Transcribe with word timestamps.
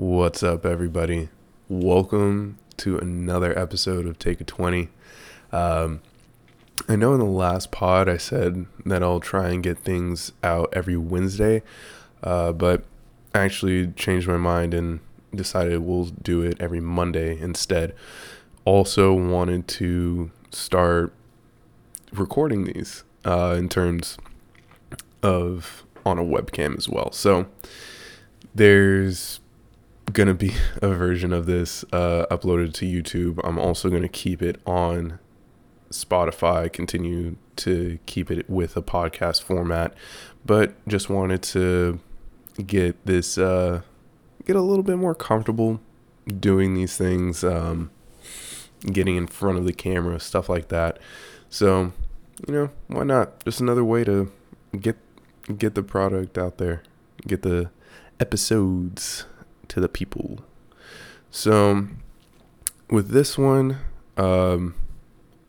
What's 0.00 0.42
up, 0.42 0.64
everybody? 0.64 1.28
Welcome 1.68 2.56
to 2.78 2.96
another 2.96 3.56
episode 3.56 4.06
of 4.06 4.18
Take 4.18 4.40
a 4.40 4.44
20. 4.44 4.88
Um, 5.52 6.00
I 6.88 6.96
know 6.96 7.12
in 7.12 7.18
the 7.18 7.26
last 7.26 7.70
pod 7.70 8.08
I 8.08 8.16
said 8.16 8.64
that 8.86 9.02
I'll 9.02 9.20
try 9.20 9.50
and 9.50 9.62
get 9.62 9.76
things 9.76 10.32
out 10.42 10.72
every 10.72 10.96
Wednesday, 10.96 11.62
uh, 12.22 12.52
but 12.52 12.84
I 13.34 13.40
actually 13.40 13.88
changed 13.88 14.26
my 14.26 14.38
mind 14.38 14.72
and 14.72 15.00
decided 15.34 15.80
we'll 15.80 16.06
do 16.06 16.40
it 16.40 16.56
every 16.58 16.80
Monday 16.80 17.38
instead. 17.38 17.94
Also, 18.64 19.12
wanted 19.12 19.68
to 19.68 20.30
start 20.50 21.12
recording 22.10 22.64
these 22.64 23.04
uh, 23.26 23.54
in 23.58 23.68
terms 23.68 24.16
of 25.22 25.84
on 26.06 26.18
a 26.18 26.24
webcam 26.24 26.78
as 26.78 26.88
well. 26.88 27.12
So, 27.12 27.48
there's 28.54 29.39
gonna 30.12 30.34
be 30.34 30.52
a 30.82 30.88
version 30.88 31.32
of 31.32 31.46
this 31.46 31.84
uh, 31.92 32.26
uploaded 32.30 32.74
to 32.74 32.86
YouTube. 32.86 33.40
I'm 33.44 33.58
also 33.58 33.90
gonna 33.90 34.08
keep 34.08 34.42
it 34.42 34.60
on 34.66 35.18
Spotify, 35.90 36.72
continue 36.72 37.36
to 37.56 37.98
keep 38.06 38.30
it 38.30 38.48
with 38.48 38.76
a 38.76 38.82
podcast 38.82 39.42
format, 39.42 39.94
but 40.44 40.74
just 40.86 41.10
wanted 41.10 41.42
to 41.42 42.00
get 42.66 43.04
this 43.06 43.38
uh, 43.38 43.82
get 44.44 44.56
a 44.56 44.62
little 44.62 44.84
bit 44.84 44.96
more 44.96 45.14
comfortable 45.14 45.80
doing 46.38 46.74
these 46.74 46.96
things, 46.96 47.42
um, 47.42 47.90
getting 48.86 49.16
in 49.16 49.26
front 49.26 49.58
of 49.58 49.64
the 49.64 49.72
camera, 49.72 50.20
stuff 50.20 50.48
like 50.48 50.68
that. 50.68 50.98
So, 51.48 51.92
you 52.46 52.54
know, 52.54 52.70
why 52.86 53.04
not? 53.04 53.44
Just 53.44 53.60
another 53.60 53.84
way 53.84 54.04
to 54.04 54.30
get 54.78 54.96
get 55.56 55.74
the 55.74 55.82
product 55.82 56.38
out 56.38 56.58
there, 56.58 56.82
get 57.26 57.42
the 57.42 57.70
episodes 58.20 59.24
to 59.70 59.80
the 59.80 59.88
people. 59.88 60.40
So, 61.30 61.88
with 62.90 63.10
this 63.10 63.38
one, 63.38 63.78
um, 64.16 64.74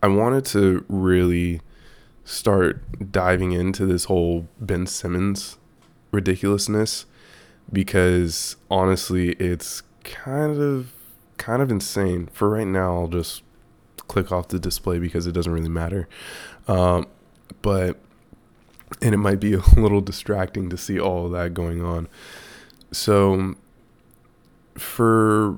I 0.02 0.08
wanted 0.08 0.46
to 0.46 0.86
really 0.88 1.62
start 2.24 3.12
diving 3.12 3.52
into 3.52 3.86
this 3.86 4.06
whole 4.06 4.48
Ben 4.60 4.88
Simmons 4.88 5.58
ridiculousness 6.12 7.06
because 7.72 8.56
honestly, 8.70 9.32
it's 9.34 9.84
kind 10.04 10.60
of 10.62 10.94
kind 11.38 11.62
of 11.62 11.72
insane. 11.72 12.30
For 12.32 12.50
right 12.50 12.68
now, 12.68 12.96
I'll 12.96 13.08
just 13.08 13.44
click 14.08 14.32
off 14.32 14.50
the 14.50 14.60
display 14.60 15.00
because 15.00 15.26
it 15.26 15.32
doesn't 15.32 15.52
really 15.52 15.70
matter. 15.70 16.08
Um, 16.68 17.08
but 17.62 17.98
and 19.02 19.14
it 19.14 19.18
might 19.18 19.40
be 19.40 19.54
a 19.54 19.62
little 19.76 20.02
distracting 20.02 20.70
to 20.70 20.78
see 20.78 21.00
all 21.00 21.30
that 21.30 21.54
going 21.54 21.84
on. 21.84 22.08
So 22.92 23.56
for 24.78 25.58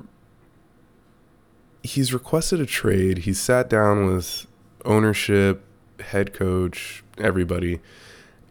he's 1.83 2.13
requested 2.13 2.59
a 2.59 2.65
trade. 2.65 3.19
He's 3.19 3.39
sat 3.39 3.69
down 3.69 4.07
with 4.07 4.47
ownership, 4.85 5.63
head 5.99 6.33
coach, 6.33 7.03
everybody, 7.17 7.79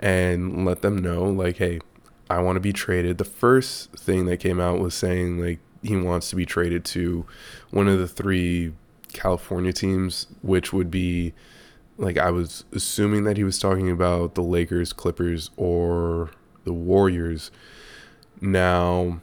and 0.01 0.65
let 0.65 0.83
them 0.83 0.99
know 0.99 1.25
like, 1.25 1.57
hey, 1.57 1.81
I 2.29 2.41
want 2.41 2.57
to 2.57 2.61
be 2.61 2.73
traded. 2.73 3.19
The 3.19 3.25
first 3.25 3.93
thing 3.93 4.27
that 4.27 4.39
came 4.39 4.61
out 4.61 4.79
was 4.79 4.95
saying 4.95 5.39
like 5.39 5.59
he 5.83 5.97
wants 5.97 6.31
to 6.31 6.37
be 6.37 6.47
traded 6.47 6.85
to 6.87 7.27
one 7.71 7.89
of 7.89 7.99
the 7.99 8.09
three 8.09 8.73
California 9.13 9.73
teams, 9.73 10.27
which 10.43 10.73
would 10.73 10.91
be 10.91 11.35
like 11.99 12.17
I 12.19 12.31
was 12.31 12.65
assuming 12.73 13.25
that 13.25 13.37
he 13.37 13.45
was 13.45 13.59
talking 13.59 13.91
about 13.91 14.35
the 14.35 14.43
Lakers, 14.43 14.93
Clippers, 14.93 15.51
or 15.57 16.31
the 16.65 16.73
Warriors. 16.73 17.51
Now, 18.41 19.21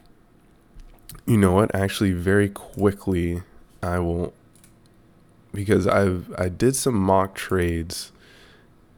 you 1.25 1.37
know 1.37 1.51
what? 1.53 1.73
Actually, 1.75 2.11
very 2.11 2.49
quickly, 2.49 3.43
I 3.81 3.99
will 3.99 4.33
because 5.53 5.87
I've 5.87 6.33
I 6.37 6.49
did 6.49 6.75
some 6.75 6.95
mock 6.95 7.35
trades, 7.35 8.11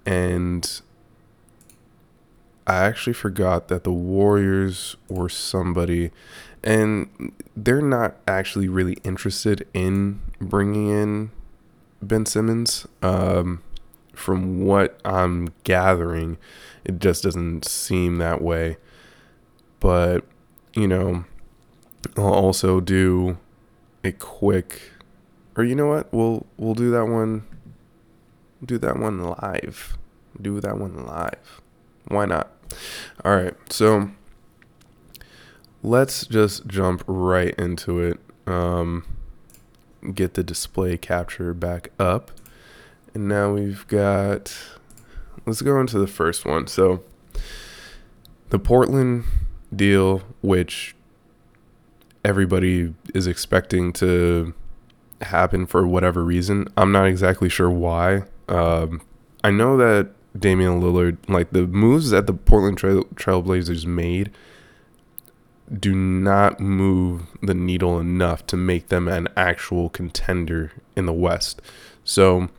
and 0.05 0.81
I 2.67 2.85
actually 2.85 3.13
forgot 3.13 3.67
that 3.69 3.83
the 3.83 3.91
Warriors 3.91 4.95
were 5.09 5.29
somebody, 5.29 6.11
and 6.63 7.33
they're 7.55 7.81
not 7.81 8.17
actually 8.27 8.67
really 8.67 8.97
interested 9.03 9.67
in 9.73 10.21
bringing 10.39 10.89
in 10.89 11.31
Ben 12.01 12.25
Simmons. 12.25 12.87
Um, 13.01 13.61
from 14.13 14.65
what 14.65 14.99
I'm 15.03 15.49
gathering, 15.63 16.37
it 16.83 16.99
just 16.99 17.23
doesn't 17.23 17.65
seem 17.65 18.17
that 18.17 18.41
way. 18.41 18.77
But 19.79 20.25
you 20.75 20.87
know, 20.87 21.25
I'll 22.17 22.25
also 22.25 22.79
do 22.79 23.37
a 24.03 24.11
quick, 24.11 24.81
or 25.55 25.63
you 25.63 25.75
know 25.75 25.87
what? 25.87 26.11
We'll 26.11 26.45
we'll 26.57 26.73
do 26.73 26.91
that 26.91 27.05
one. 27.05 27.45
Do 28.63 28.77
that 28.77 28.97
one 28.97 29.23
live. 29.23 29.97
Do 30.39 30.59
that 30.59 30.77
one 30.77 31.05
live. 31.05 31.61
Why 32.07 32.25
not? 32.25 32.51
All 33.23 33.35
right. 33.35 33.55
So 33.71 34.11
let's 35.83 36.25
just 36.25 36.67
jump 36.67 37.03
right 37.07 37.55
into 37.55 37.99
it. 37.99 38.19
Um, 38.47 39.05
get 40.13 40.33
the 40.33 40.43
display 40.43 40.97
capture 40.97 41.53
back 41.53 41.91
up. 41.99 42.31
And 43.13 43.27
now 43.27 43.53
we've 43.53 43.85
got, 43.87 44.55
let's 45.45 45.61
go 45.61 45.79
into 45.79 45.99
the 45.99 46.07
first 46.07 46.45
one. 46.45 46.67
So 46.67 47.03
the 48.49 48.59
Portland 48.59 49.25
deal, 49.75 50.21
which 50.41 50.95
everybody 52.23 52.93
is 53.13 53.27
expecting 53.27 53.93
to 53.93 54.53
happen 55.21 55.65
for 55.65 55.87
whatever 55.87 56.23
reason. 56.23 56.67
I'm 56.77 56.91
not 56.91 57.05
exactly 57.05 57.49
sure 57.49 57.69
why. 57.69 58.23
Um, 58.47 59.01
I 59.43 59.51
know 59.51 59.77
that 59.77 60.11
Damian 60.37 60.81
Lillard, 60.81 61.17
like 61.27 61.51
the 61.51 61.67
moves 61.67 62.11
that 62.11 62.27
the 62.27 62.33
Portland 62.33 62.77
Trail- 62.77 63.05
Trailblazers 63.15 63.85
made, 63.85 64.31
do 65.79 65.95
not 65.95 66.59
move 66.59 67.23
the 67.41 67.53
needle 67.53 67.99
enough 67.99 68.45
to 68.47 68.57
make 68.57 68.89
them 68.89 69.07
an 69.07 69.27
actual 69.37 69.89
contender 69.89 70.71
in 70.95 71.05
the 71.05 71.13
West. 71.13 71.61
So 72.03 72.49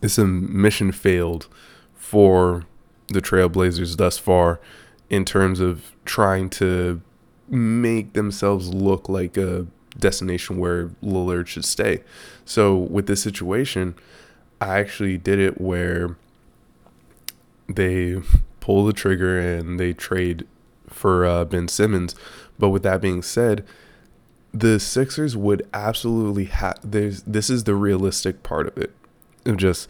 it's 0.00 0.18
a 0.18 0.26
mission 0.26 0.92
failed 0.92 1.48
for 1.94 2.66
the 3.08 3.20
Trailblazers 3.20 3.96
thus 3.96 4.18
far 4.18 4.60
in 5.08 5.24
terms 5.24 5.58
of 5.58 5.92
trying 6.04 6.48
to 6.50 7.00
make 7.50 8.12
themselves 8.12 8.72
look 8.72 9.08
like 9.08 9.36
a 9.36 9.66
destination 9.98 10.58
where 10.58 10.88
Lillard 11.02 11.46
should 11.46 11.64
stay. 11.64 12.02
So 12.44 12.76
with 12.76 13.06
this 13.06 13.22
situation, 13.22 13.94
I 14.60 14.78
actually 14.78 15.18
did 15.18 15.38
it 15.38 15.60
where 15.60 16.16
they 17.68 18.20
pull 18.60 18.84
the 18.84 18.92
trigger 18.92 19.38
and 19.38 19.80
they 19.80 19.92
trade 19.92 20.46
for 20.88 21.24
uh, 21.24 21.44
Ben 21.44 21.68
Simmons. 21.68 22.14
But 22.58 22.70
with 22.70 22.82
that 22.82 23.00
being 23.00 23.22
said, 23.22 23.64
the 24.52 24.78
Sixers 24.80 25.36
would 25.36 25.66
absolutely 25.72 26.46
have. 26.46 26.78
There's 26.82 27.22
this 27.22 27.50
is 27.50 27.64
the 27.64 27.74
realistic 27.74 28.42
part 28.42 28.66
of 28.66 28.76
it. 28.76 28.94
Of 29.46 29.56
just 29.56 29.88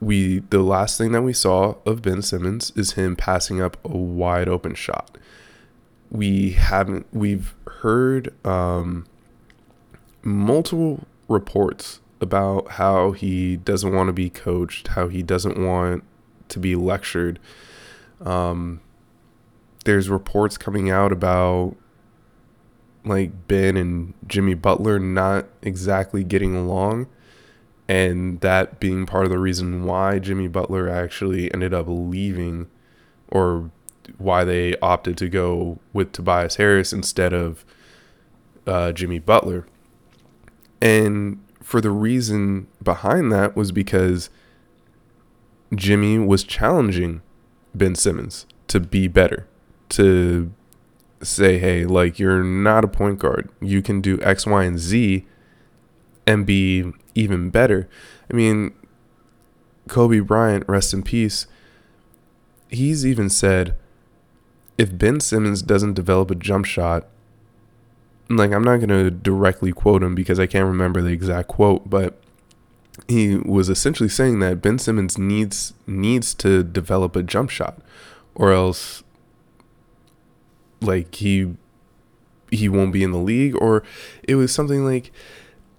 we 0.00 0.40
the 0.50 0.60
last 0.60 0.98
thing 0.98 1.12
that 1.12 1.22
we 1.22 1.32
saw 1.32 1.76
of 1.86 2.02
Ben 2.02 2.22
Simmons 2.22 2.70
is 2.76 2.92
him 2.92 3.16
passing 3.16 3.60
up 3.60 3.78
a 3.84 3.96
wide 3.96 4.48
open 4.48 4.74
shot 4.74 5.16
we 6.10 6.50
haven't 6.50 7.06
we've 7.12 7.54
heard 7.66 8.34
um, 8.46 9.06
multiple 10.22 11.04
reports 11.28 12.00
about 12.20 12.72
how 12.72 13.12
he 13.12 13.56
doesn't 13.56 13.92
want 13.94 14.08
to 14.08 14.12
be 14.12 14.30
coached, 14.30 14.88
how 14.88 15.08
he 15.08 15.22
doesn't 15.22 15.58
want 15.58 16.04
to 16.48 16.58
be 16.58 16.74
lectured. 16.76 17.38
Um, 18.20 18.80
there's 19.84 20.08
reports 20.08 20.56
coming 20.56 20.90
out 20.90 21.12
about 21.12 21.76
like 23.04 23.46
Ben 23.46 23.76
and 23.76 24.14
Jimmy 24.26 24.54
Butler 24.54 24.98
not 24.98 25.46
exactly 25.62 26.24
getting 26.24 26.56
along, 26.56 27.06
and 27.88 28.40
that 28.40 28.80
being 28.80 29.06
part 29.06 29.24
of 29.24 29.30
the 29.30 29.38
reason 29.38 29.84
why 29.84 30.18
Jimmy 30.18 30.48
Butler 30.48 30.88
actually 30.88 31.52
ended 31.52 31.72
up 31.72 31.86
leaving 31.88 32.68
or 33.30 33.70
why 34.18 34.44
they 34.44 34.76
opted 34.78 35.16
to 35.18 35.28
go 35.28 35.78
with 35.92 36.12
Tobias 36.12 36.56
Harris 36.56 36.92
instead 36.92 37.32
of 37.32 37.64
uh, 38.66 38.92
Jimmy 38.92 39.18
Butler. 39.18 39.66
And 40.80 41.42
for 41.62 41.80
the 41.80 41.90
reason 41.90 42.68
behind 42.82 43.32
that 43.32 43.56
was 43.56 43.72
because 43.72 44.30
Jimmy 45.74 46.18
was 46.18 46.44
challenging 46.44 47.22
Ben 47.74 47.94
Simmons 47.94 48.46
to 48.68 48.80
be 48.80 49.08
better, 49.08 49.46
to 49.90 50.52
say, 51.22 51.58
hey, 51.58 51.84
like, 51.84 52.18
you're 52.18 52.44
not 52.44 52.84
a 52.84 52.88
point 52.88 53.18
guard. 53.18 53.48
You 53.60 53.82
can 53.82 54.00
do 54.00 54.20
X, 54.22 54.46
Y, 54.46 54.64
and 54.64 54.78
Z 54.78 55.26
and 56.26 56.44
be 56.44 56.92
even 57.14 57.50
better. 57.50 57.88
I 58.30 58.34
mean, 58.34 58.74
Kobe 59.88 60.20
Bryant, 60.20 60.64
rest 60.68 60.92
in 60.92 61.02
peace, 61.02 61.46
he's 62.68 63.06
even 63.06 63.30
said, 63.30 63.76
if 64.78 64.96
Ben 64.96 65.20
Simmons 65.20 65.62
doesn't 65.62 65.94
develop 65.94 66.30
a 66.30 66.34
jump 66.34 66.66
shot, 66.66 67.06
like 68.28 68.52
I'm 68.52 68.64
not 68.64 68.78
going 68.78 68.88
to 68.88 69.10
directly 69.10 69.72
quote 69.72 70.02
him 70.02 70.14
because 70.14 70.38
I 70.38 70.46
can't 70.46 70.66
remember 70.66 71.00
the 71.00 71.10
exact 71.10 71.48
quote, 71.48 71.88
but 71.88 72.18
he 73.08 73.36
was 73.36 73.68
essentially 73.68 74.08
saying 74.08 74.40
that 74.40 74.62
Ben 74.62 74.78
Simmons 74.78 75.18
needs 75.18 75.74
needs 75.86 76.34
to 76.34 76.62
develop 76.62 77.14
a 77.14 77.22
jump 77.22 77.50
shot 77.50 77.78
or 78.34 78.52
else 78.52 79.02
like 80.80 81.14
he 81.14 81.54
he 82.50 82.68
won't 82.68 82.92
be 82.92 83.02
in 83.02 83.12
the 83.12 83.18
league 83.18 83.54
or 83.60 83.82
it 84.22 84.36
was 84.36 84.52
something 84.52 84.84
like 84.84 85.12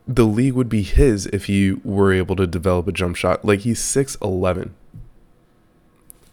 the 0.08 0.26
league 0.26 0.54
would 0.54 0.70
be 0.70 0.84
his 0.84 1.26
if 1.28 1.46
he 1.46 1.74
were 1.84 2.14
able 2.14 2.36
to 2.36 2.48
develop 2.48 2.88
a 2.88 2.92
jump 2.92 3.16
shot. 3.16 3.44
Like 3.44 3.62
he's 3.62 3.80
6'11 3.80 4.72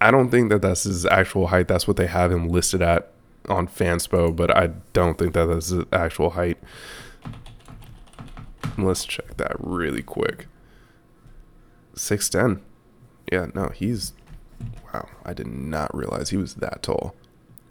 I 0.05 0.11
don't 0.11 0.31
think 0.31 0.51
that 0.51 0.63
that's 0.63 0.85
his 0.85 1.07
actual 1.07 1.49
height 1.49 1.69
that's 1.69 1.89
what 1.89 1.97
they 1.97 2.07
have 2.07 2.31
him 2.31 2.49
listed 2.49 2.83
at 2.83 3.11
on 3.49 3.69
fanspo 3.69 4.35
but 4.35 4.57
I 4.57 4.71
don't 4.93 5.19
think 5.19 5.35
that 5.35 5.47
that's 5.47 5.69
his 5.69 5.85
actual 5.93 6.31
height 6.31 6.59
let's 8.79 9.05
check 9.05 9.37
that 9.37 9.57
really 9.59 10.03
quick 10.03 10.47
6'10 11.95 12.61
yeah 13.33 13.47
no 13.55 13.69
he's 13.69 14.13
wow 14.93 15.09
I 15.25 15.33
did 15.33 15.47
not 15.47 15.95
realize 15.95 16.31
he 16.31 16.37
was 16.37 16.57
that 16.57 16.83
tall 16.83 17.15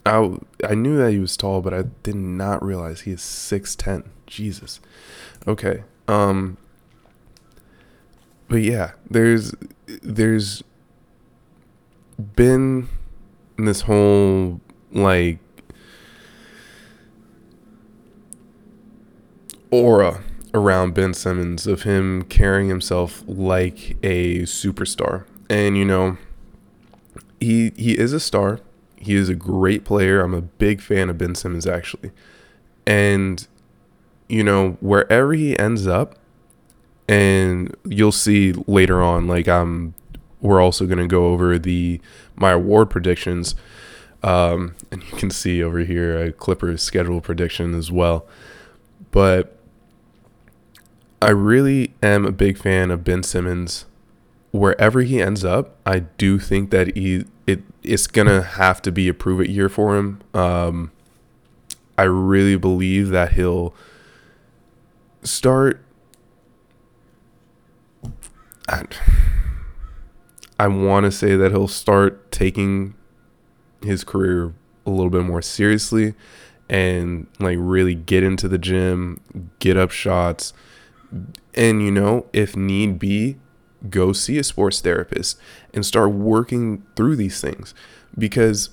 I 0.05 0.37
I 0.63 0.75
knew 0.75 0.97
that 0.97 1.11
he 1.11 1.19
was 1.19 1.37
tall, 1.37 1.61
but 1.61 1.73
I 1.73 1.83
did 2.03 2.15
not 2.15 2.63
realize 2.63 3.01
he 3.01 3.11
is 3.11 3.21
six 3.21 3.75
ten. 3.75 4.03
Jesus. 4.27 4.79
Okay. 5.47 5.83
Um. 6.07 6.57
But 8.49 8.61
yeah, 8.61 8.91
there's 9.09 9.53
there's 9.87 10.63
been 12.35 12.87
in 13.57 13.65
this 13.65 13.81
whole 13.81 14.61
like 14.91 15.39
aura 19.71 20.23
around 20.53 20.93
Ben 20.93 21.13
Simmons 21.13 21.65
of 21.65 21.83
him 21.83 22.23
carrying 22.23 22.69
himself 22.69 23.23
like 23.27 23.97
a 24.03 24.41
superstar. 24.41 25.25
And 25.49 25.77
you 25.77 25.85
know, 25.85 26.17
he 27.39 27.71
he 27.75 27.97
is 27.97 28.13
a 28.13 28.19
star 28.19 28.59
he 29.03 29.15
is 29.15 29.29
a 29.29 29.35
great 29.35 29.83
player. 29.83 30.21
I'm 30.21 30.33
a 30.33 30.41
big 30.41 30.81
fan 30.81 31.09
of 31.09 31.17
Ben 31.17 31.35
Simmons, 31.35 31.67
actually. 31.67 32.11
And, 32.87 33.45
you 34.29 34.43
know, 34.43 34.77
wherever 34.79 35.33
he 35.33 35.57
ends 35.59 35.85
up, 35.85 36.15
and 37.07 37.75
you'll 37.83 38.13
see 38.13 38.53
later 38.65 39.03
on, 39.03 39.27
like, 39.27 39.47
I'm, 39.47 39.93
we're 40.43 40.61
also 40.61 40.85
going 40.85 40.99
to 40.99 41.07
go 41.07 41.27
over 41.27 41.57
the, 41.57 41.99
my 42.35 42.51
award 42.51 42.91
predictions. 42.91 43.55
Um, 44.21 44.75
and 44.91 45.03
you 45.03 45.17
can 45.17 45.31
see 45.31 45.63
over 45.63 45.79
here 45.79 46.21
a 46.21 46.31
Clippers 46.31 46.83
schedule 46.83 47.19
prediction 47.19 47.73
as 47.73 47.91
well. 47.91 48.27
But 49.11 49.57
I 51.21 51.31
really 51.31 51.93
am 52.03 52.25
a 52.25 52.31
big 52.31 52.57
fan 52.57 52.91
of 52.91 53.03
Ben 53.03 53.23
Simmons. 53.23 53.85
Wherever 54.51 55.01
he 55.01 55.21
ends 55.21 55.43
up, 55.43 55.77
I 55.85 55.99
do 55.99 56.37
think 56.37 56.69
that 56.71 56.95
he 56.95 57.25
it 57.47 57.63
it's 57.81 58.07
gonna 58.07 58.41
have 58.41 58.81
to 58.83 58.91
be 58.91 59.07
a 59.07 59.13
prove 59.13 59.41
it 59.41 59.49
year 59.49 59.67
for 59.69 59.97
him. 59.97 60.21
Um, 60.33 60.91
I 61.97 62.03
really 62.03 62.55
believe 62.55 63.09
that 63.09 63.33
he'll 63.33 63.73
start. 65.23 65.83
I 70.63 70.67
want 70.67 71.03
to 71.03 71.11
say 71.11 71.35
that 71.35 71.51
he'll 71.51 71.67
start 71.67 72.31
taking 72.31 72.93
his 73.81 74.05
career 74.05 74.53
a 74.85 74.89
little 74.89 75.09
bit 75.09 75.23
more 75.23 75.41
seriously 75.41 76.13
and 76.69 77.27
like 77.37 77.57
really 77.59 77.93
get 77.93 78.23
into 78.23 78.47
the 78.47 78.57
gym, 78.57 79.19
get 79.59 79.75
up 79.75 79.91
shots, 79.91 80.53
and 81.53 81.83
you 81.83 81.91
know, 81.91 82.27
if 82.31 82.55
need 82.55 82.97
be, 82.97 83.35
go 83.89 84.13
see 84.13 84.37
a 84.37 84.43
sports 84.43 84.79
therapist 84.79 85.37
and 85.73 85.85
start 85.85 86.11
working 86.11 86.83
through 86.95 87.17
these 87.17 87.41
things. 87.41 87.73
Because 88.17 88.69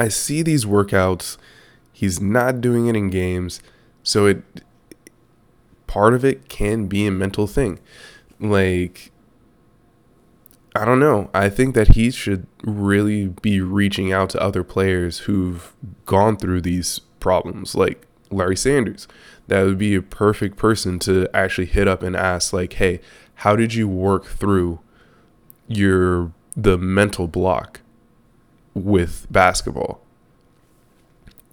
I 0.00 0.08
see 0.08 0.42
these 0.42 0.64
workouts 0.64 1.36
he's 1.92 2.20
not 2.20 2.60
doing 2.60 2.88
it 2.88 2.96
in 2.96 3.08
games 3.08 3.60
so 4.02 4.26
it 4.26 4.42
part 5.86 6.12
of 6.12 6.24
it 6.24 6.48
can 6.48 6.88
be 6.88 7.06
a 7.06 7.12
mental 7.12 7.46
thing. 7.46 7.78
Like 8.40 9.12
I 10.80 10.84
don't 10.84 11.00
know. 11.00 11.30
I 11.34 11.48
think 11.48 11.74
that 11.74 11.88
he 11.88 12.10
should 12.10 12.46
really 12.64 13.28
be 13.28 13.60
reaching 13.60 14.12
out 14.12 14.30
to 14.30 14.42
other 14.42 14.64
players 14.64 15.20
who've 15.20 15.72
gone 16.06 16.36
through 16.36 16.62
these 16.62 17.00
problems, 17.20 17.74
like 17.74 18.06
Larry 18.30 18.56
Sanders. 18.56 19.06
That 19.48 19.62
would 19.64 19.78
be 19.78 19.94
a 19.94 20.02
perfect 20.02 20.56
person 20.56 20.98
to 21.00 21.28
actually 21.34 21.66
hit 21.66 21.86
up 21.86 22.02
and 22.02 22.16
ask, 22.16 22.52
like, 22.52 22.74
hey, 22.74 23.00
how 23.36 23.54
did 23.54 23.74
you 23.74 23.88
work 23.88 24.26
through 24.26 24.80
your 25.68 26.32
the 26.56 26.78
mental 26.78 27.26
block 27.26 27.80
with 28.74 29.26
basketball 29.30 30.00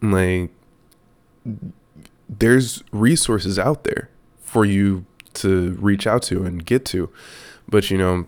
like 0.02 0.50
there's 2.30 2.84
resources 2.92 3.58
out 3.60 3.84
there 3.84 4.10
for 4.42 4.66
you 4.66 5.06
to 5.34 5.72
reach 5.80 6.06
out 6.06 6.22
to 6.22 6.44
and 6.44 6.66
get 6.66 6.86
to 6.86 7.10
but 7.68 7.90
you 7.90 7.98
know 7.98 8.26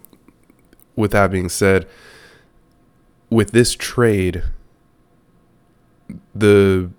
with 0.95 1.12
that 1.12 1.31
being 1.31 1.50
said 1.50 1.88
with 3.30 3.51
this 3.51 3.74
trade 3.74 4.44
the 6.33 6.89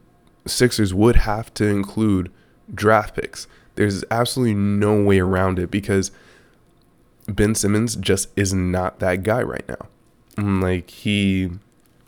Sixers 0.47 0.95
would 0.95 1.17
have 1.17 1.53
to 1.55 1.67
include 1.67 2.31
draft 2.75 3.15
picks 3.15 3.47
there's 3.77 4.03
absolutely 4.11 4.55
no 4.55 5.01
way 5.03 5.21
around 5.21 5.59
it 5.59 5.71
because 5.71 6.11
Ben 7.29 7.55
Simmons 7.55 7.97
just 7.97 8.29
is 8.37 8.53
not 8.53 8.99
that 8.99 9.23
guy 9.23 9.43
right 9.43 9.67
now. 9.69 9.89
Mm, 10.37 10.63
like 10.63 10.91
he 10.91 11.51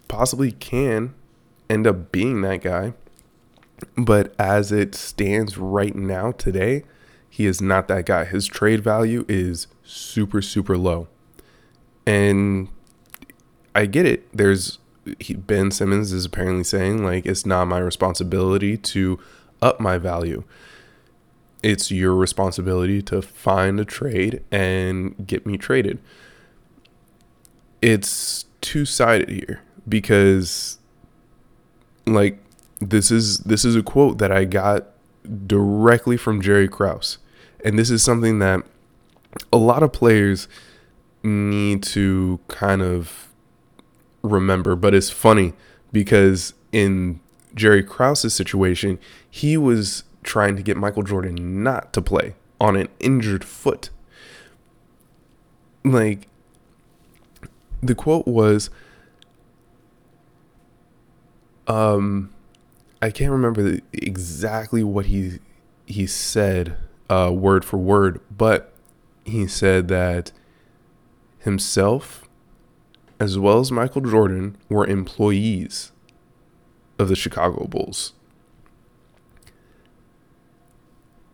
possibly 0.09 0.53
can 0.53 1.15
end 1.69 1.87
up 1.87 2.13
being 2.13 2.41
that 2.43 2.63
guy, 2.63 2.95
but 3.97 4.35
as 4.39 4.73
it 4.73 4.95
stands 4.95 5.59
right 5.59 5.95
now 5.95 6.33
today, 6.33 6.85
he 7.29 7.47
is 7.47 7.61
not 7.61 7.89
that 7.89 8.07
guy. 8.07 8.25
His 8.25 8.47
trade 8.47 8.83
value 8.83 9.25
is 9.29 9.67
super 9.83 10.41
super 10.43 10.77
low. 10.77 11.09
And 12.09 12.69
I 13.75 13.87
get 13.87 14.07
it. 14.07 14.27
There's 14.33 14.79
he, 15.19 15.35
Ben 15.35 15.71
Simmons 15.71 16.13
is 16.13 16.25
apparently 16.25 16.65
saying 16.65 17.05
like 17.05 17.27
it's 17.27 17.47
not 17.47 17.67
my 17.67 17.79
responsibility 17.79 18.77
to 18.77 19.19
up 19.63 19.81
my 19.81 19.99
value 19.99 20.45
it's 21.63 21.91
your 21.91 22.15
responsibility 22.15 23.03
to 23.03 23.23
find 23.23 23.81
a 23.81 23.85
trade 23.85 24.43
and 24.51 25.27
get 25.27 25.47
me 25.47 25.59
traded. 25.59 25.99
It's 27.83 28.45
two 28.61 28.85
sided 28.85 29.29
here 29.29 29.63
because 29.89 30.79
like 32.07 32.39
this 32.81 33.11
is 33.11 33.39
this 33.39 33.65
is 33.65 33.77
a 33.77 33.83
quote 33.83 34.19
that 34.19 34.31
I 34.31 34.45
got 34.45 34.87
directly 35.47 36.17
from 36.17 36.41
Jerry 36.41 36.69
Krause. 36.69 37.19
And 37.65 37.79
this 37.79 37.91
is 37.91 38.03
something 38.03 38.39
that 38.39 38.65
a 39.53 39.59
lot 39.59 39.83
of 39.83 39.93
players 39.93 40.49
need 41.23 41.83
to 41.83 42.41
kind 42.49 42.83
of 42.83 43.29
remember, 44.23 44.77
but 44.77 44.95
it's 44.95 45.11
funny 45.11 45.53
because 45.93 46.55
in 46.73 47.21
Jerry 47.55 47.83
Krause's 47.83 48.35
situation, 48.35 48.99
he 49.29 49.57
was 49.57 50.05
trying 50.23 50.57
to 50.57 50.63
get 50.63 50.77
Michael 50.77 51.03
Jordan 51.03 51.63
not 51.63 51.93
to 51.93 52.03
play 52.03 52.35
on 52.61 52.77
an 52.77 52.89
injured 53.01 53.45
foot. 53.45 53.91
Like, 55.85 56.29
the 57.83 57.95
quote 57.95 58.27
was, 58.27 58.71
um, 61.67 62.33
I 63.01 63.11
can't 63.11 63.31
remember 63.31 63.63
the, 63.63 63.83
exactly 63.93 64.83
what 64.83 65.07
he 65.07 65.39
he 65.87 66.07
said 66.07 66.77
uh, 67.09 67.31
word 67.33 67.65
for 67.65 67.79
word, 67.79 68.21
but 68.37 68.75
he 69.25 69.47
said 69.47 69.89
that 69.89 70.33
himself, 71.49 72.29
as 73.19 73.39
well 73.39 73.59
as 73.59 73.73
Michael 73.73 74.03
Jordan, 74.03 74.59
were 74.69 74.87
employees 74.87 75.93
of 76.99 77.09
the 77.09 77.17
Chicago 77.17 77.67
Bulls. 77.67 78.13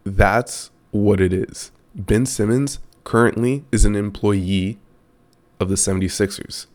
That's 0.05 0.71
what 0.93 1.21
it 1.21 1.33
is. 1.33 1.73
Ben 1.97 2.27
Simmons 2.27 2.79
currently 3.03 3.65
is 3.73 3.85
an 3.85 3.97
employee 3.97 4.79
of 5.59 5.69
the 5.69 5.75
76ers. 5.75 6.67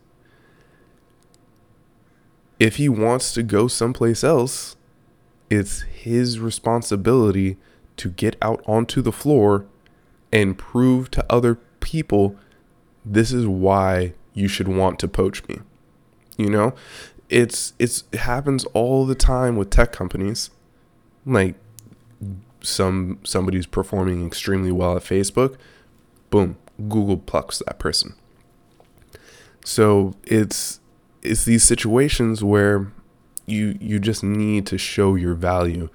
If 2.58 2.76
he 2.76 2.90
wants 2.90 3.32
to 3.32 3.42
go 3.42 3.68
someplace 3.68 4.22
else, 4.22 4.76
it's 5.48 5.80
his 5.80 6.38
responsibility 6.38 7.56
to 7.96 8.10
get 8.10 8.36
out 8.42 8.62
onto 8.66 9.00
the 9.00 9.12
floor 9.12 9.64
and 10.30 10.58
prove 10.58 11.10
to 11.12 11.24
other 11.30 11.54
people 11.80 12.36
this 13.10 13.32
is 13.32 13.46
why 13.46 14.12
you 14.34 14.46
should 14.46 14.68
want 14.68 14.98
to 15.00 15.08
poach 15.08 15.46
me. 15.48 15.58
You 16.36 16.48
know, 16.48 16.74
it's 17.28 17.74
it's 17.78 18.04
it 18.12 18.20
happens 18.20 18.64
all 18.66 19.04
the 19.04 19.14
time 19.14 19.56
with 19.56 19.70
tech 19.70 19.92
companies 19.92 20.50
Like 21.26 21.56
some 22.62 23.18
somebody's 23.24 23.66
performing 23.66 24.26
extremely 24.26 24.72
well 24.72 24.96
at 24.96 25.02
Facebook, 25.02 25.56
boom, 26.30 26.56
Google 26.88 27.16
plucks 27.18 27.58
that 27.58 27.78
person. 27.78 28.14
So 29.64 30.14
it's 30.24 30.80
it's 31.22 31.44
these 31.44 31.64
situations 31.64 32.42
where 32.44 32.92
you 33.46 33.76
you 33.80 33.98
just 33.98 34.22
need 34.22 34.66
to 34.66 34.78
show 34.78 35.16
your 35.16 35.34
value. 35.34 35.88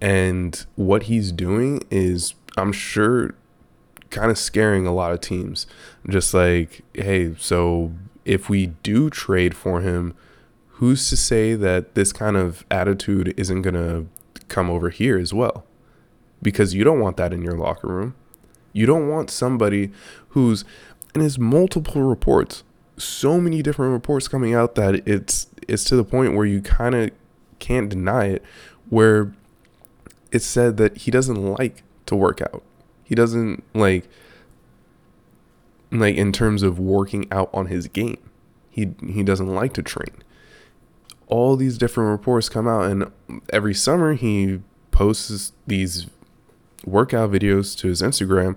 And 0.00 0.66
what 0.74 1.04
he's 1.04 1.32
doing 1.32 1.82
is 1.90 2.34
I'm 2.56 2.72
sure 2.72 3.34
kind 4.10 4.30
of 4.30 4.38
scaring 4.38 4.86
a 4.86 4.94
lot 4.94 5.12
of 5.12 5.20
teams. 5.20 5.66
Just 6.08 6.34
like, 6.34 6.82
hey, 6.94 7.34
so 7.38 7.92
if 8.24 8.48
we 8.48 8.66
do 8.82 9.10
trade 9.10 9.54
for 9.56 9.80
him, 9.80 10.14
who's 10.68 11.08
to 11.08 11.16
say 11.16 11.54
that 11.54 11.94
this 11.94 12.12
kind 12.12 12.36
of 12.36 12.64
attitude 12.70 13.32
isn't 13.36 13.62
going 13.62 13.74
to 13.74 14.06
come 14.48 14.70
over 14.70 14.90
here 14.90 15.18
as 15.18 15.32
well? 15.32 15.64
Because 16.42 16.74
you 16.74 16.84
don't 16.84 17.00
want 17.00 17.16
that 17.16 17.32
in 17.32 17.42
your 17.42 17.56
locker 17.56 17.88
room. 17.88 18.14
You 18.72 18.84
don't 18.84 19.08
want 19.08 19.30
somebody 19.30 19.90
who's, 20.30 20.64
and 21.14 21.22
there's 21.22 21.38
multiple 21.38 22.02
reports, 22.02 22.62
so 22.98 23.40
many 23.40 23.62
different 23.62 23.92
reports 23.92 24.28
coming 24.28 24.54
out 24.54 24.74
that 24.74 25.06
it's 25.08 25.48
it's 25.68 25.84
to 25.84 25.96
the 25.96 26.04
point 26.04 26.34
where 26.34 26.46
you 26.46 26.60
kind 26.60 26.94
of 26.94 27.10
can't 27.58 27.88
deny 27.88 28.26
it, 28.26 28.42
where 28.88 29.32
it's 30.30 30.46
said 30.46 30.76
that 30.76 30.98
he 30.98 31.10
doesn't 31.10 31.42
like 31.42 31.82
to 32.06 32.14
work 32.14 32.40
out. 32.42 32.62
He 33.06 33.14
doesn't 33.14 33.62
like 33.72 34.08
like 35.92 36.16
in 36.16 36.32
terms 36.32 36.64
of 36.64 36.80
working 36.80 37.28
out 37.30 37.48
on 37.54 37.66
his 37.66 37.86
game. 37.86 38.18
He 38.68 38.94
he 39.06 39.22
doesn't 39.22 39.46
like 39.46 39.72
to 39.74 39.82
train. 39.82 40.24
All 41.28 41.56
these 41.56 41.78
different 41.78 42.10
reports 42.10 42.48
come 42.48 42.66
out 42.66 42.90
and 42.90 43.10
every 43.52 43.74
summer 43.74 44.14
he 44.14 44.60
posts 44.90 45.52
these 45.68 46.06
workout 46.84 47.30
videos 47.30 47.78
to 47.78 47.88
his 47.88 48.02
Instagram, 48.02 48.56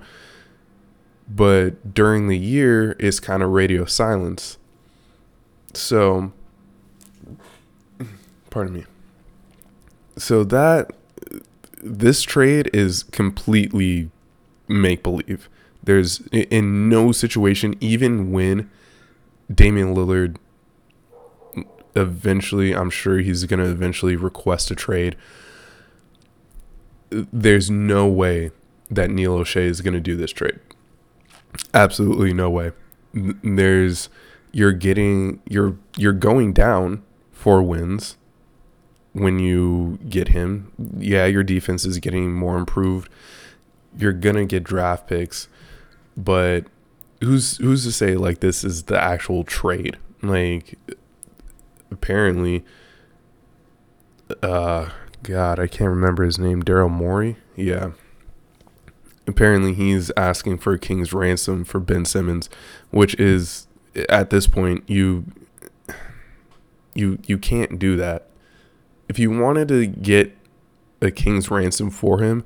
but 1.29 1.93
during 1.93 2.27
the 2.27 2.37
year 2.37 2.95
it's 2.99 3.19
kind 3.19 3.43
of 3.43 3.51
radio 3.51 3.85
silence. 3.85 4.57
So 5.75 6.33
pardon 8.49 8.73
me. 8.73 8.85
So 10.17 10.43
that 10.43 10.91
this 11.83 12.23
trade 12.23 12.71
is 12.73 13.03
completely 13.03 14.09
make 14.69 15.03
believe. 15.03 15.49
There's 15.83 16.21
in 16.31 16.87
no 16.87 17.11
situation, 17.11 17.75
even 17.79 18.31
when 18.31 18.69
Damian 19.53 19.95
Lillard 19.95 20.37
eventually, 21.95 22.73
I'm 22.73 22.89
sure 22.89 23.17
he's 23.17 23.45
going 23.45 23.59
to 23.59 23.69
eventually 23.69 24.15
request 24.15 24.71
a 24.71 24.75
trade. 24.75 25.15
There's 27.09 27.69
no 27.69 28.07
way 28.07 28.51
that 28.91 29.09
Neil 29.09 29.39
Olshey 29.39 29.63
is 29.63 29.81
going 29.81 29.95
to 29.95 29.99
do 29.99 30.15
this 30.15 30.31
trade. 30.31 30.59
Absolutely 31.73 32.33
no 32.33 32.49
way. 32.49 32.71
There's 33.13 34.09
you're 34.51 34.71
getting 34.71 35.41
you're 35.47 35.77
you're 35.97 36.13
going 36.13 36.53
down 36.53 37.03
four 37.31 37.63
wins 37.63 38.17
when 39.13 39.39
you 39.39 39.97
get 40.07 40.29
him. 40.29 40.71
Yeah, 40.97 41.25
your 41.25 41.43
defense 41.43 41.85
is 41.85 41.97
getting 41.97 42.33
more 42.33 42.57
improved 42.57 43.09
you're 43.97 44.13
gonna 44.13 44.45
get 44.45 44.63
draft 44.63 45.07
picks, 45.07 45.47
but 46.15 46.65
who's 47.21 47.57
who's 47.57 47.83
to 47.85 47.91
say 47.91 48.15
like 48.15 48.39
this 48.39 48.63
is 48.63 48.83
the 48.83 49.01
actual 49.01 49.43
trade? 49.43 49.97
Like 50.21 50.77
apparently 51.91 52.63
uh 54.43 54.89
God, 55.23 55.59
I 55.59 55.67
can't 55.67 55.89
remember 55.89 56.23
his 56.23 56.39
name. 56.39 56.63
Daryl 56.63 56.89
Morey? 56.89 57.37
Yeah. 57.55 57.91
Apparently 59.27 59.73
he's 59.73 60.11
asking 60.15 60.59
for 60.59 60.73
a 60.73 60.79
king's 60.79 61.13
ransom 61.13 61.65
for 61.65 61.79
Ben 61.79 62.05
Simmons, 62.05 62.49
which 62.89 63.15
is 63.15 63.67
at 64.07 64.29
this 64.29 64.47
point 64.47 64.83
you 64.87 65.25
you 66.93 67.19
you 67.25 67.37
can't 67.37 67.79
do 67.79 67.95
that. 67.97 68.27
If 69.07 69.19
you 69.19 69.31
wanted 69.31 69.67
to 69.69 69.87
get 69.87 70.35
a 71.01 71.11
king's 71.11 71.49
ransom 71.49 71.89
for 71.89 72.21
him, 72.21 72.43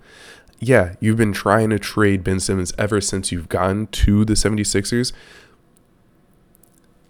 yeah, 0.64 0.96
you've 1.00 1.18
been 1.18 1.34
trying 1.34 1.70
to 1.72 1.80
trade 1.80 2.24
Ben 2.24 2.40
Simmons 2.40 2.74
ever 2.78 3.02
since 3.02 3.32
you've 3.32 3.50
gotten 3.50 3.88
to 3.88 4.24
the 4.24 4.34
76ers. 4.34 5.12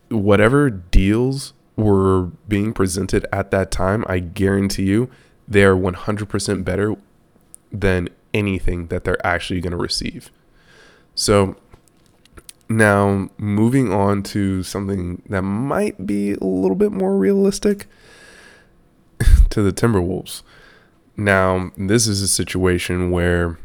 Whatever 0.10 0.70
deals 0.70 1.54
were 1.76 2.32
being 2.48 2.74
presented 2.74 3.26
at 3.32 3.52
that 3.52 3.70
time, 3.70 4.06
I 4.08 4.20
guarantee 4.20 4.86
you 4.86 5.10
they 5.48 5.64
are 5.64 5.76
100% 5.76 6.64
better 6.64 6.96
than 7.72 8.10
anything 8.34 8.88
that 8.88 9.04
they're 9.04 9.26
actually 9.26 9.62
going 9.62 9.72
to 9.72 9.78
receive. 9.78 10.32
So 11.14 11.56
now 12.70 13.30
moving 13.38 13.94
on 13.94 14.24
to 14.24 14.64
something 14.64 15.22
that 15.30 15.44
might 15.44 16.08
be 16.08 16.34
a 16.34 16.44
little 16.44 16.76
bit 16.76 16.92
more 16.92 17.18
realistic 17.18 17.88
to 19.50 19.62
the 19.62 19.72
Timberwolves. 19.72 20.42
Now, 21.16 21.72
this 21.78 22.08
is 22.08 22.22
a 22.22 22.28
situation 22.28 23.12
where 23.12 23.60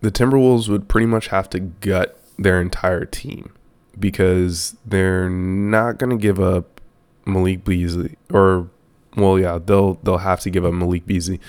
the 0.00 0.10
Timberwolves 0.10 0.68
would 0.68 0.88
pretty 0.88 1.06
much 1.06 1.28
have 1.28 1.48
to 1.50 1.60
gut 1.60 2.20
their 2.38 2.60
entire 2.60 3.04
team 3.04 3.52
because 3.98 4.76
they're 4.86 5.28
not 5.28 5.98
going 5.98 6.10
to 6.10 6.22
give 6.22 6.38
up 6.38 6.80
Malik 7.26 7.64
Beasley 7.64 8.16
or 8.32 8.70
well 9.16 9.38
yeah 9.38 9.58
they'll 9.62 9.94
they'll 10.02 10.18
have 10.18 10.40
to 10.40 10.50
give 10.50 10.64
up 10.64 10.72
Malik 10.72 11.04
Beasley. 11.06 11.40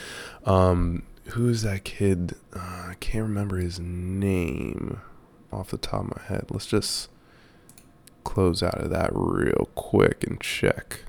Um 0.46 1.04
who's 1.28 1.62
that 1.62 1.84
kid? 1.84 2.36
Uh, 2.54 2.88
I 2.90 2.96
can't 3.00 3.24
remember 3.24 3.58
his 3.58 3.80
name 3.80 5.00
off 5.52 5.70
the 5.70 5.78
top 5.78 6.02
of 6.02 6.18
my 6.18 6.24
head. 6.24 6.46
Let's 6.50 6.66
just 6.66 7.10
close 8.24 8.62
out 8.62 8.82
of 8.82 8.90
that 8.90 9.12
real 9.14 9.70
quick 9.76 10.24
and 10.28 10.40
check. 10.42 11.04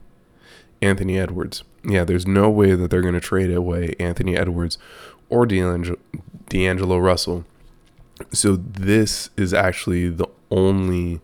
Anthony 0.83 1.19
Edwards 1.19 1.65
yeah, 1.85 2.05
there's 2.05 2.27
no 2.27 2.51
way 2.51 2.75
that 2.75 2.91
they're 2.91 3.03
going 3.03 3.15
to 3.15 3.21
trade 3.21 3.51
away 3.51 3.95
Anthony 3.99 4.37
Edwards 4.37 4.79
or 5.29 5.47
D'Angelo, 5.47 5.99
D'Angelo 6.49 6.99
Russell. 6.99 7.45
So 8.33 8.57
this 8.57 9.31
is 9.37 9.55
actually 9.55 10.11
the 10.11 10.29
only 10.51 11.21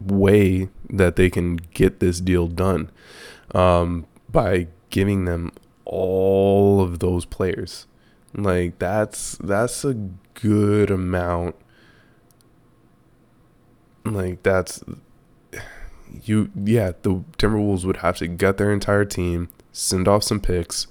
way 0.00 0.68
that 0.90 1.16
they 1.16 1.30
can 1.30 1.56
get 1.56 2.00
this 2.00 2.20
deal 2.20 2.48
done 2.48 2.90
um, 3.54 4.06
by 4.30 4.68
giving 4.90 5.24
them 5.24 5.52
all 5.84 6.80
of 6.80 7.00
those 7.00 7.24
players. 7.24 7.86
Like 8.34 8.78
that's 8.78 9.36
that's 9.38 9.84
a 9.84 9.94
good 10.34 10.90
amount. 10.90 11.56
Like 14.04 14.42
that's 14.42 14.82
you 16.24 16.50
yeah, 16.54 16.92
the 17.02 17.24
Timberwolves 17.38 17.84
would 17.84 17.98
have 17.98 18.18
to 18.18 18.28
gut 18.28 18.56
their 18.58 18.72
entire 18.72 19.04
team, 19.04 19.48
send 19.72 20.08
off 20.08 20.24
some 20.24 20.40
picks 20.40 20.86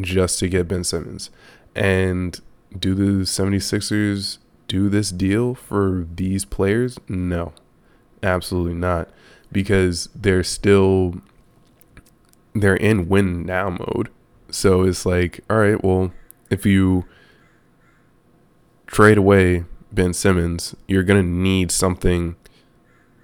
just 0.00 0.38
to 0.38 0.48
get 0.48 0.68
Ben 0.68 0.84
Simmons. 0.84 1.30
And 1.74 2.40
do 2.78 2.94
the 2.94 3.24
76ers 3.24 4.38
do 4.68 4.88
this 4.88 5.10
deal 5.10 5.54
for 5.54 6.06
these 6.14 6.44
players? 6.44 6.98
No. 7.08 7.52
Absolutely 8.22 8.74
not. 8.74 9.08
Because 9.50 10.08
they're 10.14 10.44
still 10.44 11.20
they're 12.54 12.76
in 12.76 13.08
win 13.08 13.44
now 13.44 13.70
mode. 13.70 14.10
So 14.50 14.82
it's 14.82 15.06
like, 15.06 15.40
all 15.48 15.58
right, 15.58 15.82
well, 15.82 16.12
if 16.50 16.66
you 16.66 17.04
trade 18.86 19.18
away 19.18 19.64
Ben 19.92 20.12
Simmons, 20.12 20.74
you're 20.88 21.04
going 21.04 21.22
to 21.22 21.28
need 21.28 21.70
something 21.70 22.36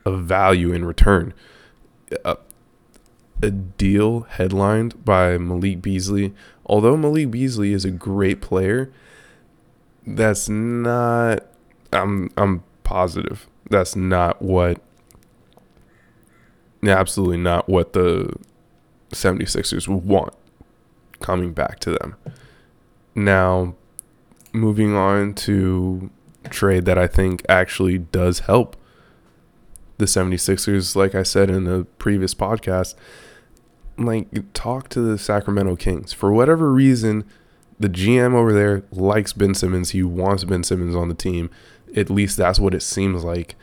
of 0.06 0.24
value 0.24 0.72
in 0.72 0.84
return. 0.84 1.34
A, 2.24 2.38
a 3.42 3.50
deal 3.50 4.20
headlined 4.20 5.04
by 5.04 5.36
Malik 5.36 5.82
Beasley, 5.82 6.32
although 6.64 6.96
Malik 6.96 7.30
Beasley 7.30 7.72
is 7.72 7.84
a 7.84 7.90
great 7.90 8.40
player, 8.40 8.90
that's 10.06 10.48
not 10.48 11.44
I'm 11.92 12.30
I'm 12.36 12.62
positive 12.84 13.48
that's 13.68 13.96
not 13.96 14.40
what 14.40 14.80
absolutely 16.86 17.38
not 17.38 17.68
what 17.68 17.92
the 17.92 18.32
76ers 19.10 19.88
want 19.88 20.32
coming 21.20 21.52
back 21.52 21.80
to 21.80 21.90
them. 21.90 22.16
Now, 23.14 23.74
moving 24.52 24.94
on 24.94 25.34
to 25.34 26.10
trade 26.50 26.84
that 26.84 26.98
I 26.98 27.06
think 27.06 27.44
actually 27.48 27.98
does 27.98 28.40
help 28.40 28.76
the 29.98 30.04
76ers, 30.04 30.94
like 30.94 31.14
I 31.14 31.22
said 31.22 31.50
in 31.50 31.64
the 31.64 31.86
previous 31.98 32.34
podcast, 32.34 32.94
like 33.98 34.28
talk 34.52 34.88
to 34.90 35.00
the 35.00 35.18
Sacramento 35.18 35.76
Kings. 35.76 36.12
For 36.12 36.32
whatever 36.32 36.70
reason, 36.72 37.24
the 37.78 37.88
GM 37.88 38.34
over 38.34 38.52
there 38.52 38.82
likes 38.90 39.32
Ben 39.32 39.54
Simmons. 39.54 39.90
He 39.90 40.02
wants 40.02 40.44
Ben 40.44 40.62
Simmons 40.62 40.94
on 40.94 41.08
the 41.08 41.14
team. 41.14 41.50
At 41.94 42.10
least 42.10 42.36
that's 42.36 42.58
what 42.60 42.74
it 42.74 42.82
seems 42.82 43.24
like. 43.24 43.56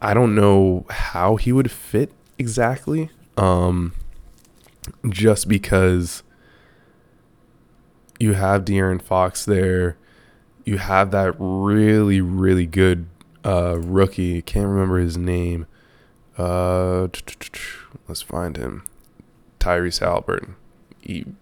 I 0.00 0.14
don't 0.14 0.34
know 0.34 0.84
how 0.90 1.36
he 1.36 1.52
would 1.52 1.70
fit 1.70 2.12
exactly. 2.38 3.10
Um, 3.36 3.92
just 5.08 5.48
because 5.48 6.22
you 8.18 8.34
have 8.34 8.64
De'Aaron 8.64 9.00
Fox 9.00 9.44
there. 9.44 9.96
You 10.64 10.78
have 10.78 11.10
that 11.12 11.34
really, 11.38 12.20
really 12.20 12.66
good 12.66 13.06
uh, 13.46 13.78
rookie. 13.78 14.42
Can't 14.42 14.68
remember 14.68 14.98
his 14.98 15.16
name. 15.16 15.66
Uh, 16.36 17.08
let's 18.08 18.22
find 18.22 18.56
him. 18.56 18.84
Tyrese 19.60 20.00
Halliburton. 20.00 20.56
You, 21.02 21.36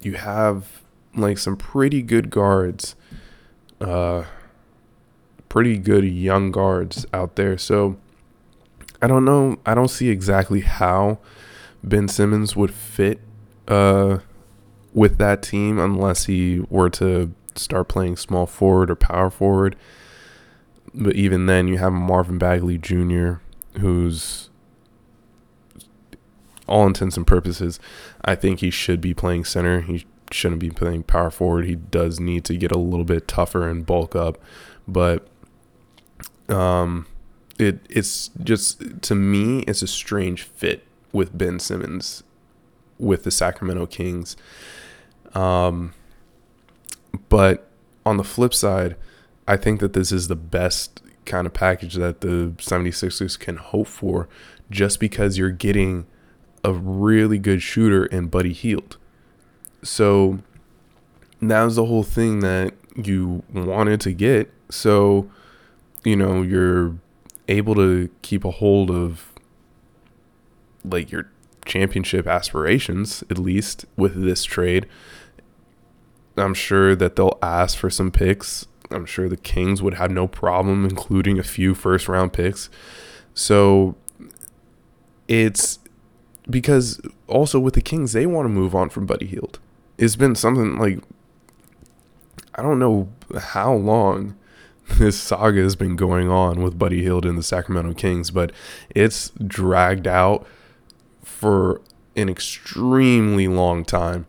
you 0.00 0.14
have 0.14 0.82
like 1.14 1.38
some 1.38 1.56
pretty 1.56 2.02
good 2.02 2.30
guards. 2.30 2.94
Uh, 3.80 4.24
pretty 5.48 5.78
good 5.78 6.04
young 6.04 6.50
guards 6.50 7.04
out 7.12 7.36
there. 7.36 7.58
So 7.58 7.96
I 9.02 9.06
don't 9.06 9.24
know. 9.24 9.58
I 9.66 9.74
don't 9.74 9.88
see 9.88 10.08
exactly 10.08 10.60
how 10.60 11.18
Ben 11.82 12.08
Simmons 12.08 12.56
would 12.56 12.72
fit 12.72 13.20
uh, 13.66 14.18
with 14.92 15.18
that 15.18 15.42
team 15.42 15.78
unless 15.78 16.26
he 16.26 16.60
were 16.68 16.90
to 16.90 17.32
start 17.54 17.88
playing 17.88 18.16
small 18.16 18.46
forward 18.46 18.90
or 18.90 18.96
power 18.96 19.30
forward. 19.30 19.76
But 20.94 21.16
even 21.16 21.46
then, 21.46 21.68
you 21.68 21.78
have 21.78 21.92
Marvin 21.92 22.38
Bagley 22.38 22.78
Jr., 22.78 23.34
who's 23.78 24.48
all 26.68 26.86
intents 26.86 27.16
and 27.16 27.26
purposes, 27.26 27.80
I 28.24 28.34
think 28.34 28.60
he 28.60 28.70
should 28.70 29.00
be 29.00 29.14
playing 29.14 29.46
center. 29.46 29.80
He 29.80 30.06
shouldn't 30.30 30.60
be 30.60 30.70
playing 30.70 31.04
power 31.04 31.30
forward. 31.30 31.64
He 31.64 31.74
does 31.74 32.20
need 32.20 32.44
to 32.44 32.56
get 32.56 32.70
a 32.70 32.78
little 32.78 33.04
bit 33.04 33.26
tougher 33.26 33.68
and 33.68 33.84
bulk 33.84 34.14
up, 34.14 34.38
but 34.86 35.26
um, 36.48 37.06
it 37.58 37.80
it's 37.88 38.28
just 38.42 39.02
to 39.02 39.14
me 39.14 39.60
it's 39.60 39.82
a 39.82 39.86
strange 39.86 40.42
fit 40.42 40.84
with 41.12 41.36
Ben 41.36 41.58
Simmons 41.58 42.22
with 42.98 43.24
the 43.24 43.30
Sacramento 43.30 43.86
Kings. 43.86 44.36
Um, 45.34 45.94
but 47.28 47.70
on 48.04 48.18
the 48.18 48.24
flip 48.24 48.52
side, 48.52 48.96
I 49.48 49.56
think 49.56 49.80
that 49.80 49.94
this 49.94 50.12
is 50.12 50.28
the 50.28 50.36
best 50.36 51.00
kind 51.24 51.46
of 51.46 51.54
package 51.54 51.94
that 51.94 52.20
the 52.20 52.52
76ers 52.58 53.38
can 53.38 53.56
hope 53.56 53.86
for 53.86 54.28
just 54.70 55.00
because 55.00 55.38
you're 55.38 55.50
getting 55.50 56.06
a 56.62 56.72
really 56.72 57.38
good 57.38 57.62
shooter 57.62 58.04
in 58.04 58.26
Buddy 58.28 58.52
Hield. 58.52 58.98
So 59.82 60.40
that 61.40 61.62
was 61.62 61.76
the 61.76 61.86
whole 61.86 62.02
thing 62.02 62.40
that 62.40 62.74
you 62.94 63.42
wanted 63.52 64.02
to 64.02 64.12
get. 64.12 64.52
So, 64.70 65.30
you 66.04 66.14
know, 66.14 66.42
you're 66.42 66.96
able 67.48 67.74
to 67.76 68.10
keep 68.20 68.44
a 68.44 68.50
hold 68.50 68.90
of 68.90 69.32
like 70.84 71.10
your 71.10 71.30
championship 71.64 72.26
aspirations, 72.26 73.24
at 73.30 73.38
least 73.38 73.86
with 73.96 74.22
this 74.22 74.44
trade. 74.44 74.86
I'm 76.36 76.54
sure 76.54 76.94
that 76.94 77.16
they'll 77.16 77.38
ask 77.40 77.78
for 77.78 77.88
some 77.88 78.10
picks. 78.10 78.66
I'm 78.90 79.06
sure 79.06 79.28
the 79.28 79.36
Kings 79.36 79.82
would 79.82 79.94
have 79.94 80.10
no 80.10 80.26
problem 80.26 80.84
including 80.84 81.38
a 81.38 81.42
few 81.42 81.74
first 81.74 82.08
round 82.08 82.32
picks. 82.32 82.70
So 83.34 83.96
it's 85.26 85.78
because 86.48 87.00
also 87.26 87.60
with 87.60 87.74
the 87.74 87.80
Kings, 87.80 88.12
they 88.12 88.26
want 88.26 88.46
to 88.46 88.50
move 88.50 88.74
on 88.74 88.88
from 88.88 89.06
Buddy 89.06 89.26
Hield. 89.26 89.58
It's 89.98 90.16
been 90.16 90.34
something 90.34 90.78
like 90.78 91.00
I 92.54 92.62
don't 92.62 92.78
know 92.78 93.08
how 93.38 93.74
long 93.74 94.36
this 94.96 95.20
saga 95.20 95.60
has 95.60 95.76
been 95.76 95.96
going 95.96 96.28
on 96.28 96.62
with 96.62 96.78
Buddy 96.78 97.02
Hield 97.02 97.26
and 97.26 97.38
the 97.38 97.42
Sacramento 97.42 97.94
Kings, 97.94 98.30
but 98.30 98.52
it's 98.94 99.30
dragged 99.46 100.06
out 100.06 100.46
for 101.22 101.80
an 102.16 102.28
extremely 102.28 103.46
long 103.46 103.84
time 103.84 104.26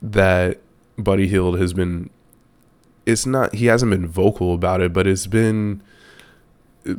that 0.00 0.60
Buddy 0.96 1.26
Hield 1.26 1.58
has 1.58 1.72
been 1.72 2.08
it's 3.06 3.26
not 3.26 3.54
he 3.54 3.66
hasn't 3.66 3.90
been 3.90 4.06
vocal 4.06 4.54
about 4.54 4.80
it, 4.80 4.92
but 4.92 5.06
it's 5.06 5.26
been 5.26 5.82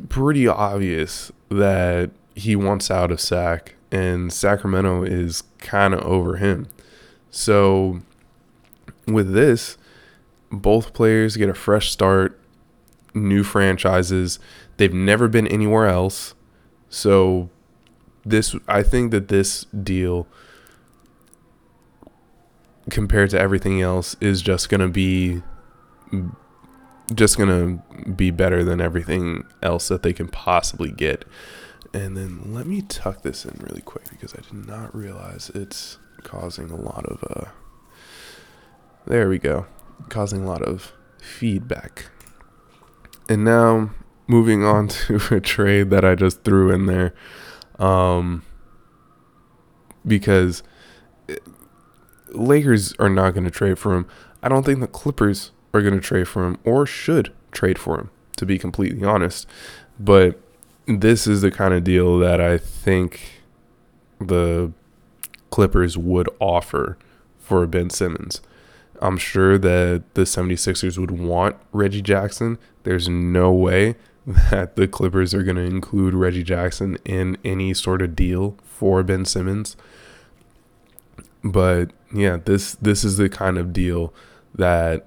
pretty 0.08 0.46
obvious 0.48 1.30
that 1.48 2.10
he 2.34 2.56
wants 2.56 2.90
out 2.90 3.10
of 3.10 3.20
Sac 3.20 3.74
and 3.90 4.32
Sacramento 4.32 5.04
is 5.04 5.42
kind 5.58 5.94
of 5.94 6.00
over 6.00 6.36
him. 6.36 6.68
So 7.30 8.00
with 9.06 9.32
this, 9.32 9.78
both 10.50 10.92
players 10.92 11.36
get 11.36 11.48
a 11.48 11.54
fresh 11.54 11.90
start, 11.90 12.38
new 13.14 13.42
franchises. 13.42 14.38
They've 14.76 14.92
never 14.92 15.28
been 15.28 15.46
anywhere 15.46 15.86
else. 15.86 16.34
So 16.88 17.50
this 18.24 18.54
I 18.66 18.82
think 18.82 19.12
that 19.12 19.28
this 19.28 19.64
deal 19.64 20.26
compared 22.90 23.30
to 23.30 23.40
everything 23.40 23.80
else 23.80 24.16
is 24.20 24.42
just 24.42 24.68
going 24.68 24.80
to 24.80 24.88
be 24.88 25.42
just 27.14 27.36
to 27.48 28.10
be 28.10 28.30
better 28.30 28.64
than 28.64 28.80
everything 28.80 29.44
else 29.62 29.88
that 29.88 30.02
they 30.02 30.12
can 30.12 30.28
possibly 30.28 30.90
get. 30.90 31.24
And 31.94 32.16
then 32.16 32.52
let 32.52 32.66
me 32.66 32.82
tuck 32.82 33.22
this 33.22 33.44
in 33.44 33.58
really 33.60 33.80
quick 33.80 34.10
because 34.10 34.34
I 34.34 34.40
did 34.40 34.66
not 34.66 34.94
realize 34.94 35.50
it's 35.54 35.98
causing 36.22 36.70
a 36.70 36.76
lot 36.76 37.06
of 37.06 37.24
uh 37.30 37.50
there 39.06 39.28
we 39.28 39.38
go. 39.38 39.66
Causing 40.08 40.42
a 40.42 40.46
lot 40.46 40.62
of 40.62 40.92
feedback. 41.20 42.06
And 43.28 43.44
now 43.44 43.90
moving 44.26 44.64
on 44.64 44.88
to 45.06 45.20
a 45.30 45.40
trade 45.40 45.90
that 45.90 46.04
I 46.04 46.14
just 46.14 46.42
threw 46.42 46.70
in 46.70 46.86
there 46.86 47.14
um, 47.78 48.42
because 50.06 50.62
Lakers 52.28 52.94
are 52.98 53.08
not 53.08 53.34
going 53.34 53.44
to 53.44 53.50
trade 53.50 53.78
for 53.78 53.94
him. 53.94 54.06
I 54.42 54.48
don't 54.48 54.64
think 54.64 54.80
the 54.80 54.86
Clippers 54.86 55.52
are 55.76 55.82
going 55.82 55.94
to 55.94 56.00
trade 56.00 56.28
for 56.28 56.44
him 56.44 56.58
or 56.64 56.86
should 56.86 57.32
trade 57.52 57.78
for 57.78 57.98
him, 57.98 58.10
to 58.36 58.46
be 58.46 58.58
completely 58.58 59.04
honest. 59.04 59.46
But 59.98 60.40
this 60.86 61.26
is 61.26 61.42
the 61.42 61.50
kind 61.50 61.74
of 61.74 61.84
deal 61.84 62.18
that 62.18 62.40
I 62.40 62.58
think 62.58 63.42
the 64.20 64.72
Clippers 65.50 65.96
would 65.96 66.28
offer 66.40 66.98
for 67.38 67.66
Ben 67.66 67.90
Simmons. 67.90 68.40
I'm 69.00 69.18
sure 69.18 69.58
that 69.58 70.04
the 70.14 70.22
76ers 70.22 70.98
would 70.98 71.10
want 71.10 71.56
Reggie 71.72 72.02
Jackson. 72.02 72.58
There's 72.82 73.08
no 73.08 73.52
way 73.52 73.96
that 74.26 74.76
the 74.76 74.88
Clippers 74.88 75.34
are 75.34 75.42
going 75.42 75.56
to 75.56 75.62
include 75.62 76.14
Reggie 76.14 76.42
Jackson 76.42 76.98
in 77.04 77.36
any 77.44 77.74
sort 77.74 78.02
of 78.02 78.16
deal 78.16 78.56
for 78.64 79.02
Ben 79.02 79.24
Simmons. 79.24 79.76
But 81.44 81.90
yeah, 82.12 82.38
this 82.44 82.74
this 82.74 83.04
is 83.04 83.18
the 83.18 83.28
kind 83.28 83.56
of 83.56 83.72
deal 83.72 84.12
that 84.54 85.06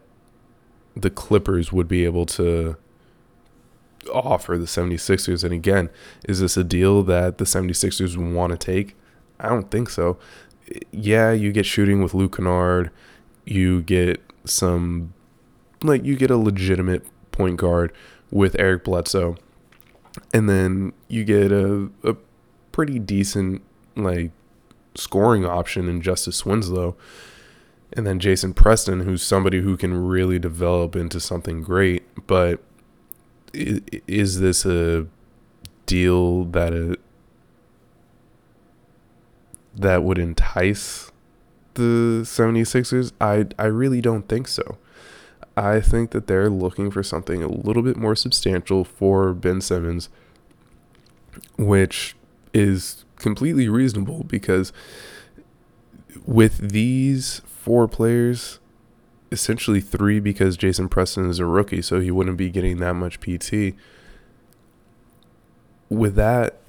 the 0.96 1.10
Clippers 1.10 1.72
would 1.72 1.88
be 1.88 2.06
able 2.06 2.26
to 2.26 2.78
offer 4.14 4.58
the 4.58 4.66
76ers. 4.66 5.44
And 5.44 5.54
again, 5.54 5.90
is 6.28 6.40
this 6.40 6.58
a 6.58 6.64
deal 6.64 7.04
that 7.04 7.38
the 7.38 7.46
76ers 7.46 8.18
want 8.18 8.52
to 8.52 8.58
take? 8.58 8.96
I 9.40 9.50
don't 9.50 9.70
think 9.72 9.90
so. 9.90 10.18
Yeah, 10.92 11.32
you 11.32 11.52
get 11.52 11.66
shooting 11.66 12.02
with 12.02 12.14
Luke 12.14 12.38
Kennard. 12.38 12.92
You 13.46 13.82
get 13.82 14.22
some, 14.46 15.14
like, 15.84 16.04
you 16.04 16.16
get 16.16 16.30
a 16.30 16.38
legitimate 16.38 17.06
point 17.32 17.58
guard 17.58 17.92
with 18.32 18.56
Eric 18.60 18.84
Bledsoe. 18.84 19.38
And 20.34 20.50
then 20.50 20.94
you 21.08 21.24
get 21.24 21.52
a, 21.52 21.90
a 22.04 22.16
pretty 22.72 23.00
decent 23.00 23.62
like 23.96 24.32
scoring 24.96 25.46
option 25.46 25.88
in 25.88 26.02
Justice 26.02 26.46
Winslow. 26.46 26.96
And 27.94 28.06
then 28.06 28.20
Jason 28.20 28.54
Preston, 28.54 29.02
who's 29.02 29.24
somebody 29.24 29.62
who 29.62 29.76
can 29.76 30.08
really 30.08 30.38
develop 30.40 30.96
into 30.96 31.20
something 31.20 31.62
great. 31.62 32.04
But 32.28 32.62
is 33.54 34.40
this 34.40 34.66
a 34.66 35.08
deal 35.86 36.46
that 36.46 36.74
a, 36.74 36.98
that 39.76 40.04
would 40.04 40.20
entice 40.20 41.12
the 41.74 42.22
76ers? 42.24 43.12
I 43.20 43.48
I 43.58 43.66
really 43.66 44.02
don't 44.02 44.28
think 44.28 44.48
so. 44.48 44.78
I 45.58 45.82
think 45.82 46.12
that 46.12 46.28
they're 46.28 46.50
looking 46.50 46.92
for 46.92 47.04
something 47.04 47.44
a 47.44 47.48
little 47.50 47.84
bit 47.84 47.98
more 47.98 48.16
substantial 48.16 48.86
for 48.86 49.34
Ben 49.34 49.62
Simmons, 49.62 50.10
which 51.58 52.16
is 52.54 53.04
completely 53.18 53.68
reasonable 53.68 54.24
because 54.24 54.72
with 56.26 56.70
these 56.70 57.42
four 57.70 57.88
players, 57.88 58.58
essentially 59.32 59.80
three 59.80 60.20
because 60.20 60.58
Jason 60.58 60.90
Preston 60.90 61.30
is 61.30 61.38
a 61.38 61.46
rookie, 61.46 61.84
so 61.84 62.00
he 62.00 62.10
wouldn't 62.10 62.36
be 62.36 62.50
getting 62.50 62.78
that 62.78 62.96
much 62.96 63.20
PT. 63.20 63.76
With 65.88 66.16
that, 66.16 66.62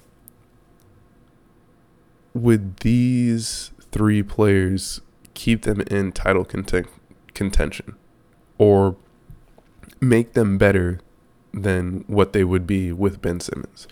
would 2.35 2.77
these 2.81 3.71
three 3.91 4.21
players, 4.21 5.01
keep 5.33 5.63
them 5.63 5.81
in 5.89 6.11
title 6.11 6.45
content- 6.45 6.85
contention 7.33 7.95
or 8.59 8.95
make 9.99 10.33
them 10.33 10.59
better 10.59 10.99
than 11.51 12.03
what 12.05 12.31
they 12.31 12.43
would 12.43 12.67
be 12.67 12.91
with 12.91 13.23
Ben 13.23 13.39
Simmons. 13.39 13.87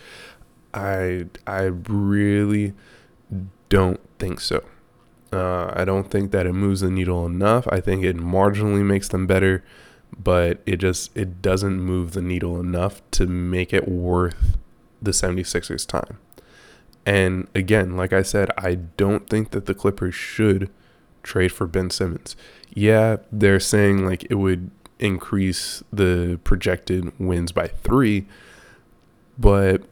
I 0.76 1.26
I 1.48 1.64
really 1.64 2.76
don't 3.68 4.00
think 4.20 4.40
so. 4.40 4.64
Uh, 5.32 5.72
I 5.76 5.86
don't 5.86 6.10
think 6.10 6.32
that 6.32 6.46
it 6.48 6.54
moves 6.54 6.82
the 6.82 6.90
needle 6.90 7.26
enough. 7.26 7.68
I 7.72 7.80
think 7.80 8.04
it 8.04 8.18
marginally 8.18 8.84
makes 8.84 9.08
them 9.08 9.28
better, 9.28 9.64
but 10.18 10.62
it 10.66 10.78
just 10.78 11.16
it 11.16 11.42
doesn't 11.42 11.80
move 11.80 12.14
the 12.14 12.22
needle 12.22 12.60
enough 12.60 13.02
to 13.12 13.28
make 13.28 13.74
it 13.74 13.88
worth 13.88 14.58
the 15.02 15.12
76ers 15.12 15.86
time. 15.86 16.18
And 17.06 17.48
again, 17.56 17.96
like 17.96 18.12
I 18.14 18.22
said, 18.22 18.52
I 18.58 18.76
don't 18.76 19.30
think 19.30 19.52
that 19.52 19.66
the 19.66 19.74
Clippers 19.74 20.16
should 20.16 20.70
trade 21.24 21.52
for 21.52 21.68
Ben 21.68 21.90
Simmons. 21.90 22.36
Yeah, 22.74 23.18
they're 23.32 23.60
saying 23.60 24.06
like 24.06 24.26
it 24.30 24.36
would 24.36 24.72
increase 25.00 25.84
the 25.94 26.40
projected 26.44 27.18
wins 27.20 27.52
by 27.52 27.68
3, 27.68 28.26
but 29.38 29.84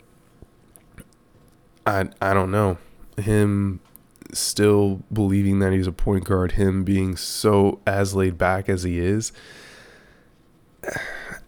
I 1.85 2.09
I 2.21 2.33
don't 2.33 2.51
know. 2.51 2.77
Him 3.17 3.79
still 4.33 5.01
believing 5.11 5.59
that 5.59 5.73
he's 5.73 5.87
a 5.87 5.91
point 5.91 6.25
guard, 6.25 6.53
him 6.53 6.83
being 6.83 7.15
so 7.15 7.79
as 7.87 8.13
laid 8.15 8.37
back 8.37 8.69
as 8.69 8.83
he 8.83 8.99
is. 8.99 9.31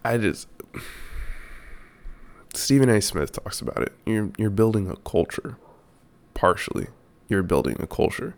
I 0.04 0.16
just 0.18 0.48
Stephen 2.54 2.88
A. 2.88 3.00
Smith 3.00 3.32
talks 3.32 3.60
about 3.60 3.82
it. 3.82 3.92
You're 4.06 4.30
you're 4.36 4.50
building 4.50 4.88
a 4.90 4.96
culture. 4.96 5.56
Partially. 6.34 6.88
You're 7.28 7.42
building 7.42 7.76
a 7.80 7.86
culture. 7.86 8.34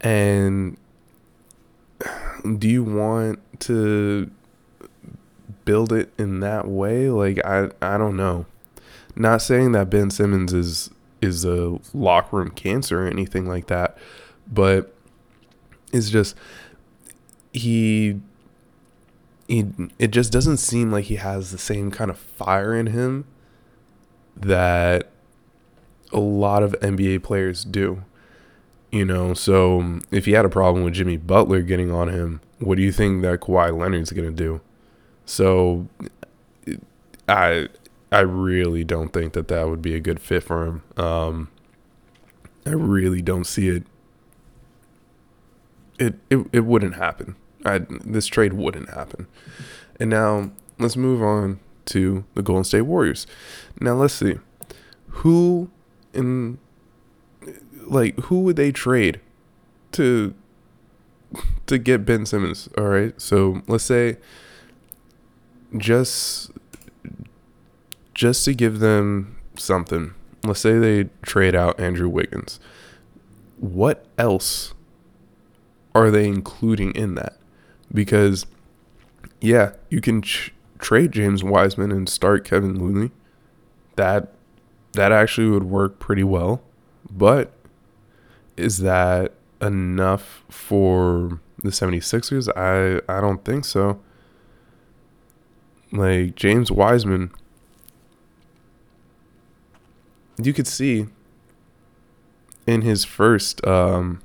And 0.00 0.76
do 2.58 2.68
you 2.68 2.82
want 2.82 3.38
to 3.60 4.30
build 5.64 5.92
it 5.92 6.12
in 6.18 6.40
that 6.40 6.66
way? 6.66 7.08
Like 7.08 7.44
I 7.44 7.70
I 7.80 7.98
don't 7.98 8.16
know. 8.16 8.46
Not 9.16 9.42
saying 9.42 9.72
that 9.72 9.90
Ben 9.90 10.10
Simmons 10.10 10.52
is 10.52 10.90
is 11.24 11.44
a 11.44 11.78
locker 11.92 12.36
room 12.36 12.50
cancer 12.50 13.04
or 13.04 13.08
anything 13.08 13.46
like 13.46 13.66
that, 13.66 13.98
but 14.50 14.94
it's 15.92 16.10
just 16.10 16.36
he 17.52 18.20
he 19.48 19.66
it 19.98 20.08
just 20.08 20.32
doesn't 20.32 20.58
seem 20.58 20.90
like 20.90 21.04
he 21.04 21.16
has 21.16 21.50
the 21.50 21.58
same 21.58 21.90
kind 21.90 22.10
of 22.10 22.18
fire 22.18 22.74
in 22.74 22.88
him 22.88 23.26
that 24.36 25.10
a 26.12 26.20
lot 26.20 26.62
of 26.62 26.72
NBA 26.80 27.22
players 27.22 27.64
do. 27.64 28.04
You 28.90 29.04
know, 29.04 29.34
so 29.34 29.80
um, 29.80 30.02
if 30.12 30.26
he 30.26 30.32
had 30.32 30.44
a 30.44 30.48
problem 30.48 30.84
with 30.84 30.94
Jimmy 30.94 31.16
Butler 31.16 31.62
getting 31.62 31.90
on 31.90 32.08
him, 32.08 32.40
what 32.60 32.76
do 32.76 32.82
you 32.82 32.92
think 32.92 33.22
that 33.22 33.40
Kawhi 33.40 33.76
Leonard's 33.76 34.12
going 34.12 34.28
to 34.28 34.36
do? 34.36 34.60
So 35.26 35.88
I 37.28 37.68
I 38.14 38.20
really 38.20 38.84
don't 38.84 39.12
think 39.12 39.32
that 39.32 39.48
that 39.48 39.68
would 39.68 39.82
be 39.82 39.96
a 39.96 40.00
good 40.00 40.20
fit 40.20 40.44
for 40.44 40.66
him. 40.66 40.82
Um, 40.96 41.50
I 42.64 42.70
really 42.70 43.20
don't 43.20 43.44
see 43.44 43.68
it. 43.68 43.82
It 45.98 46.14
it, 46.30 46.46
it 46.52 46.60
wouldn't 46.60 46.94
happen. 46.94 47.34
I, 47.64 47.78
this 48.04 48.26
trade 48.26 48.52
wouldn't 48.52 48.90
happen. 48.90 49.26
And 49.98 50.10
now 50.10 50.52
let's 50.78 50.96
move 50.96 51.22
on 51.22 51.58
to 51.86 52.24
the 52.34 52.42
Golden 52.42 52.62
State 52.62 52.82
Warriors. 52.82 53.26
Now 53.80 53.94
let's 53.94 54.14
see 54.14 54.36
who 55.08 55.70
in 56.12 56.58
like 57.84 58.16
who 58.20 58.40
would 58.42 58.54
they 58.54 58.70
trade 58.70 59.20
to 59.92 60.34
to 61.66 61.78
get 61.78 62.04
Ben 62.04 62.26
Simmons? 62.26 62.68
All 62.78 62.84
right, 62.84 63.20
so 63.20 63.62
let's 63.66 63.84
say 63.84 64.18
just 65.76 66.52
just 68.14 68.44
to 68.44 68.54
give 68.54 68.78
them 68.78 69.36
something. 69.56 70.14
Let's 70.44 70.60
say 70.60 70.78
they 70.78 71.10
trade 71.22 71.54
out 71.54 71.78
Andrew 71.80 72.08
Wiggins. 72.08 72.60
What 73.58 74.06
else 74.18 74.74
are 75.94 76.10
they 76.10 76.26
including 76.26 76.92
in 76.92 77.14
that? 77.16 77.36
Because, 77.92 78.46
yeah, 79.40 79.72
you 79.90 80.00
can 80.00 80.22
ch- 80.22 80.52
trade 80.78 81.12
James 81.12 81.42
Wiseman 81.42 81.92
and 81.92 82.08
start 82.08 82.44
Kevin 82.44 82.78
Looney. 82.78 83.10
That 83.96 84.32
that 84.92 85.12
actually 85.12 85.48
would 85.48 85.64
work 85.64 85.98
pretty 85.98 86.24
well. 86.24 86.62
But 87.10 87.52
is 88.56 88.78
that 88.78 89.32
enough 89.60 90.44
for 90.48 91.40
the 91.58 91.70
76ers? 91.70 92.48
I 92.56 93.00
I 93.12 93.20
don't 93.20 93.44
think 93.44 93.64
so. 93.64 94.00
Like 95.92 96.34
James 96.34 96.72
Wiseman 96.72 97.30
you 100.38 100.52
could 100.52 100.66
see 100.66 101.06
in 102.66 102.82
his 102.82 103.04
first 103.04 103.64
um 103.66 104.20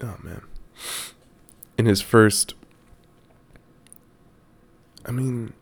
oh 0.00 0.16
man. 0.22 0.42
In 1.78 1.86
his 1.86 2.00
first 2.00 2.54
i 5.06 5.10
mean 5.10 5.52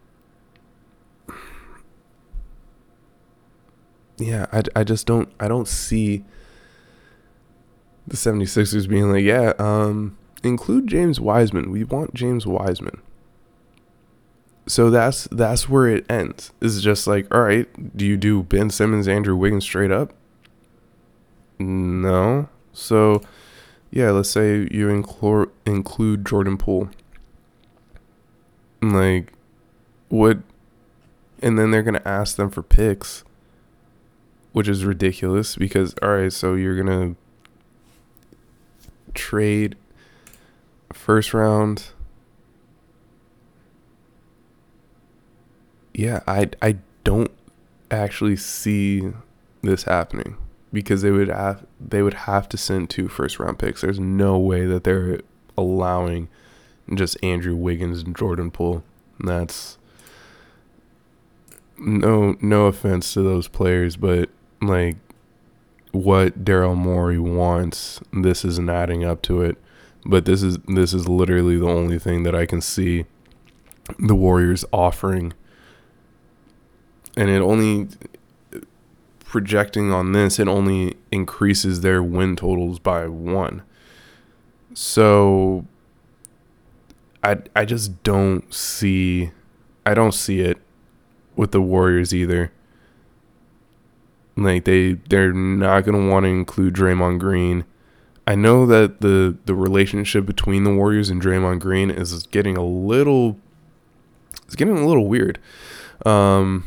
yeah 4.18 4.46
i, 4.52 4.62
I 4.74 4.82
just 4.84 5.06
don't 5.06 5.30
i 5.38 5.46
don't 5.46 5.68
see 5.68 6.24
the 8.06 8.16
76ers 8.16 8.88
being 8.88 9.12
like 9.12 9.22
yeah 9.22 9.52
um 9.58 10.16
include 10.42 10.88
james 10.88 11.20
wiseman. 11.20 11.70
We 11.70 11.84
want 11.84 12.14
james 12.14 12.46
wiseman 12.46 13.00
so 14.68 14.90
that's 14.90 15.24
that's 15.32 15.68
where 15.68 15.88
it 15.88 16.04
ends. 16.10 16.52
Is 16.60 16.82
just 16.82 17.06
like, 17.06 17.32
all 17.34 17.40
right, 17.40 17.96
do 17.96 18.06
you 18.06 18.16
do 18.16 18.42
Ben 18.42 18.70
Simmons, 18.70 19.08
Andrew 19.08 19.34
Wiggins 19.34 19.64
straight 19.64 19.90
up? 19.90 20.12
No. 21.58 22.48
So, 22.72 23.22
yeah, 23.90 24.10
let's 24.10 24.30
say 24.30 24.68
you 24.70 24.90
include 24.90 25.50
include 25.66 26.26
Jordan 26.26 26.58
Poole. 26.58 26.90
Like, 28.82 29.32
what? 30.08 30.38
And 31.42 31.58
then 31.58 31.70
they're 31.70 31.82
gonna 31.82 32.02
ask 32.04 32.36
them 32.36 32.50
for 32.50 32.62
picks, 32.62 33.24
which 34.52 34.68
is 34.68 34.84
ridiculous 34.84 35.56
because 35.56 35.94
all 36.02 36.10
right, 36.10 36.32
so 36.32 36.54
you're 36.54 36.76
gonna 36.76 37.16
trade 39.14 39.76
first 40.92 41.32
round 41.32 41.90
yeah, 45.98 46.20
I 46.28 46.48
I 46.62 46.76
don't 47.02 47.32
actually 47.90 48.36
see 48.36 49.12
this 49.62 49.82
happening 49.82 50.36
because 50.72 51.02
they 51.02 51.10
would 51.10 51.26
have 51.26 51.66
they 51.80 52.02
would 52.02 52.14
have 52.14 52.48
to 52.50 52.56
send 52.56 52.88
two 52.88 53.08
first 53.08 53.40
round 53.40 53.58
picks. 53.58 53.80
There's 53.80 53.98
no 53.98 54.38
way 54.38 54.64
that 54.64 54.84
they're 54.84 55.22
allowing 55.56 56.28
just 56.94 57.16
Andrew 57.20 57.56
Wiggins 57.56 58.02
and 58.02 58.16
Jordan 58.16 58.52
Poole. 58.52 58.84
That's 59.18 59.76
no 61.76 62.36
no 62.40 62.66
offense 62.66 63.12
to 63.14 63.22
those 63.22 63.48
players, 63.48 63.96
but 63.96 64.30
like 64.62 64.98
what 65.90 66.44
Daryl 66.44 66.76
Morey 66.76 67.18
wants, 67.18 68.00
this 68.12 68.44
isn't 68.44 68.70
adding 68.70 69.02
up 69.02 69.20
to 69.22 69.42
it. 69.42 69.58
But 70.06 70.26
this 70.26 70.44
is 70.44 70.58
this 70.58 70.94
is 70.94 71.08
literally 71.08 71.56
the 71.56 71.68
only 71.68 71.98
thing 71.98 72.22
that 72.22 72.36
I 72.36 72.46
can 72.46 72.60
see 72.60 73.04
the 73.98 74.14
Warriors 74.14 74.64
offering 74.72 75.32
and 77.18 77.28
it 77.28 77.42
only 77.42 77.88
projecting 79.24 79.92
on 79.92 80.12
this, 80.12 80.38
it 80.38 80.46
only 80.46 80.96
increases 81.10 81.80
their 81.80 82.00
win 82.00 82.36
totals 82.36 82.78
by 82.78 83.08
one. 83.08 83.62
So 84.72 85.66
I 87.24 87.38
I 87.56 87.64
just 87.64 88.04
don't 88.04 88.54
see 88.54 89.32
I 89.84 89.94
don't 89.94 90.14
see 90.14 90.40
it 90.40 90.58
with 91.34 91.50
the 91.50 91.60
Warriors 91.60 92.14
either. 92.14 92.52
Like 94.36 94.64
they 94.64 94.92
they're 94.92 95.32
not 95.32 95.80
gonna 95.80 96.08
want 96.08 96.22
to 96.22 96.28
include 96.28 96.74
Draymond 96.74 97.18
Green. 97.18 97.64
I 98.28 98.36
know 98.36 98.64
that 98.66 99.00
the 99.00 99.36
the 99.44 99.56
relationship 99.56 100.24
between 100.24 100.62
the 100.62 100.72
Warriors 100.72 101.10
and 101.10 101.20
Draymond 101.20 101.58
Green 101.58 101.90
is 101.90 102.24
getting 102.28 102.56
a 102.56 102.64
little 102.64 103.36
it's 104.46 104.54
getting 104.54 104.78
a 104.78 104.86
little 104.86 105.08
weird. 105.08 105.40
Um 106.06 106.64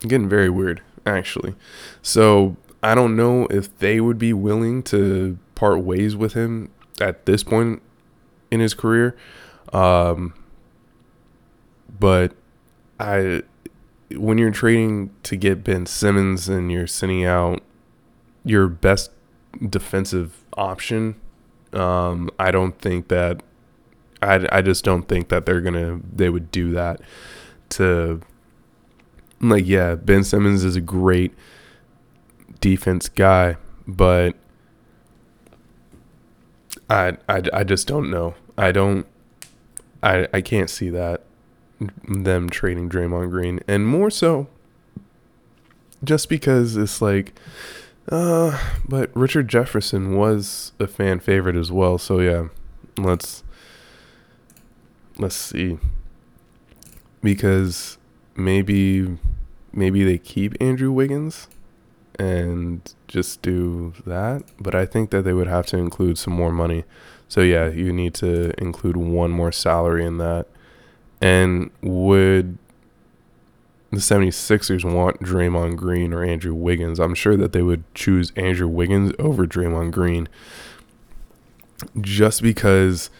getting 0.00 0.28
very 0.28 0.50
weird, 0.50 0.82
actually. 1.06 1.54
So 2.02 2.56
I 2.82 2.94
don't 2.94 3.16
know 3.16 3.46
if 3.46 3.76
they 3.78 4.00
would 4.00 4.18
be 4.18 4.32
willing 4.32 4.82
to 4.84 5.38
part 5.54 5.80
ways 5.80 6.16
with 6.16 6.34
him 6.34 6.70
at 7.00 7.26
this 7.26 7.42
point 7.42 7.82
in 8.50 8.60
his 8.60 8.74
career. 8.74 9.16
Um, 9.72 10.34
but 11.98 12.32
I, 12.98 13.42
when 14.16 14.38
you're 14.38 14.50
trading 14.50 15.10
to 15.24 15.36
get 15.36 15.62
Ben 15.62 15.86
Simmons 15.86 16.48
and 16.48 16.72
you're 16.72 16.86
sending 16.86 17.24
out 17.24 17.62
your 18.44 18.68
best 18.68 19.10
defensive 19.68 20.42
option, 20.56 21.20
um, 21.72 22.30
I 22.38 22.50
don't 22.50 22.78
think 22.78 23.08
that. 23.08 23.42
I, 24.22 24.46
I 24.52 24.60
just 24.60 24.84
don't 24.84 25.08
think 25.08 25.30
that 25.30 25.46
they're 25.46 25.62
gonna 25.62 25.98
they 26.14 26.28
would 26.28 26.50
do 26.50 26.72
that 26.72 27.00
to 27.70 28.20
like 29.40 29.66
yeah, 29.66 29.94
Ben 29.94 30.24
Simmons 30.24 30.64
is 30.64 30.76
a 30.76 30.80
great 30.80 31.34
defense 32.60 33.08
guy, 33.08 33.56
but 33.86 34.34
I, 36.88 37.16
I, 37.28 37.42
I 37.52 37.64
just 37.64 37.86
don't 37.86 38.10
know. 38.10 38.34
I 38.58 38.72
don't 38.72 39.06
I 40.02 40.28
I 40.32 40.40
can't 40.40 40.70
see 40.70 40.90
that 40.90 41.22
them 42.06 42.50
trading 42.50 42.90
Draymond 42.90 43.30
Green 43.30 43.60
and 43.66 43.86
more 43.86 44.10
so 44.10 44.48
just 46.04 46.28
because 46.28 46.76
it's 46.76 47.00
like 47.00 47.32
uh 48.10 48.58
but 48.86 49.10
Richard 49.14 49.48
Jefferson 49.48 50.16
was 50.16 50.72
a 50.78 50.86
fan 50.86 51.20
favorite 51.20 51.56
as 51.56 51.72
well. 51.72 51.96
So 51.98 52.20
yeah, 52.20 52.48
let's 52.98 53.42
let's 55.18 55.36
see. 55.36 55.78
Because 57.22 57.98
maybe 58.44 59.18
maybe 59.72 60.04
they 60.04 60.18
keep 60.18 60.54
Andrew 60.60 60.90
Wiggins 60.90 61.48
and 62.18 62.94
just 63.08 63.40
do 63.42 63.94
that. 64.06 64.42
But 64.58 64.74
I 64.74 64.84
think 64.86 65.10
that 65.10 65.22
they 65.22 65.32
would 65.32 65.46
have 65.46 65.66
to 65.66 65.78
include 65.78 66.18
some 66.18 66.34
more 66.34 66.52
money. 66.52 66.84
So 67.28 67.40
yeah, 67.40 67.68
you 67.68 67.92
need 67.92 68.14
to 68.14 68.52
include 68.60 68.96
one 68.96 69.30
more 69.30 69.52
salary 69.52 70.04
in 70.04 70.18
that. 70.18 70.46
And 71.20 71.70
would 71.82 72.58
the 73.90 73.98
76ers 73.98 74.84
want 74.84 75.20
Draymond 75.20 75.76
Green 75.76 76.12
or 76.12 76.24
Andrew 76.24 76.54
Wiggins? 76.54 76.98
I'm 76.98 77.14
sure 77.14 77.36
that 77.36 77.52
they 77.52 77.62
would 77.62 77.84
choose 77.94 78.32
Andrew 78.36 78.68
Wiggins 78.68 79.12
over 79.18 79.46
Draymond 79.46 79.92
Green 79.92 80.28
just 82.00 82.42
because 82.42 83.10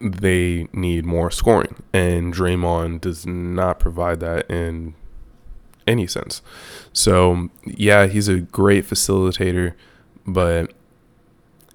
they 0.00 0.68
need 0.72 1.04
more 1.04 1.30
scoring. 1.30 1.82
And 1.92 2.34
Draymond 2.34 3.00
does 3.00 3.26
not 3.26 3.78
provide 3.78 4.20
that 4.20 4.50
in 4.50 4.94
any 5.86 6.06
sense. 6.06 6.42
So, 6.92 7.50
yeah, 7.64 8.06
he's 8.06 8.28
a 8.28 8.40
great 8.40 8.86
facilitator, 8.86 9.74
but 10.26 10.72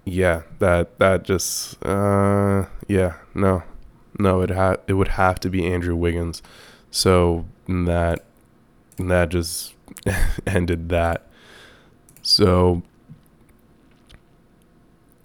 yeah, 0.06 0.44
that 0.60 0.98
that 1.00 1.24
just 1.24 1.84
uh 1.86 2.66
yeah, 2.88 3.16
no. 3.34 3.64
No, 4.18 4.42
it 4.42 4.50
had 4.50 4.80
it 4.88 4.94
would 4.94 5.10
have 5.10 5.40
to 5.42 5.50
be 5.50 5.66
Andrew 5.66 5.96
Wiggins. 5.96 6.42
So, 6.92 7.46
that 7.68 8.26
that 8.98 9.30
just 9.30 9.76
ended 10.48 10.90
that. 10.90 11.28
So, 12.22 12.82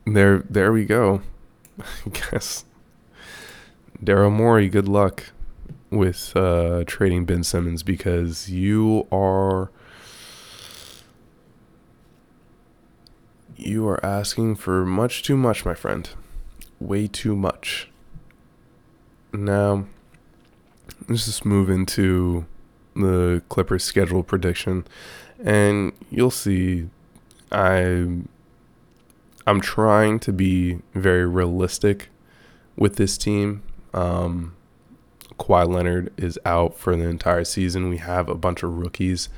there 0.06 0.44
there 0.48 0.72
we 0.72 0.84
go. 0.84 1.22
I 1.80 2.10
guess 2.10 2.64
Daryl 4.04 4.30
Morey, 4.30 4.68
good 4.68 4.86
luck 4.86 5.32
with 5.88 6.36
uh, 6.36 6.84
trading 6.86 7.24
Ben 7.24 7.42
Simmons 7.42 7.82
because 7.82 8.50
you 8.50 9.06
are 9.10 9.70
you 13.56 13.88
are 13.88 14.04
asking 14.04 14.56
for 14.56 14.84
much 14.84 15.22
too 15.22 15.38
much, 15.38 15.64
my 15.64 15.72
friend. 15.72 16.10
Way 16.80 17.06
too 17.06 17.34
much. 17.34 17.88
Now, 19.32 19.86
let's 21.08 21.24
just 21.24 21.46
move 21.46 21.70
into 21.70 22.44
the 22.94 23.42
Clippers 23.48 23.84
schedule 23.84 24.22
prediction, 24.22 24.86
and 25.42 25.92
you'll 26.10 26.30
see. 26.30 26.90
I 27.50 28.06
I'm 29.46 29.60
trying 29.62 30.18
to 30.20 30.32
be 30.32 30.80
very 30.92 31.26
realistic 31.26 32.10
with 32.76 32.96
this 32.96 33.16
team. 33.16 33.62
Um, 33.94 34.54
Kawhi 35.38 35.66
Leonard 35.66 36.12
is 36.16 36.38
out 36.44 36.76
for 36.76 36.94
the 36.94 37.08
entire 37.08 37.44
season. 37.44 37.88
We 37.88 37.96
have 37.98 38.28
a 38.28 38.34
bunch 38.34 38.62
of 38.62 38.76
rookies, 38.76 39.28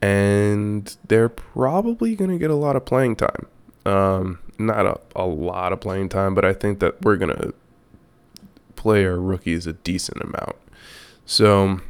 and 0.00 0.96
they're 1.08 1.28
probably 1.28 2.14
going 2.14 2.30
to 2.30 2.38
get 2.38 2.50
a 2.50 2.56
lot 2.56 2.76
of 2.76 2.84
playing 2.84 3.16
time. 3.16 3.46
Um, 3.84 4.38
not 4.58 4.86
a, 4.86 5.00
a 5.16 5.26
lot 5.26 5.72
of 5.72 5.80
playing 5.80 6.10
time, 6.10 6.34
but 6.34 6.44
I 6.44 6.52
think 6.52 6.78
that 6.78 7.02
we're 7.02 7.16
going 7.16 7.36
to 7.36 7.54
play 8.76 9.04
our 9.04 9.18
rookies 9.18 9.66
a 9.66 9.72
decent 9.72 10.22
amount. 10.22 10.56
So, 11.26 11.80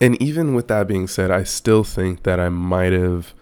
and 0.00 0.20
even 0.20 0.54
with 0.54 0.68
that 0.68 0.86
being 0.86 1.06
said, 1.06 1.30
I 1.30 1.44
still 1.44 1.84
think 1.84 2.22
that 2.22 2.38
I 2.38 2.48
might 2.48 2.92
have. 2.92 3.34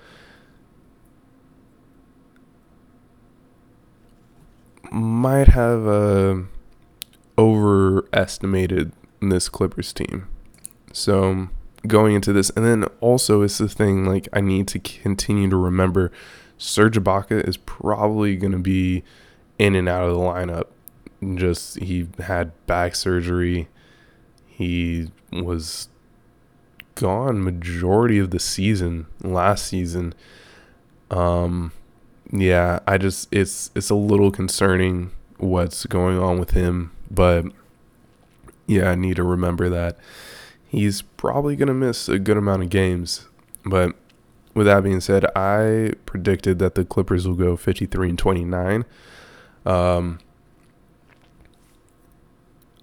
Might 4.91 5.49
have 5.49 5.87
a 5.87 6.31
uh, 6.31 6.43
overestimated 7.39 8.93
this 9.21 9.49
Clippers 9.49 9.93
team. 9.93 10.29
So 10.93 11.49
going 11.87 12.15
into 12.15 12.33
this, 12.33 12.51
and 12.51 12.65
then 12.65 12.85
also 13.01 13.43
it's 13.43 13.59
the 13.59 13.69
thing 13.69 14.05
like 14.05 14.29
I 14.33 14.41
need 14.41 14.69
to 14.69 14.79
continue 14.79 15.49
to 15.51 15.57
remember 15.57 16.13
Serge 16.59 16.97
Ibaka 16.97 17.47
is 17.47 17.57
probably 17.57 18.37
going 18.37 18.53
to 18.53 18.59
be 18.59 19.03
in 19.59 19.75
and 19.75 19.89
out 19.89 20.05
of 20.05 20.15
the 20.15 20.21
lineup. 20.21 20.67
Just 21.37 21.79
he 21.79 22.09
had 22.19 22.53
back 22.67 22.95
surgery. 22.95 23.69
He 24.47 25.11
was 25.33 25.89
gone 26.95 27.43
majority 27.43 28.19
of 28.19 28.31
the 28.31 28.39
season 28.39 29.07
last 29.23 29.67
season. 29.67 30.15
Um 31.11 31.73
yeah, 32.31 32.81
I 32.87 32.99
just 32.99 33.29
it's 33.33 33.71
it's 33.75 33.91
a 33.91 33.95
little 33.95 34.31
concerning 34.31 35.11
what's 35.39 35.87
going 35.87 36.19
on 36.19 36.39
with 36.39 36.51
him 36.51 36.93
but 37.13 37.45
yeah, 38.67 38.91
I 38.91 38.95
need 38.95 39.17
to 39.17 39.23
remember 39.23 39.69
that 39.69 39.99
he's 40.73 41.03
probably 41.03 41.55
going 41.55 41.69
to 41.69 41.75
miss 41.75 42.09
a 42.09 42.19
good 42.19 42.39
amount 42.39 42.63
of 42.63 42.71
games. 42.71 43.29
But 43.65 43.95
with 44.55 44.67
that 44.67 44.83
being 44.83 45.01
said, 45.01 45.25
I 45.37 45.93
predicted 46.07 46.59
that 46.61 46.75
the 46.75 46.85
Clippers 46.85 47.29
will 47.29 47.35
go 47.35 47.57
53 47.57 48.09
and 48.11 48.19
29. 48.19 48.85
Um, 49.67 50.19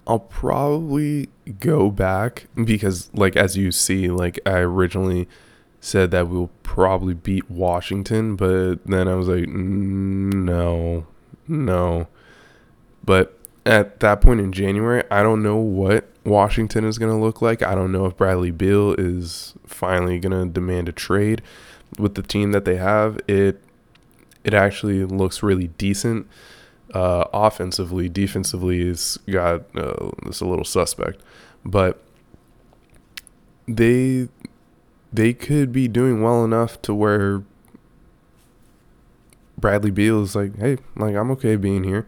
I'll 0.06 0.20
probably 0.20 1.30
go 1.60 1.90
back 1.90 2.48
because, 2.64 3.10
like, 3.14 3.36
as 3.36 3.58
you 3.58 3.72
see, 3.72 4.08
like, 4.10 4.40
I 4.46 4.60
originally 4.60 5.28
said 5.82 6.12
that 6.12 6.28
we'll 6.28 6.52
probably 6.62 7.16
beat 7.16 7.50
Washington, 7.50 8.36
but 8.36 8.86
then 8.86 9.08
I 9.08 9.16
was 9.16 9.28
like, 9.28 9.48
no, 9.48 11.08
no. 11.48 12.08
But 13.04 13.39
at 13.66 14.00
that 14.00 14.22
point 14.22 14.40
in 14.40 14.52
January, 14.52 15.04
I 15.12 15.24
don't 15.24 15.44
know 15.44 15.58
what 15.58 16.08
Washington 16.24 16.86
is 16.86 16.98
going 16.98 17.12
to 17.12 17.18
look 17.18 17.42
like. 17.42 17.62
I 17.62 17.76
don't 17.76 17.92
know 17.92 18.06
if 18.06 18.16
Bradley 18.16 18.52
Beal 18.52 18.94
is 18.98 19.54
finally 19.66 20.20
going 20.20 20.32
to 20.32 20.52
demand 20.52 20.90
a 20.90 20.92
trade 20.92 21.42
with 21.98 22.16
the 22.16 22.22
team 22.22 22.52
that 22.52 22.66
they 22.66 22.78
have. 22.78 23.20
It 23.28 23.62
it 24.44 24.54
actually 24.54 25.04
looks 25.06 25.44
really 25.44 25.68
decent 25.68 26.28
uh, 26.94 27.26
offensively. 27.34 28.08
Defensively, 28.10 28.82
is 28.82 29.20
got 29.30 29.64
uh, 29.76 30.12
it's 30.26 30.42
a 30.42 30.46
little 30.46 30.66
suspect, 30.66 31.22
but 31.66 32.02
they 33.68 34.30
they 35.12 35.34
could 35.34 35.72
be 35.72 35.88
doing 35.88 36.22
well 36.22 36.46
enough 36.46 36.82
to 36.84 36.94
where 36.94 37.44
Bradley 39.58 39.92
Beal 39.92 40.24
is 40.24 40.36
like, 40.36 40.58
hey, 40.58 40.78
like 40.96 41.16
I'm 41.16 41.32
okay 41.32 41.56
being 41.56 41.84
here 41.84 42.08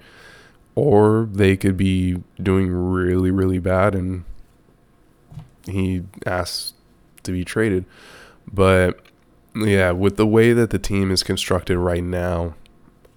or 0.75 1.27
they 1.31 1.57
could 1.57 1.77
be 1.77 2.21
doing 2.41 2.71
really 2.71 3.31
really 3.31 3.59
bad 3.59 3.95
and 3.95 4.23
he 5.65 6.03
asks 6.25 6.73
to 7.23 7.31
be 7.31 7.45
traded. 7.45 7.85
But 8.51 8.99
yeah 9.55 9.91
with 9.91 10.17
the 10.17 10.27
way 10.27 10.53
that 10.53 10.69
the 10.69 10.79
team 10.79 11.11
is 11.11 11.23
constructed 11.23 11.77
right 11.77 12.03
now 12.03 12.55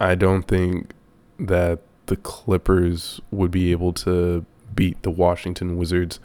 i 0.01 0.15
don't 0.15 0.49
think 0.49 0.93
that 1.39 1.79
the 2.07 2.17
clippers 2.17 3.21
would 3.31 3.51
be 3.51 3.71
able 3.71 3.93
to 3.93 4.45
beat 4.75 5.01
the 5.03 5.11
washington 5.11 5.77
wizards 5.77 6.19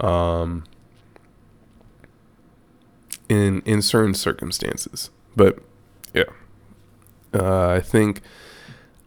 um 0.00 0.64
in 3.28 3.60
in 3.62 3.82
certain 3.82 4.14
circumstances. 4.14 5.10
But 5.34 5.58
yeah 6.14 6.24
uh, 7.34 7.68
i 7.70 7.80
think 7.80 8.22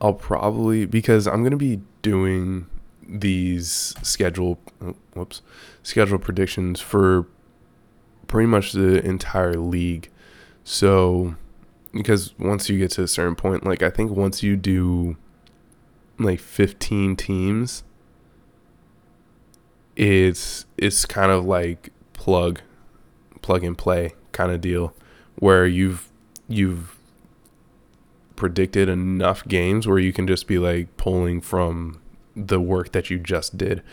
I'll 0.02 0.14
probably 0.14 0.86
because 0.86 1.28
I'm 1.28 1.44
gonna 1.44 1.58
be 1.58 1.82
doing 2.02 2.68
these 3.08 3.94
schedule 4.04 4.60
oh, 4.82 4.96
whoops 5.14 5.42
schedule 5.84 6.20
predictions 6.20 6.80
for 6.80 7.28
pretty 8.28 8.48
much 8.48 8.72
the 8.72 9.04
entire 9.06 9.56
league. 9.56 10.10
So 10.64 11.36
because 11.92 12.38
once 12.38 12.70
you 12.70 12.78
get 12.78 12.92
to 12.92 13.04
a 13.04 13.08
certain 13.08 13.36
point, 13.36 13.66
like 13.66 13.84
I 13.84 13.90
think 13.90 14.12
once 14.12 14.44
you 14.44 14.56
do 14.56 15.18
like 16.18 16.40
15 16.40 17.16
teams, 17.16 17.84
it's 19.96 20.66
it's 20.78 21.06
kind 21.06 21.32
of 21.32 21.46
like 21.46 21.92
plug 22.14 22.62
plug 23.42 23.64
and 23.64 23.78
play 23.78 24.14
kind 24.32 24.52
of 24.52 24.62
deal 24.62 24.94
where 25.36 25.66
you've 25.66 26.10
you've 26.48 26.99
predicted 28.40 28.90
enough 28.90 29.48
games 29.48 29.86
where 29.88 30.00
you 30.00 30.12
can 30.12 30.26
just 30.26 30.48
be 30.48 30.58
like 30.58 30.96
pulling 30.98 31.42
from 31.42 32.02
the 32.36 32.60
work 32.60 32.92
that 32.94 33.10
you 33.10 33.20
just 33.20 33.58
did 33.58 33.84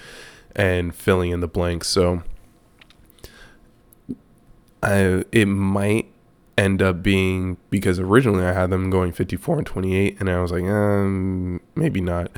and 0.55 0.95
filling 0.95 1.33
in 1.33 1.41
the 1.41 1.49
blanks. 1.49 1.89
So 1.89 2.23
I 4.83 5.25
it 5.33 5.47
might 5.47 6.07
end 6.57 6.81
up 6.81 7.03
being 7.03 7.59
because 7.69 7.99
originally 7.99 8.45
I 8.45 8.53
had 8.53 8.71
them 8.71 8.89
going 8.89 9.13
54 9.13 9.59
and 9.59 9.67
28 9.67 10.17
and 10.21 10.31
I 10.31 10.41
was 10.41 10.53
like, 10.53 10.65
um 10.65 11.61
maybe 11.75 12.01
not. 12.01 12.31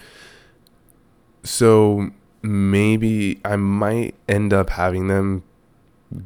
So 1.45 2.11
maybe 2.43 3.41
I 3.45 3.57
might 3.57 4.15
end 4.29 4.53
up 4.53 4.71
having 4.71 5.09
them 5.09 5.45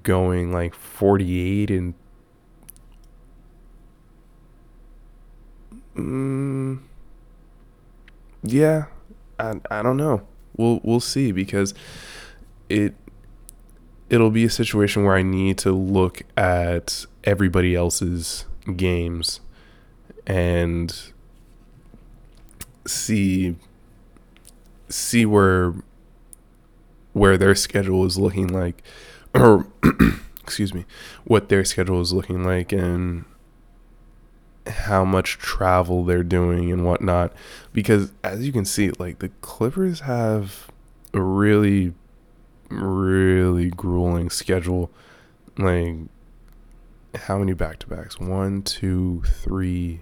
going 0.02 0.52
like 0.52 0.74
48 0.74 1.70
and 1.70 1.94
mm, 5.96 6.78
yeah, 8.42 8.86
I 9.38 9.54
I 9.70 9.82
don't 9.82 9.96
know. 9.96 10.22
We'll 10.56 10.80
we'll 10.82 11.00
see 11.00 11.32
because 11.32 11.74
it 12.68 12.94
it'll 14.10 14.30
be 14.30 14.44
a 14.44 14.50
situation 14.50 15.04
where 15.04 15.16
I 15.16 15.22
need 15.22 15.58
to 15.58 15.72
look 15.72 16.22
at 16.36 17.06
everybody 17.24 17.74
else's 17.74 18.44
games 18.76 19.40
and 20.26 21.12
see 22.86 23.56
see 24.88 25.24
where 25.24 25.74
where 27.12 27.36
their 27.36 27.54
schedule 27.54 28.04
is 28.04 28.18
looking 28.18 28.48
like 28.48 28.82
or 29.34 29.66
excuse 30.42 30.74
me 30.74 30.84
what 31.24 31.48
their 31.48 31.64
schedule 31.64 32.00
is 32.00 32.12
looking 32.12 32.44
like 32.44 32.72
and 32.72 33.24
how 34.66 35.04
much 35.04 35.38
travel 35.38 36.04
they're 36.04 36.22
doing 36.22 36.70
and 36.70 36.84
whatnot 36.84 37.32
because 37.72 38.12
as 38.22 38.46
you 38.46 38.52
can 38.52 38.64
see 38.64 38.90
like 38.92 39.18
the 39.18 39.28
clippers 39.40 40.00
have 40.00 40.68
a 41.12 41.20
really 41.20 41.94
really 42.72 43.70
grueling 43.70 44.30
schedule. 44.30 44.90
Like, 45.58 45.96
how 47.14 47.38
many 47.38 47.52
back 47.52 47.78
to 47.80 47.86
backs? 47.86 48.18
One, 48.18 48.62
two, 48.62 49.22
three, 49.26 50.00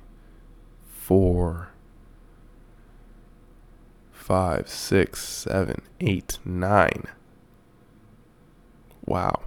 four, 0.88 1.70
five, 4.12 4.68
six, 4.68 5.26
seven, 5.26 5.82
eight, 6.00 6.38
nine. 6.44 7.04
Wow. 9.04 9.42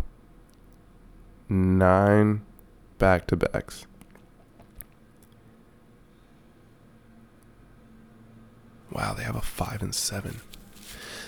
Nine 1.48 2.42
back 2.98 3.28
to 3.28 3.36
backs. 3.36 3.86
Wow, 8.94 9.14
they 9.14 9.24
have 9.24 9.36
a 9.36 9.42
five 9.42 9.82
and 9.82 9.94
seven. 9.94 10.42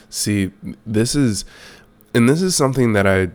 See, 0.09 0.51
this 0.85 1.15
is 1.15 1.45
and 2.13 2.29
this 2.29 2.41
is 2.41 2.55
something 2.55 2.93
that 2.93 3.07
I 3.07 3.29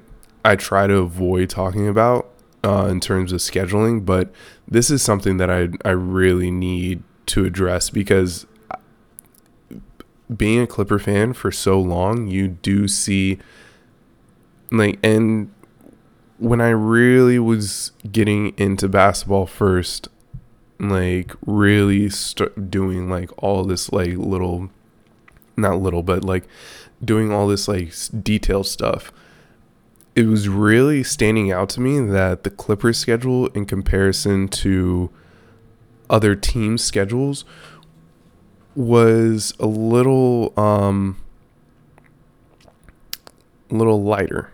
I 0.44 0.56
try 0.56 0.86
to 0.86 0.98
avoid 0.98 1.50
talking 1.50 1.88
about 1.88 2.30
uh, 2.64 2.86
in 2.90 3.00
terms 3.00 3.32
of 3.32 3.40
scheduling, 3.40 4.04
but 4.04 4.32
this 4.68 4.90
is 4.90 5.02
something 5.02 5.36
that 5.38 5.50
I 5.50 5.68
I 5.84 5.90
really 5.90 6.50
need 6.50 7.02
to 7.26 7.44
address 7.44 7.90
because 7.90 8.46
being 10.34 10.60
a 10.60 10.66
Clipper 10.66 10.98
fan 10.98 11.32
for 11.32 11.50
so 11.50 11.80
long, 11.80 12.28
you 12.28 12.48
do 12.48 12.86
see 12.86 13.38
like 14.70 14.98
and 15.02 15.52
when 16.38 16.60
I 16.60 16.70
really 16.70 17.38
was 17.38 17.92
getting 18.10 18.54
into 18.56 18.88
basketball 18.88 19.46
first, 19.46 20.08
like 20.80 21.32
really 21.44 22.10
doing 22.68 23.10
like 23.10 23.30
all 23.42 23.64
this 23.64 23.92
like 23.92 24.16
little 24.16 24.70
not 25.56 25.80
little 25.80 26.02
but 26.02 26.24
like 26.24 26.44
doing 27.04 27.32
all 27.32 27.46
this 27.46 27.68
like 27.68 27.92
detailed 28.22 28.66
stuff, 28.66 29.12
it 30.14 30.26
was 30.26 30.48
really 30.48 31.02
standing 31.02 31.52
out 31.52 31.68
to 31.70 31.80
me 31.80 32.00
that 32.00 32.44
the 32.44 32.50
Clippers 32.50 32.98
schedule 32.98 33.46
in 33.48 33.66
comparison 33.66 34.48
to 34.48 35.10
other 36.08 36.34
teams' 36.34 36.82
schedules 36.82 37.44
was 38.74 39.52
a 39.60 39.66
little 39.66 40.52
um 40.58 41.20
a 43.70 43.74
little 43.74 44.02
lighter. 44.02 44.50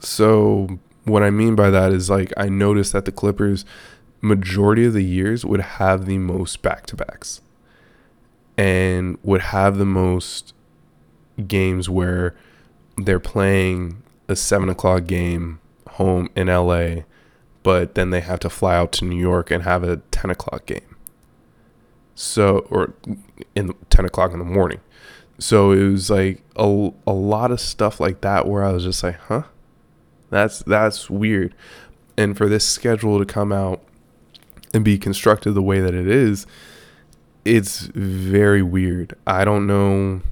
So 0.00 0.78
what 1.04 1.22
I 1.22 1.30
mean 1.30 1.54
by 1.54 1.70
that 1.70 1.92
is 1.92 2.08
like 2.08 2.32
I 2.36 2.48
noticed 2.48 2.92
that 2.92 3.04
the 3.04 3.12
Clippers 3.12 3.64
majority 4.22 4.86
of 4.86 4.94
the 4.94 5.04
years 5.04 5.44
would 5.44 5.60
have 5.60 6.06
the 6.06 6.16
most 6.16 6.62
back-to-backs 6.62 7.42
and 8.56 9.18
would 9.22 9.40
have 9.40 9.76
the 9.76 9.84
most 9.84 10.54
games 11.46 11.90
where 11.90 12.34
they're 12.96 13.20
playing 13.20 14.02
a 14.28 14.36
seven 14.36 14.68
o'clock 14.68 15.06
game 15.06 15.58
home 15.88 16.30
in 16.36 16.46
LA, 16.46 17.02
but 17.62 17.94
then 17.94 18.10
they 18.10 18.20
have 18.20 18.38
to 18.40 18.48
fly 18.48 18.76
out 18.76 18.92
to 18.92 19.04
New 19.04 19.20
York 19.20 19.50
and 19.50 19.64
have 19.64 19.82
a 19.82 19.96
ten 20.10 20.30
o'clock 20.30 20.66
game. 20.66 20.96
So, 22.14 22.60
or 22.70 22.94
in 23.54 23.74
ten 23.90 24.04
o'clock 24.04 24.32
in 24.32 24.38
the 24.38 24.44
morning. 24.44 24.80
So 25.38 25.72
it 25.72 25.90
was 25.90 26.10
like 26.10 26.42
a, 26.54 26.90
a 27.06 27.12
lot 27.12 27.50
of 27.50 27.60
stuff 27.60 27.98
like 27.98 28.20
that 28.20 28.46
where 28.46 28.64
I 28.64 28.72
was 28.72 28.84
just 28.84 29.02
like, 29.02 29.16
huh, 29.16 29.44
that's 30.30 30.60
that's 30.60 31.10
weird. 31.10 31.54
And 32.16 32.36
for 32.36 32.48
this 32.48 32.66
schedule 32.66 33.18
to 33.18 33.24
come 33.24 33.52
out 33.52 33.82
and 34.74 34.84
be 34.84 34.98
constructed 34.98 35.52
the 35.52 35.62
way 35.62 35.80
that 35.80 35.94
it 35.94 36.06
is, 36.06 36.46
it's 37.44 37.86
very 37.94 38.62
weird. 38.62 39.16
I 39.26 39.44
don't 39.44 39.66
know 39.66 40.22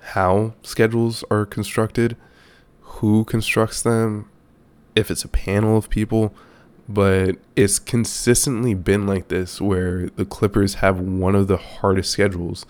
how 0.00 0.54
schedules 0.62 1.24
are 1.30 1.44
constructed, 1.44 2.16
who 2.80 3.24
constructs 3.24 3.82
them, 3.82 4.30
if 4.94 5.10
it's 5.10 5.24
a 5.24 5.28
panel 5.28 5.76
of 5.76 5.90
people, 5.90 6.34
but 6.88 7.36
it's 7.54 7.78
consistently 7.78 8.74
been 8.74 9.06
like 9.06 9.28
this 9.28 9.60
where 9.60 10.10
the 10.10 10.24
Clippers 10.24 10.74
have 10.74 10.98
one 10.98 11.34
of 11.34 11.46
the 11.46 11.56
hardest 11.56 12.10
schedules 12.10 12.66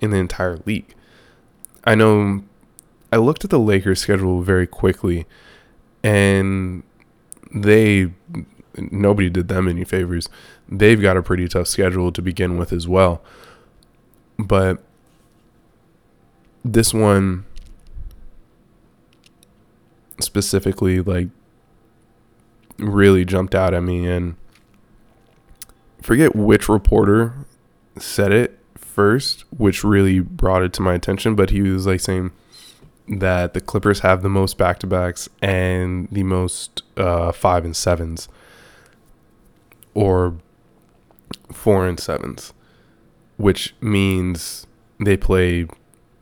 in 0.00 0.10
the 0.10 0.16
entire 0.16 0.58
league. 0.64 0.94
I 1.84 1.94
know 1.94 2.44
I 3.12 3.16
looked 3.16 3.44
at 3.44 3.50
the 3.50 3.58
Lakers 3.58 4.00
schedule 4.00 4.40
very 4.40 4.66
quickly 4.66 5.26
and 6.02 6.82
they 7.54 8.12
nobody 8.76 9.30
did 9.30 9.48
them 9.48 9.68
any 9.68 9.84
favors. 9.84 10.28
They've 10.68 11.00
got 11.00 11.16
a 11.16 11.22
pretty 11.22 11.48
tough 11.48 11.66
schedule 11.66 12.12
to 12.12 12.22
begin 12.22 12.56
with 12.58 12.72
as 12.72 12.88
well. 12.88 13.22
But 14.38 14.82
this 16.64 16.94
one 16.94 17.44
specifically 20.20 21.00
like 21.00 21.28
really 22.78 23.24
jumped 23.24 23.54
out 23.54 23.74
at 23.74 23.82
me 23.82 24.06
and 24.06 24.36
forget 26.00 26.34
which 26.34 26.68
reporter 26.68 27.34
said 27.98 28.32
it 28.32 28.58
first 28.76 29.44
which 29.56 29.82
really 29.82 30.20
brought 30.20 30.62
it 30.62 30.72
to 30.72 30.82
my 30.82 30.94
attention 30.94 31.34
but 31.34 31.50
he 31.50 31.62
was 31.62 31.86
like 31.86 32.00
saying 32.00 32.30
that 33.08 33.52
the 33.52 33.60
clippers 33.60 34.00
have 34.00 34.22
the 34.22 34.28
most 34.28 34.56
back-to-backs 34.56 35.28
and 35.40 36.08
the 36.10 36.22
most 36.22 36.82
uh, 36.96 37.32
five 37.32 37.64
and 37.64 37.76
sevens 37.76 38.28
or 39.94 40.36
four 41.52 41.86
and 41.86 41.98
sevens 42.00 42.52
which 43.42 43.74
means 43.80 44.68
they 45.00 45.16
play 45.16 45.66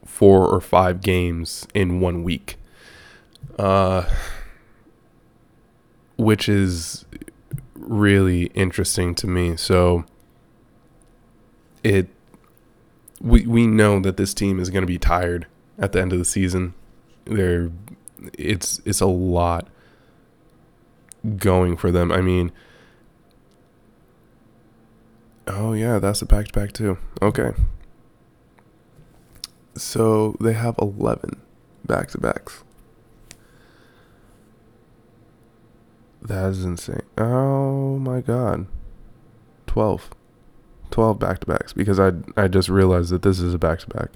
four 0.07 0.47
or 0.47 0.59
five 0.59 1.03
games 1.03 1.67
in 1.75 2.01
one 2.01 2.23
week, 2.23 2.57
uh, 3.59 4.09
which 6.17 6.49
is 6.49 7.05
really 7.75 8.45
interesting 8.55 9.15
to 9.15 9.27
me. 9.27 9.55
So 9.57 10.05
it 11.83 12.09
we 13.21 13.47
we 13.47 13.67
know 13.67 14.01
that 14.01 14.17
this 14.17 14.33
team 14.33 14.59
is 14.59 14.71
going 14.71 14.83
to 14.83 14.87
be 14.87 14.99
tired 14.99 15.47
at 15.79 15.93
the 15.93 16.01
end 16.01 16.15
of 16.15 16.19
the 16.19 16.25
season. 16.25 16.73
They're 17.27 17.71
it's 18.39 18.81
it's 18.87 19.03
a 19.03 19.07
lot 19.07 19.69
going 21.37 21.77
for 21.77 21.91
them. 21.91 22.11
I 22.11 22.23
mean, 22.23 22.51
oh 25.47 25.73
yeah, 25.73 25.99
that's 25.99 26.23
a 26.23 26.27
back 26.27 26.49
to 26.49 26.53
back 26.53 26.73
too. 26.73 26.99
Okay. 27.23 27.53
So 29.77 30.37
they 30.41 30.53
have 30.53 30.75
11 30.81 31.41
back 31.87 32.11
to 32.11 32.19
backs. 32.19 32.65
That 36.23 36.51
is 36.51 36.65
insane. 36.65 37.03
Oh 37.17 37.99
my 37.99 38.21
god. 38.21 38.67
12. 39.67 40.11
12 40.91 41.19
back 41.19 41.41
to 41.41 41.47
backs 41.47 41.73
because 41.73 41.99
I 42.01 42.13
I 42.37 42.49
just 42.49 42.69
realized 42.69 43.11
that 43.11 43.23
this 43.23 43.41
is 43.41 43.55
a 43.55 43.59
back 43.59 43.79
to 43.81 43.87
back. 43.89 44.11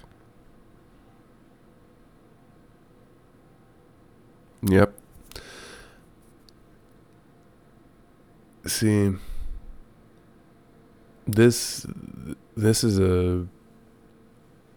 Yep. 4.62 4.94
See 8.66 9.12
this 11.26 11.86
this 12.56 12.84
is 12.84 12.98
a 12.98 13.46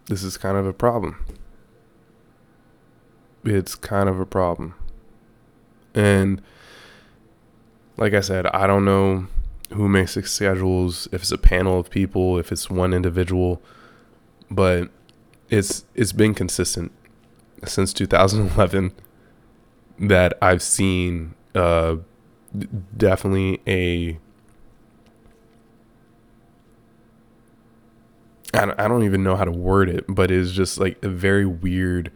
this 0.06 0.22
is 0.22 0.36
kind 0.36 0.56
of 0.56 0.66
a 0.66 0.72
problem. 0.72 1.24
It's 3.44 3.74
kind 3.74 4.08
of 4.08 4.18
a 4.18 4.26
problem. 4.26 4.74
And 5.94 6.42
like 7.96 8.14
I 8.14 8.20
said, 8.20 8.46
I 8.46 8.66
don't 8.66 8.84
know 8.84 9.26
who 9.72 9.88
makes 9.88 10.14
the 10.14 10.22
schedules, 10.22 11.08
if 11.12 11.22
it's 11.22 11.32
a 11.32 11.38
panel 11.38 11.78
of 11.78 11.90
people, 11.90 12.38
if 12.38 12.50
it's 12.50 12.70
one 12.70 12.94
individual, 12.94 13.60
but 14.50 14.90
it's 15.50 15.84
it's 15.94 16.12
been 16.12 16.34
consistent 16.34 16.92
since 17.66 17.92
2011 17.92 18.92
that 19.98 20.38
I've 20.40 20.62
seen 20.62 21.34
uh, 21.54 21.96
definitely 22.96 23.60
a 23.66 24.18
I 28.54 28.64
don't, 28.64 28.80
I 28.80 28.88
don't 28.88 29.04
even 29.04 29.22
know 29.22 29.36
how 29.36 29.44
to 29.44 29.50
word 29.50 29.88
it, 29.88 30.04
but 30.08 30.30
it's 30.30 30.52
just 30.52 30.78
like 30.78 31.02
a 31.04 31.08
very 31.08 31.44
weird 31.44 32.10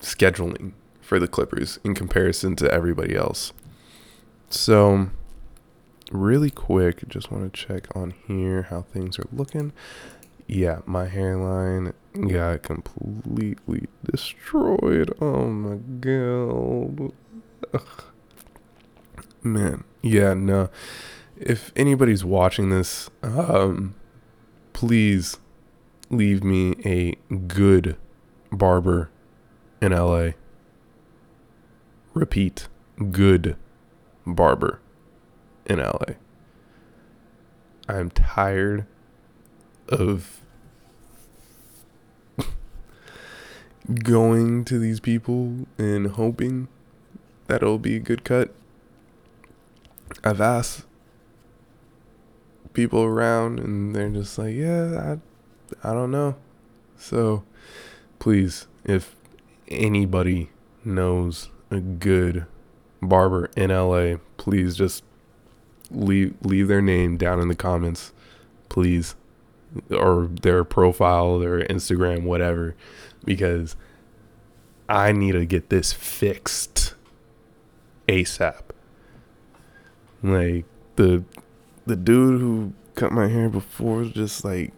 scheduling 0.00 0.72
for 1.00 1.18
the 1.18 1.28
Clippers 1.28 1.78
in 1.84 1.94
comparison 1.94 2.56
to 2.56 2.70
everybody 2.70 3.14
else. 3.14 3.52
So, 4.50 5.10
really 6.10 6.50
quick, 6.50 7.08
just 7.08 7.30
want 7.30 7.52
to 7.52 7.66
check 7.66 7.94
on 7.96 8.14
here 8.26 8.62
how 8.62 8.82
things 8.82 9.18
are 9.18 9.28
looking. 9.32 9.72
Yeah, 10.48 10.80
my 10.86 11.06
hairline 11.06 11.92
got 12.28 12.62
completely 12.62 13.86
destroyed. 14.04 15.12
Oh 15.20 15.46
my 15.46 15.76
god. 16.00 17.12
Ugh. 17.74 18.04
Man, 19.42 19.84
yeah, 20.02 20.34
no. 20.34 20.70
If 21.36 21.72
anybody's 21.76 22.24
watching 22.24 22.70
this, 22.70 23.10
um, 23.22 23.94
please 24.76 25.38
leave 26.10 26.44
me 26.44 26.74
a 26.84 27.14
good 27.46 27.96
barber 28.52 29.08
in 29.80 29.90
LA. 29.92 30.32
Repeat, 32.12 32.68
good 33.10 33.56
barber 34.26 34.78
in 35.64 35.78
LA. 35.78 36.16
I'm 37.88 38.10
tired 38.10 38.84
of 39.88 40.42
going 44.04 44.62
to 44.66 44.78
these 44.78 45.00
people 45.00 45.66
and 45.78 46.08
hoping 46.08 46.68
that 47.46 47.62
it'll 47.62 47.78
be 47.78 47.96
a 47.96 48.00
good 48.00 48.24
cut. 48.24 48.54
I've 50.22 50.42
asked 50.42 50.84
people 52.76 53.02
around 53.02 53.58
and 53.58 53.96
they're 53.96 54.10
just 54.10 54.36
like, 54.36 54.54
yeah, 54.54 55.16
I, 55.82 55.88
I 55.90 55.94
don't 55.94 56.10
know. 56.10 56.36
So 56.98 57.42
please, 58.18 58.68
if 58.84 59.16
anybody 59.68 60.50
knows 60.84 61.48
a 61.70 61.80
good 61.80 62.44
barber 63.00 63.50
in 63.56 63.70
LA, 63.70 64.18
please 64.36 64.76
just 64.76 65.02
leave 65.90 66.34
leave 66.42 66.68
their 66.68 66.82
name 66.82 67.16
down 67.16 67.40
in 67.40 67.48
the 67.48 67.54
comments, 67.54 68.12
please, 68.68 69.16
or 69.90 70.26
their 70.26 70.62
profile, 70.62 71.38
their 71.38 71.60
Instagram, 71.60 72.24
whatever, 72.24 72.76
because 73.24 73.74
I 74.86 75.12
need 75.12 75.32
to 75.32 75.46
get 75.46 75.70
this 75.70 75.94
fixed 75.94 76.94
ASAP. 78.06 78.60
Like 80.22 80.66
the 80.96 81.24
the 81.86 81.96
dude 81.96 82.40
who 82.40 82.72
cut 82.94 83.12
my 83.12 83.28
hair 83.28 83.48
before 83.48 83.98
was 83.98 84.10
just 84.10 84.44
like, 84.44 84.72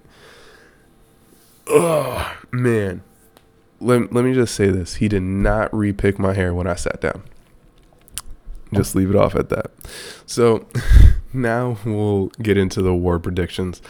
oh 1.66 2.36
man. 2.52 3.02
Let, 3.80 4.12
let 4.12 4.24
me 4.24 4.34
just 4.34 4.56
say 4.56 4.70
this. 4.70 4.96
He 4.96 5.06
did 5.06 5.22
not 5.22 5.70
repick 5.70 6.18
my 6.18 6.34
hair 6.34 6.52
when 6.52 6.66
I 6.66 6.74
sat 6.74 7.00
down. 7.00 7.22
Just 8.74 8.96
leave 8.96 9.08
it 9.08 9.16
off 9.16 9.36
at 9.36 9.50
that. 9.50 9.70
So 10.26 10.66
now 11.32 11.78
we'll 11.84 12.26
get 12.42 12.56
into 12.56 12.82
the 12.82 12.92
war 12.92 13.20
predictions. 13.20 13.80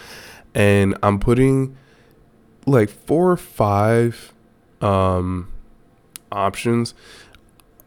And 0.55 0.97
I'm 1.03 1.19
putting 1.19 1.77
like 2.67 2.91
four 2.91 3.31
or 3.31 3.37
five 3.39 4.35
um, 4.83 5.51
options. 6.31 6.95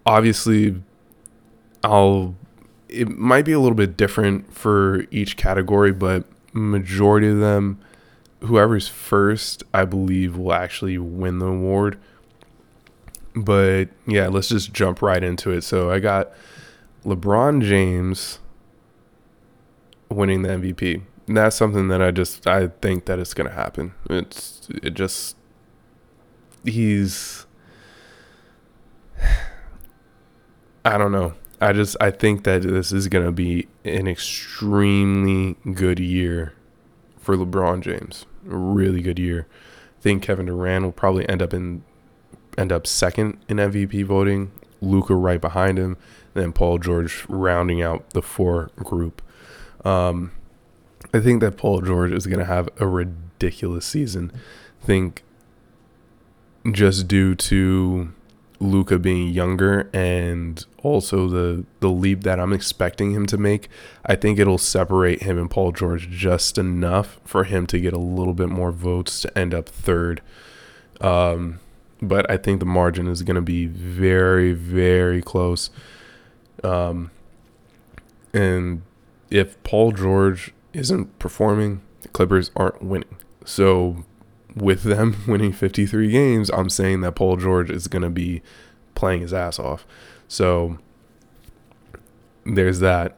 Obviously, 0.05 0.82
I'll 1.84 2.36
it 2.91 3.09
might 3.17 3.45
be 3.45 3.53
a 3.53 3.59
little 3.59 3.75
bit 3.75 3.95
different 3.97 4.53
for 4.53 5.05
each 5.11 5.37
category, 5.37 5.91
but 5.91 6.25
majority 6.53 7.29
of 7.29 7.39
them, 7.39 7.79
whoever's 8.41 8.87
first, 8.87 9.63
I 9.73 9.85
believe, 9.85 10.37
will 10.37 10.53
actually 10.53 10.97
win 10.97 11.39
the 11.39 11.47
award. 11.47 11.97
But 13.33 13.85
yeah, 14.05 14.27
let's 14.27 14.49
just 14.49 14.73
jump 14.73 15.01
right 15.01 15.23
into 15.23 15.51
it. 15.51 15.61
So 15.61 15.89
I 15.89 15.99
got 15.99 16.31
LeBron 17.05 17.63
James 17.63 18.39
winning 20.09 20.41
the 20.41 20.49
MVP. 20.49 21.01
And 21.27 21.37
that's 21.37 21.55
something 21.55 21.87
that 21.87 22.01
I 22.01 22.11
just 22.11 22.45
I 22.45 22.67
think 22.67 23.05
that 23.05 23.19
it's 23.19 23.33
gonna 23.33 23.51
happen. 23.51 23.93
It's 24.09 24.67
it 24.83 24.95
just 24.95 25.37
he's 26.65 27.45
I 30.83 30.97
don't 30.97 31.11
know. 31.13 31.35
I 31.62 31.74
just 31.74 31.95
I 32.01 32.09
think 32.09 32.43
that 32.43 32.64
this 32.64 32.91
is 32.91 33.07
going 33.07 33.26
to 33.26 33.32
be 33.32 33.68
an 33.86 34.07
extremely 34.07 35.55
good 35.74 35.99
year 35.99 36.53
for 37.20 37.38
LeBron 37.38 37.82
James. 37.82 38.26
A 38.49 38.55
really 38.55 39.03
good 39.03 39.20
year. 39.20 39.47
I 39.99 40.01
think 40.01 40.24
Kevin 40.24 40.47
Durant 40.47 40.84
will 40.84 40.91
probably 40.91 41.30
end 41.30 41.43
up 41.43 41.53
in 41.53 41.84
end 42.57 42.72
up 42.72 42.88
second 42.88 43.38
in 43.47 43.57
MVP 43.57 44.03
voting. 44.05 44.51
Luka 44.82 45.14
right 45.14 45.39
behind 45.39 45.78
him, 45.78 45.95
then 46.34 46.51
Paul 46.51 46.80
George 46.80 47.26
rounding 47.30 47.84
out 47.84 48.09
the 48.09 48.24
four 48.24 48.72
group. 48.78 49.22
Um, 49.86 50.32
I 51.14 51.20
think 51.20 51.41
that 51.41 51.57
Paul 51.57 51.82
George 51.82 52.12
is 52.12 52.26
going 52.26 52.39
to 52.39 52.45
have 52.45 52.70
a 52.80 52.88
ridiculous 52.88 53.86
season. 53.86 54.32
I 54.82 54.86
think 54.86 55.24
just 56.72 57.07
due 57.07 57.36
to 57.36 58.12
Luka 58.62 58.99
being 58.99 59.30
younger 59.30 59.89
and 59.91 60.64
also 60.84 61.28
the 61.28 61.66
the 61.80 61.89
leap 61.89 62.22
that 62.24 62.39
I'm 62.39 62.53
expecting 62.53 63.12
him 63.12 63.26
to 63.28 63.38
make, 63.38 63.68
I 64.05 64.16
think 64.16 64.39
it'll 64.39 64.57
separate 64.57 65.24
him 65.24 65.38
and 65.38 65.49
Paul 65.49 65.72
George 65.72 66.09
just 66.09 66.57
enough 66.57 67.20
for 67.26 67.45
him 67.45 67.66
to 67.68 67.80
get 67.80 67.93
a 67.93 67.99
little 67.99 68.34
bit 68.34 68.49
more 68.49 68.72
votes 68.72 69.22
to 69.22 69.38
end 69.38 69.53
up 69.53 69.68
third. 69.68 70.22
Um, 71.01 71.59
but 72.01 72.30
I 72.30 72.38
think 72.38 72.59
the 72.59 72.66
margin 72.66 73.07
is 73.07 73.24
going 73.24 73.36
to 73.36 73.41
be 73.41 73.66
very 73.66 74.53
very 74.53 75.22
close. 75.22 75.72
Um, 76.64 77.09
and 78.34 78.84
if 79.32 79.62
Paul 79.64 79.91
George 79.91 80.53
isn't 80.74 81.18
performing, 81.18 81.82
the 82.01 82.09
Clippers 82.09 82.51
aren't 82.55 82.84
winning. 82.84 83.18
So 83.43 84.05
with 84.56 84.84
them 84.84 85.16
winning 85.28 85.54
53 85.54 86.12
games, 86.12 86.49
I'm 86.49 86.70
saying 86.70 87.02
that 87.02 87.14
Paul 87.14 87.38
George 87.38 87.70
is 87.70 87.88
going 87.88 88.04
to 88.04 88.10
be 88.10 88.41
playing 88.95 89.22
his 89.22 89.34
ass 89.34 89.60
off. 89.60 89.86
So 90.28 90.78
there's 92.45 92.80
that. 92.80 93.18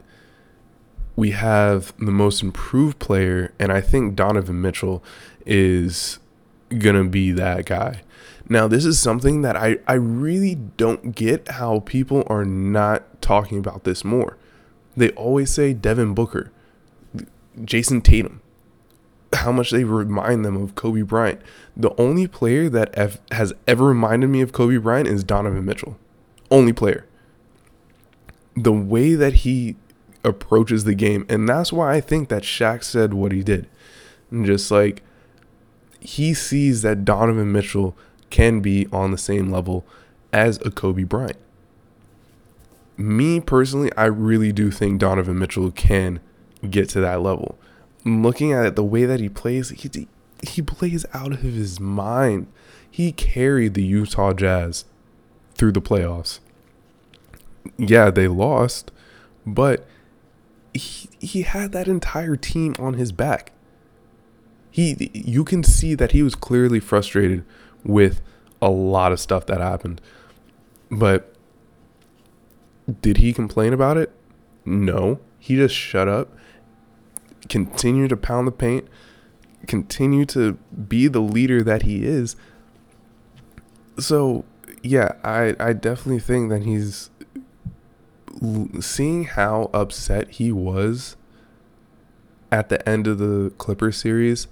We 1.16 1.30
have 1.30 1.94
the 1.98 2.10
most 2.10 2.42
improved 2.42 2.98
player, 2.98 3.52
and 3.58 3.70
I 3.70 3.80
think 3.80 4.16
Donovan 4.16 4.60
Mitchell 4.60 5.02
is 5.46 6.18
going 6.76 6.96
to 6.96 7.08
be 7.08 7.30
that 7.32 7.66
guy. 7.66 8.02
Now, 8.48 8.68
this 8.68 8.84
is 8.84 8.98
something 8.98 9.42
that 9.42 9.56
I, 9.56 9.78
I 9.86 9.94
really 9.94 10.56
don't 10.56 11.14
get 11.14 11.48
how 11.48 11.80
people 11.80 12.24
are 12.26 12.44
not 12.44 13.22
talking 13.22 13.58
about 13.58 13.84
this 13.84 14.04
more. 14.04 14.36
They 14.96 15.10
always 15.10 15.50
say 15.50 15.72
Devin 15.72 16.14
Booker, 16.14 16.50
Jayson 17.64 18.02
Tatum, 18.02 18.42
how 19.34 19.52
much 19.52 19.70
they 19.70 19.84
remind 19.84 20.44
them 20.44 20.56
of 20.56 20.74
Kobe 20.74 21.02
Bryant. 21.02 21.40
The 21.76 21.94
only 22.00 22.26
player 22.26 22.68
that 22.68 22.94
have, 22.94 23.20
has 23.32 23.52
ever 23.66 23.84
reminded 23.84 24.28
me 24.28 24.40
of 24.40 24.52
Kobe 24.52 24.76
Bryant 24.76 25.08
is 25.08 25.24
Donovan 25.24 25.64
Mitchell. 25.64 25.98
Only 26.50 26.72
player. 26.72 27.06
The 28.54 28.72
way 28.72 29.14
that 29.14 29.34
he 29.34 29.76
approaches 30.22 30.84
the 30.84 30.94
game, 30.94 31.26
and 31.28 31.48
that's 31.48 31.72
why 31.72 31.94
I 31.94 32.00
think 32.00 32.28
that 32.28 32.42
Shaq 32.42 32.84
said 32.84 33.14
what 33.14 33.32
he 33.32 33.42
did. 33.42 33.68
And 34.30 34.46
just 34.46 34.70
like 34.70 35.02
he 36.00 36.34
sees 36.34 36.82
that 36.82 37.04
Donovan 37.04 37.50
Mitchell 37.50 37.96
can 38.30 38.60
be 38.60 38.86
on 38.92 39.10
the 39.10 39.18
same 39.18 39.50
level 39.50 39.84
as 40.32 40.58
a 40.64 40.70
Kobe 40.70 41.04
Bryant. 41.04 41.38
Me 42.96 43.40
personally, 43.40 43.90
I 43.96 44.04
really 44.04 44.52
do 44.52 44.70
think 44.70 45.00
Donovan 45.00 45.38
Mitchell 45.38 45.70
can 45.70 46.20
get 46.68 46.88
to 46.90 47.00
that 47.00 47.20
level 47.20 47.58
looking 48.04 48.52
at 48.52 48.66
it, 48.66 48.76
the 48.76 48.84
way 48.84 49.04
that 49.04 49.20
he 49.20 49.28
plays, 49.28 49.70
he 49.70 50.08
he 50.42 50.62
plays 50.62 51.06
out 51.12 51.32
of 51.32 51.40
his 51.40 51.80
mind. 51.80 52.46
He 52.90 53.12
carried 53.12 53.74
the 53.74 53.82
Utah 53.82 54.32
Jazz 54.32 54.84
through 55.54 55.72
the 55.72 55.80
playoffs. 55.80 56.40
Yeah, 57.76 58.10
they 58.10 58.28
lost, 58.28 58.90
but 59.46 59.86
he 60.72 61.08
he 61.18 61.42
had 61.42 61.72
that 61.72 61.88
entire 61.88 62.36
team 62.36 62.74
on 62.78 62.94
his 62.94 63.12
back. 63.12 63.52
He 64.70 65.10
you 65.12 65.44
can 65.44 65.62
see 65.62 65.94
that 65.94 66.12
he 66.12 66.22
was 66.22 66.34
clearly 66.34 66.80
frustrated 66.80 67.44
with 67.84 68.20
a 68.60 68.70
lot 68.70 69.12
of 69.12 69.20
stuff 69.20 69.46
that 69.46 69.60
happened. 69.60 70.00
But 70.90 71.34
did 73.00 73.18
he 73.18 73.32
complain 73.32 73.72
about 73.72 73.96
it? 73.96 74.12
No, 74.64 75.20
he 75.38 75.56
just 75.56 75.74
shut 75.74 76.08
up, 76.08 76.32
continue 77.48 78.08
to 78.08 78.16
pound 78.16 78.46
the 78.46 78.52
paint, 78.52 78.86
continue 79.66 80.24
to 80.26 80.54
be 80.88 81.08
the 81.08 81.20
leader 81.20 81.62
that 81.62 81.82
he 81.82 82.04
is. 82.04 82.36
So, 83.98 84.44
yeah, 84.82 85.12
I 85.22 85.54
I 85.60 85.72
definitely 85.72 86.20
think 86.20 86.50
that 86.50 86.64
he's 86.64 87.10
seeing 88.80 89.24
how 89.24 89.70
upset 89.72 90.30
he 90.30 90.52
was 90.52 91.16
at 92.50 92.68
the 92.68 92.86
end 92.88 93.06
of 93.06 93.18
the 93.18 93.52
Clipper 93.58 93.92
series. 93.92 94.48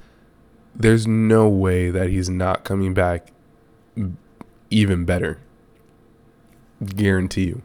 There's 0.74 1.07
no 1.07 1.49
way 1.49 1.90
that 1.90 2.09
he's 2.09 2.30
not 2.30 2.64
coming 2.64 2.95
back 2.95 3.32
even 4.70 5.05
better. 5.05 5.38
Guarantee 6.84 7.47
you. 7.47 7.62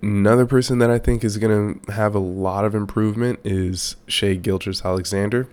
Another 0.00 0.46
person 0.46 0.78
that 0.78 0.90
I 0.90 0.98
think 0.98 1.24
is 1.24 1.38
going 1.38 1.80
to 1.80 1.92
have 1.92 2.14
a 2.14 2.20
lot 2.20 2.64
of 2.64 2.74
improvement 2.74 3.40
is 3.44 3.96
Shai 4.06 4.34
Gilgeous-Alexander. 4.34 5.48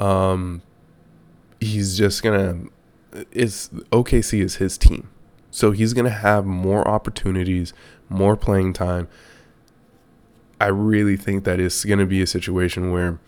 Um, 0.00 0.62
he's 1.60 1.96
just 1.96 2.22
going 2.22 2.70
to, 3.14 3.26
it's 3.30 3.68
OKC 3.68 4.40
is 4.40 4.56
his 4.56 4.76
team. 4.76 5.08
So 5.52 5.70
he's 5.70 5.92
going 5.92 6.06
to 6.06 6.10
have 6.10 6.44
more 6.44 6.86
opportunities, 6.88 7.72
more 8.08 8.36
playing 8.36 8.72
time. 8.72 9.06
I 10.60 10.66
really 10.66 11.16
think 11.16 11.44
that 11.44 11.60
it's 11.60 11.84
going 11.84 11.98
to 11.98 12.06
be 12.06 12.22
a 12.22 12.26
situation 12.26 12.90
where 12.90 13.18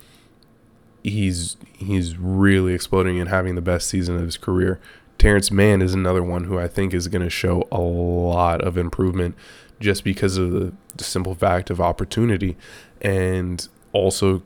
he's 1.03 1.57
he's 1.77 2.17
really 2.17 2.73
exploding 2.73 3.21
and 3.21 3.29
having 3.29 3.57
the 3.57 3.61
best 3.61 3.89
season 3.89 4.17
of 4.17 4.23
his 4.23 4.37
career. 4.39 4.81
Terance 5.25 5.51
Mann 5.51 5.81
is 5.81 5.95
another 5.95 6.23
one 6.23 6.45
who 6.45 6.59
I 6.59 6.69
think 6.69 6.93
is 6.93 7.09
going 7.09 7.23
to 7.23 7.31
show 7.31 7.67
a 7.73 7.81
lot 7.81 8.61
of 8.61 8.77
improvement 8.77 9.35
just 9.81 10.05
because 10.05 10.37
of 10.37 10.51
the, 10.51 10.75
the 10.95 11.03
simple 11.03 11.35
fact 11.35 11.71
of 11.71 11.81
opportunity 11.81 12.59
and 13.01 13.67
also 13.95 14.43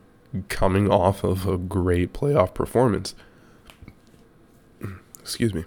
coming 0.48 0.88
off 0.88 1.24
of 1.24 1.48
a 1.48 1.58
great 1.58 2.12
playoff 2.12 2.54
performance. 2.54 3.16
Excuse 5.18 5.52
me. 5.52 5.64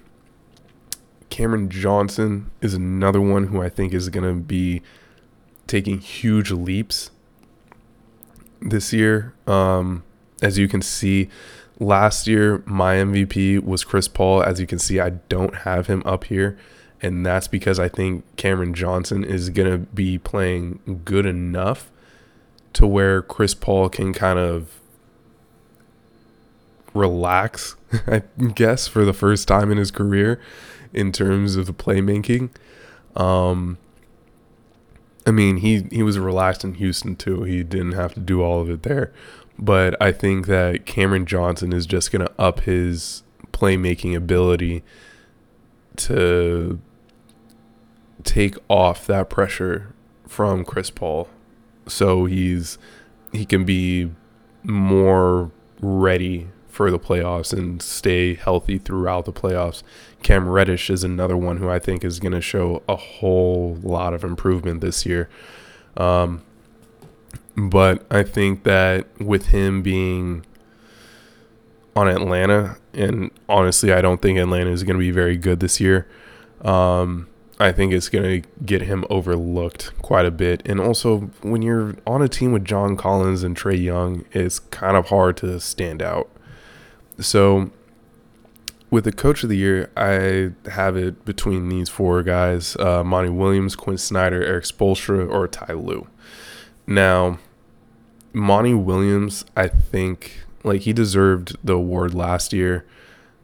Cameron 1.29 1.69
Johnson 1.69 2.49
is 2.61 2.73
another 2.73 3.19
one 3.19 3.47
who 3.47 3.61
I 3.61 3.67
think 3.67 3.93
is 3.93 4.07
going 4.07 4.23
to 4.23 4.41
be 4.41 4.81
taking 5.67 5.99
huge 5.99 6.51
leaps 6.51 7.11
this 8.61 8.93
year. 8.93 9.33
Um, 9.45 10.03
as 10.41 10.57
you 10.57 10.69
can 10.69 10.81
see, 10.81 11.27
last 11.81 12.27
year 12.27 12.63
my 12.65 12.95
MVP 12.95 13.61
was 13.63 13.83
Chris 13.83 14.07
Paul. 14.07 14.43
As 14.43 14.61
you 14.61 14.67
can 14.67 14.79
see, 14.79 14.99
I 14.99 15.09
don't 15.09 15.55
have 15.57 15.87
him 15.87 16.03
up 16.05 16.25
here, 16.25 16.57
and 17.01 17.25
that's 17.25 17.47
because 17.47 17.79
I 17.79 17.89
think 17.89 18.23
Cameron 18.37 18.73
Johnson 18.73 19.23
is 19.23 19.49
gonna 19.49 19.79
be 19.79 20.17
playing 20.17 21.01
good 21.03 21.25
enough 21.25 21.91
to 22.73 22.87
where 22.87 23.21
Chris 23.21 23.53
Paul 23.53 23.89
can 23.89 24.13
kind 24.13 24.39
of 24.39 24.79
relax, 26.93 27.75
I 28.07 28.19
guess, 28.53 28.87
for 28.87 29.03
the 29.03 29.13
first 29.13 29.47
time 29.47 29.71
in 29.71 29.77
his 29.77 29.91
career 29.91 30.39
in 30.93 31.11
terms 31.11 31.55
of 31.55 31.65
the 31.65 31.73
playmaking. 31.73 32.51
Um, 33.15 33.77
I 35.25 35.31
mean, 35.31 35.57
he 35.57 35.87
he 35.91 36.03
was 36.03 36.17
relaxed 36.19 36.63
in 36.63 36.75
Houston 36.75 37.15
too. 37.15 37.43
He 37.43 37.63
didn't 37.63 37.93
have 37.93 38.13
to 38.13 38.19
do 38.19 38.41
all 38.41 38.61
of 38.61 38.69
it 38.69 38.83
there. 38.83 39.11
But 39.61 39.95
I 40.01 40.11
think 40.11 40.47
that 40.47 40.85
Cameron 40.85 41.25
Johnson 41.25 41.71
is 41.71 41.85
just 41.85 42.11
going 42.11 42.25
to 42.25 42.33
up 42.39 42.61
his 42.61 43.23
playmaking 43.53 44.15
ability 44.15 44.83
to 45.97 46.79
take 48.23 48.55
off 48.67 49.05
that 49.07 49.29
pressure 49.29 49.93
from 50.27 50.65
Chris 50.65 50.89
Paul. 50.89 51.27
So 51.87 52.25
he's 52.25 52.77
he 53.31 53.45
can 53.45 53.63
be 53.63 54.11
more 54.63 55.51
ready 55.81 56.47
for 56.67 56.89
the 56.89 56.99
playoffs 56.99 57.51
and 57.51 57.81
stay 57.81 58.33
healthy 58.33 58.77
throughout 58.77 59.25
the 59.25 59.33
playoffs. 59.33 59.83
Cam 60.23 60.47
Reddish 60.47 60.89
is 60.89 61.03
another 61.03 61.35
one 61.35 61.57
who 61.57 61.69
I 61.69 61.79
think 61.79 62.03
is 62.03 62.19
going 62.19 62.31
to 62.31 62.41
show 62.41 62.81
a 62.87 62.95
whole 62.95 63.77
lot 63.83 64.13
of 64.13 64.23
improvement 64.23 64.81
this 64.81 65.05
year. 65.05 65.29
Um, 65.97 66.43
but 67.55 68.05
I 68.09 68.23
think 68.23 68.63
that 68.63 69.07
with 69.19 69.47
him 69.47 69.81
being 69.81 70.45
on 71.95 72.07
Atlanta, 72.07 72.77
and 72.93 73.31
honestly, 73.49 73.91
I 73.91 74.01
don't 74.01 74.21
think 74.21 74.39
Atlanta 74.39 74.71
is 74.71 74.83
going 74.83 74.95
to 74.95 74.99
be 74.99 75.11
very 75.11 75.37
good 75.37 75.59
this 75.59 75.79
year. 75.79 76.07
Um, 76.61 77.27
I 77.59 77.71
think 77.71 77.93
it's 77.93 78.09
going 78.09 78.41
to 78.41 78.47
get 78.65 78.81
him 78.81 79.05
overlooked 79.09 79.95
quite 80.01 80.25
a 80.25 80.31
bit. 80.31 80.63
And 80.65 80.79
also, 80.79 81.31
when 81.41 81.61
you're 81.61 81.95
on 82.07 82.21
a 82.21 82.27
team 82.27 82.53
with 82.53 82.65
John 82.65 82.97
Collins 82.97 83.43
and 83.43 83.55
Trae 83.55 83.81
Young, 83.81 84.25
it's 84.31 84.59
kind 84.59 84.97
of 84.97 85.09
hard 85.09 85.37
to 85.37 85.59
stand 85.59 86.01
out. 86.01 86.29
So, 87.19 87.69
with 88.89 89.03
the 89.03 89.11
coach 89.11 89.43
of 89.43 89.49
the 89.49 89.57
year, 89.57 89.91
I 89.95 90.51
have 90.71 90.97
it 90.97 91.23
between 91.23 91.69
these 91.69 91.87
four 91.87 92.23
guys 92.23 92.75
uh, 92.77 93.03
Monty 93.03 93.29
Williams, 93.29 93.75
Quin 93.75 93.97
Snyder, 93.97 94.43
Erik 94.43 94.65
Spoelstra, 94.65 95.29
or 95.29 95.47
Ty 95.47 95.73
Lue. 95.73 96.07
Now, 96.91 97.39
Monty 98.33 98.73
Williams, 98.73 99.45
I 99.55 99.69
think, 99.69 100.43
like 100.65 100.81
he 100.81 100.91
deserved 100.91 101.55
the 101.63 101.75
award 101.75 102.13
last 102.13 102.51
year. 102.51 102.85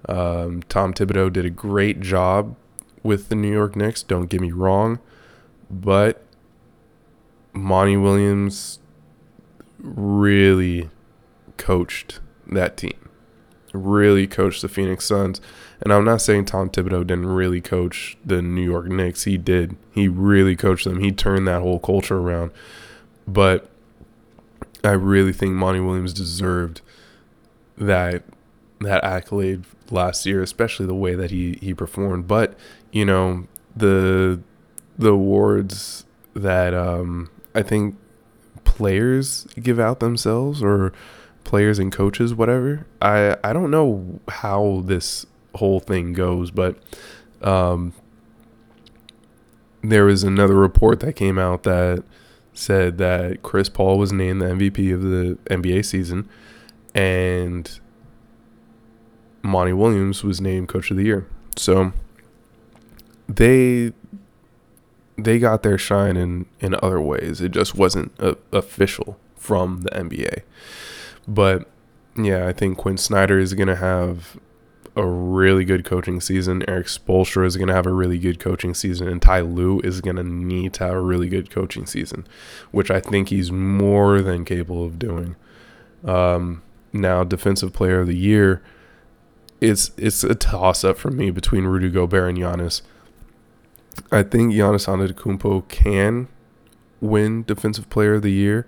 Um, 0.10 0.64
Tom 0.64 0.94
Thibodeau 0.94 1.32
did 1.32 1.46
a 1.46 1.50
great 1.50 2.02
job 2.02 2.58
with 3.04 3.30
the 3.30 3.36
New 3.36 3.52
York 3.52 3.78
Knicks. 3.78 4.04
Don't 4.04 4.30
get 4.30 4.42
me 4.42 4.52
wrong, 4.52 5.00
but 5.72 6.26
Monty 7.54 7.96
Williams 7.96 8.80
really 9.80 10.90
coached 11.56 12.20
that 12.48 12.76
team. 12.76 13.10
Really 13.72 14.28
coached 14.28 14.62
the 14.62 14.68
Phoenix 14.68 15.06
Suns. 15.06 15.40
And 15.80 15.94
I'm 15.94 16.04
not 16.04 16.22
saying 16.22 16.46
Tom 16.46 16.70
Thibodeau 16.70 17.08
didn't 17.08 17.28
really 17.28 17.62
coach 17.62 18.18
the 18.26 18.42
New 18.42 18.64
York 18.64 18.88
Knicks. 18.88 19.24
He 19.24 19.38
did. 19.38 19.78
He 19.94 20.10
really 20.10 20.58
coached 20.58 20.84
them. 20.84 21.00
He 21.00 21.14
turned 21.14 21.48
that 21.48 21.62
whole 21.62 21.80
culture 21.80 22.18
around. 22.18 22.52
But 23.28 23.70
I 24.84 24.92
really 24.92 25.34
think 25.34 25.54
Monty 25.54 25.80
Williams 25.80 26.14
deserved 26.14 26.82
that 27.78 28.24
that 28.80 29.04
accolade 29.04 29.66
last 29.90 30.26
year, 30.26 30.42
especially 30.42 30.86
the 30.86 30.96
way 30.96 31.16
that 31.16 31.32
he 31.32 31.58
he 31.62 31.74
performed. 31.74 32.28
But 32.28 32.58
you 32.92 33.06
know 33.06 33.48
the 33.76 34.40
the 34.98 35.12
awards 35.12 36.06
that 36.34 36.74
um, 36.74 37.30
I 37.54 37.64
think 37.64 37.96
players 38.64 39.46
give 39.62 39.80
out 39.80 40.00
themselves 40.00 40.62
or 40.62 40.94
players 41.44 41.80
and 41.80 41.92
coaches, 41.92 42.34
whatever. 42.34 42.86
I 43.02 43.38
I 43.44 43.54
don't 43.54 43.72
know 43.72 44.20
how 44.28 44.84
this 44.86 45.26
whole 45.56 45.80
thing 45.80 46.14
goes, 46.14 46.52
but 46.52 46.78
um, 47.42 47.94
there 49.82 50.06
was 50.06 50.24
another 50.24 50.56
report 50.56 51.00
that 51.02 51.14
came 51.14 51.38
out 51.38 51.64
that 51.64 52.04
said 52.58 52.98
that 52.98 53.44
Chris 53.44 53.70
Paul 53.70 53.98
was 53.98 54.12
named 54.12 54.42
the 54.42 54.46
MVP 54.46 54.94
of 54.94 55.02
the 55.04 55.38
NBA 55.46 55.86
season 55.86 56.28
and 56.96 57.80
Monty 59.44 59.74
Williams 59.74 60.24
was 60.24 60.42
named 60.42 60.68
coach 60.68 60.90
of 60.90 60.98
the 60.98 61.04
year. 61.04 61.28
So 61.56 61.94
they 63.28 63.94
they 65.18 65.40
got 65.40 65.64
their 65.64 65.78
shine 65.78 66.18
in 66.18 66.46
in 66.60 66.76
other 66.82 67.00
ways. 67.00 67.42
It 67.42 67.52
just 67.52 67.76
wasn't 67.76 68.12
a, 68.20 68.38
official 68.52 69.20
from 69.36 69.82
the 69.82 69.92
NBA. 69.92 70.42
But 71.28 71.70
yeah, 72.18 72.48
I 72.48 72.54
think 72.54 72.78
Quin 72.78 72.98
Snyder 72.98 73.38
is 73.38 73.54
going 73.54 73.68
to 73.68 73.76
have 73.76 74.38
a 74.98 75.06
really 75.06 75.64
good 75.64 75.86
coaching 75.86 76.20
season. 76.20 76.68
Erik 76.68 76.88
Spoelstra 76.88 77.46
is 77.46 77.56
going 77.56 77.68
to 77.68 77.74
have 77.74 77.86
a 77.86 77.94
really 77.94 78.18
good 78.18 78.40
coaching 78.40 78.74
season, 78.74 79.08
and 79.08 79.22
Ty 79.22 79.42
Lue 79.42 79.80
is 79.82 80.02
going 80.02 80.16
to 80.16 80.24
need 80.24 80.74
to 80.74 80.86
have 80.86 80.96
a 80.96 81.02
really 81.02 81.30
good 81.30 81.52
coaching 81.52 81.86
season, 81.86 82.28
which 82.72 82.90
I 82.90 83.00
think 83.00 83.30
he's 83.30 83.52
more 83.52 84.22
than 84.22 84.44
capable 84.44 84.84
of 84.84 84.98
doing. 84.98 85.36
Um, 86.04 86.64
now, 86.92 87.24
Defensive 87.24 87.74
Player 87.74 88.02
of 88.02 88.08
the 88.08 88.18
Year, 88.18 88.64
it's 89.62 89.92
it's 89.98 90.24
a 90.24 90.36
toss 90.36 90.84
up 90.84 90.98
for 90.98 91.12
me 91.12 91.30
between 91.30 91.66
Rudy 91.66 91.90
Gobert 91.90 92.30
and 92.30 92.38
Giannis. 92.40 92.82
I 94.12 94.24
think 94.24 94.54
Giannis 94.54 94.88
Antetokounmpo 94.88 95.68
can 95.68 96.28
win 97.02 97.44
Defensive 97.44 97.90
Player 97.90 98.16
of 98.16 98.24
the 98.24 98.32
Year, 98.32 98.68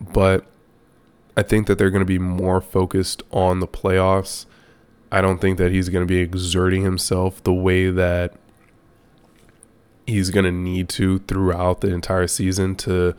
but 0.00 0.44
I 1.36 1.42
think 1.42 1.68
that 1.68 1.78
they're 1.78 1.90
going 1.90 2.00
to 2.00 2.04
be 2.04 2.18
more 2.18 2.60
focused 2.60 3.22
on 3.30 3.60
the 3.60 3.68
playoffs 3.68 4.46
I 5.12 5.20
don't 5.20 5.42
think 5.42 5.58
that 5.58 5.70
he's 5.70 5.90
going 5.90 6.04
to 6.04 6.12
be 6.12 6.20
exerting 6.20 6.82
himself 6.82 7.44
the 7.44 7.52
way 7.52 7.90
that 7.90 8.32
he's 10.06 10.30
going 10.30 10.46
to 10.46 10.50
need 10.50 10.88
to 10.88 11.18
throughout 11.20 11.82
the 11.82 11.92
entire 11.92 12.26
season 12.26 12.74
to 12.76 13.14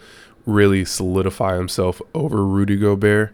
really 0.48 0.86
solidify 0.86 1.56
himself 1.56 2.02
over 2.16 2.44
Rudy 2.44 2.78
Gobert. 2.78 3.32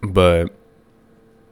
But 0.00 0.54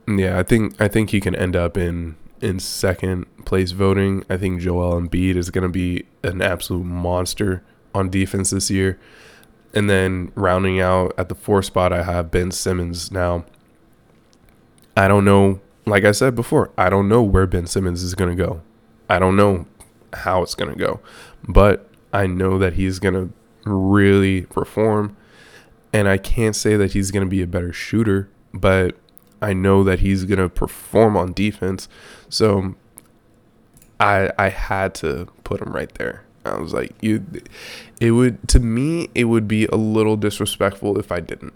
yeah, 0.07 0.39
I 0.39 0.45
think 0.45 0.81
I 0.81 0.87
think 0.87 1.11
he 1.11 1.21
can 1.21 1.35
end 1.35 1.57
up 1.57 1.77
in 1.77 2.15
in 2.41 2.61
second 2.61 3.27
place 3.45 3.73
voting. 3.73 4.25
I 4.31 4.37
think 4.37 4.61
Joel 4.61 5.01
Embiid 5.01 5.35
is 5.35 5.51
going 5.51 5.63
to 5.63 5.69
be 5.69 6.07
an 6.23 6.43
absolute 6.43 6.85
monster 6.85 7.65
on 7.93 8.09
defense 8.09 8.51
this 8.51 8.71
year. 8.71 9.01
And 9.73 9.91
then 9.91 10.31
rounding 10.37 10.79
out 10.79 11.13
at 11.19 11.29
the 11.29 11.35
four 11.35 11.61
spot, 11.61 11.93
I 11.93 12.05
have 12.05 12.31
Ben 12.31 12.53
Simmons. 12.53 13.11
Now, 13.11 13.45
I 14.97 15.09
don't 15.09 15.25
know. 15.25 15.61
Like 15.87 16.05
I 16.05 16.13
said 16.13 16.35
before, 16.35 16.71
I 16.79 16.89
don't 16.89 17.09
know 17.09 17.23
where 17.23 17.47
Ben 17.47 17.67
Simmons 17.67 18.03
is 18.03 18.15
going 18.15 18.35
to 18.35 18.43
go. 18.43 18.63
I 19.09 19.19
don't 19.19 19.37
know 19.37 19.67
how 20.15 20.43
it's 20.43 20.55
going 20.55 20.73
to 20.73 20.79
go. 20.79 21.01
But 21.47 21.89
I 22.13 22.27
know 22.27 22.59
that 22.59 22.75
he's 22.75 22.99
going 22.99 23.15
to 23.15 23.71
really 23.71 24.43
perform. 24.43 25.17
And 25.93 26.09
I 26.09 26.17
can't 26.19 26.57
say 26.57 26.77
that 26.77 26.93
he's 26.93 27.11
going 27.11 27.25
to 27.25 27.31
be 27.31 27.43
a 27.43 27.47
better 27.47 27.73
shooter, 27.73 28.29
but 28.53 28.97
I 29.41 29.53
know 29.53 29.85
that 29.85 30.01
he's 30.01 30.25
going 30.25 30.39
to 30.39 30.49
perform 30.49 31.17
on 31.17 31.33
defense. 31.33 31.89
So 32.29 32.75
I 34.01 34.31
I 34.39 34.49
had 34.49 34.95
to 34.97 35.29
put 35.45 35.61
him 35.61 35.73
right 35.73 35.93
there. 35.95 36.25
I 36.45 36.59
was 36.59 36.73
like, 36.73 36.93
you 37.01 37.25
it 38.01 38.13
would 38.13 38.49
to 38.49 38.61
me 38.61 39.09
it 39.15 39.25
would 39.25 39.47
be 39.47 39.67
a 39.67 39.77
little 39.77 40.17
disrespectful 40.17 40.99
if 40.99 41.13
I 41.13 41.21
didn't. 41.21 41.55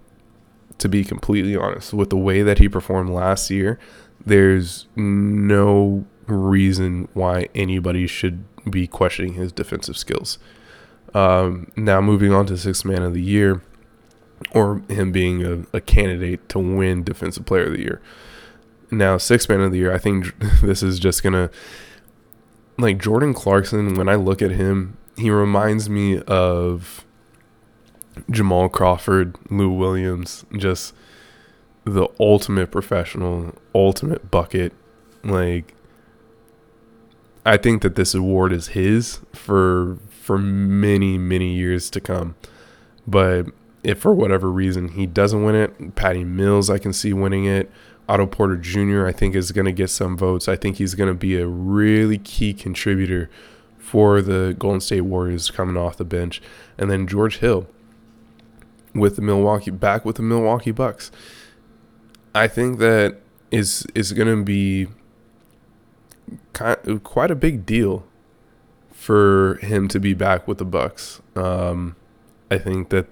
To 0.78 0.88
be 0.88 1.04
completely 1.04 1.56
honest, 1.56 1.92
with 1.92 2.10
the 2.10 2.16
way 2.16 2.42
that 2.42 2.58
he 2.58 2.68
performed 2.68 3.10
last 3.10 3.50
year, 3.50 3.78
there's 4.24 4.86
no 4.94 6.04
reason 6.26 7.08
why 7.14 7.48
anybody 7.54 8.06
should 8.06 8.44
be 8.70 8.86
questioning 8.86 9.34
his 9.34 9.50
defensive 9.50 9.96
skills. 9.96 10.38
Um, 11.14 11.72
now 11.76 12.00
moving 12.00 12.32
on 12.32 12.46
to 12.46 12.56
sixth 12.56 12.84
man 12.84 13.02
of 13.02 13.14
the 13.14 13.22
year, 13.22 13.62
or 14.52 14.82
him 14.88 15.10
being 15.10 15.44
a, 15.44 15.76
a 15.76 15.80
candidate 15.80 16.48
to 16.50 16.58
win 16.58 17.02
defensive 17.02 17.46
player 17.46 17.66
of 17.66 17.72
the 17.72 17.80
year. 17.80 18.00
Now 18.90 19.16
sixth 19.18 19.48
man 19.48 19.60
of 19.60 19.72
the 19.72 19.78
year, 19.78 19.92
I 19.92 19.98
think 19.98 20.38
this 20.62 20.82
is 20.82 20.98
just 20.98 21.22
gonna 21.22 21.50
like 22.76 23.00
Jordan 23.00 23.34
Clarkson. 23.34 23.94
When 23.94 24.08
I 24.08 24.14
look 24.14 24.42
at 24.42 24.52
him, 24.52 24.96
he 25.16 25.30
reminds 25.30 25.88
me 25.88 26.20
of 26.22 27.04
Jamal 28.30 28.68
Crawford, 28.68 29.36
Lou 29.50 29.70
Williams, 29.70 30.44
just 30.56 30.94
the 31.84 32.08
ultimate 32.20 32.70
professional, 32.70 33.54
ultimate 33.74 34.30
bucket. 34.30 34.72
Like 35.24 35.74
I 37.44 37.56
think 37.56 37.82
that 37.82 37.94
this 37.94 38.14
award 38.14 38.52
is 38.52 38.68
his 38.68 39.20
for 39.32 39.98
for 40.10 40.38
many 40.38 41.18
many 41.18 41.54
years 41.54 41.90
to 41.90 42.00
come. 42.00 42.34
But 43.06 43.46
if 43.82 44.00
for 44.00 44.12
whatever 44.12 44.50
reason 44.50 44.88
he 44.88 45.06
doesn't 45.06 45.42
win 45.42 45.54
it, 45.54 45.94
Patty 45.94 46.24
Mills 46.24 46.68
I 46.68 46.78
can 46.78 46.92
see 46.92 47.12
winning 47.12 47.46
it. 47.46 47.70
Otto 48.08 48.26
Porter 48.26 48.56
Jr. 48.56 49.06
I 49.06 49.12
think 49.12 49.34
is 49.34 49.52
going 49.52 49.66
to 49.66 49.72
get 49.72 49.90
some 49.90 50.16
votes. 50.16 50.48
I 50.48 50.56
think 50.56 50.76
he's 50.76 50.94
going 50.94 51.08
to 51.08 51.14
be 51.14 51.36
a 51.36 51.46
really 51.46 52.16
key 52.16 52.54
contributor 52.54 53.28
for 53.76 54.22
the 54.22 54.56
Golden 54.58 54.80
State 54.80 55.02
Warriors 55.02 55.50
coming 55.50 55.76
off 55.76 55.98
the 55.98 56.06
bench. 56.06 56.40
And 56.78 56.90
then 56.90 57.06
George 57.06 57.38
Hill 57.38 57.66
with 58.94 59.16
the 59.16 59.22
Milwaukee 59.22 59.70
back 59.70 60.04
with 60.04 60.16
the 60.16 60.22
Milwaukee 60.22 60.70
Bucks. 60.70 61.10
I 62.34 62.48
think 62.48 62.78
that 62.78 63.18
is 63.50 63.86
is 63.94 64.12
going 64.12 64.28
to 64.28 64.44
be 64.44 64.88
kind 66.52 66.78
of 66.84 67.02
quite 67.02 67.30
a 67.30 67.34
big 67.34 67.64
deal 67.64 68.04
for 68.92 69.58
him 69.62 69.88
to 69.88 70.00
be 70.00 70.14
back 70.14 70.46
with 70.46 70.58
the 70.58 70.64
Bucks. 70.64 71.20
Um, 71.34 71.96
I 72.50 72.58
think 72.58 72.90
that 72.90 73.06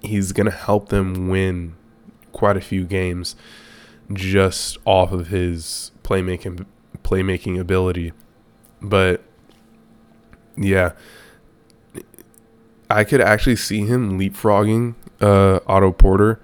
he's 0.00 0.32
going 0.32 0.46
to 0.46 0.56
help 0.56 0.88
them 0.88 1.28
win 1.28 1.74
quite 2.32 2.56
a 2.56 2.60
few 2.60 2.84
games 2.84 3.36
just 4.12 4.78
off 4.84 5.12
of 5.12 5.28
his 5.28 5.92
playmaking 6.02 6.66
playmaking 7.02 7.58
ability. 7.58 8.12
But 8.80 9.22
yeah, 10.56 10.92
I 12.90 13.04
could 13.04 13.20
actually 13.20 13.56
see 13.56 13.86
him 13.86 14.18
leapfrogging 14.18 14.94
uh, 15.22 15.60
Otto 15.66 15.92
Porter 15.92 16.40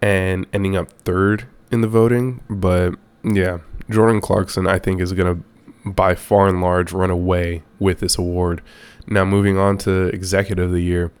and 0.00 0.46
ending 0.52 0.76
up 0.76 0.90
third 1.04 1.46
in 1.70 1.80
the 1.80 1.88
voting. 1.88 2.42
But 2.48 2.94
yeah, 3.24 3.58
Jordan 3.90 4.20
Clarkson, 4.20 4.66
I 4.66 4.78
think, 4.78 5.00
is 5.00 5.12
going 5.12 5.36
to 5.36 5.44
by 5.90 6.14
far 6.14 6.48
and 6.48 6.60
large 6.60 6.92
run 6.92 7.10
away 7.10 7.62
with 7.78 8.00
this 8.00 8.18
award. 8.18 8.62
Now, 9.06 9.24
moving 9.24 9.56
on 9.56 9.78
to 9.78 10.06
Executive 10.08 10.66
of 10.66 10.72
the 10.72 10.80
Year, 10.80 11.12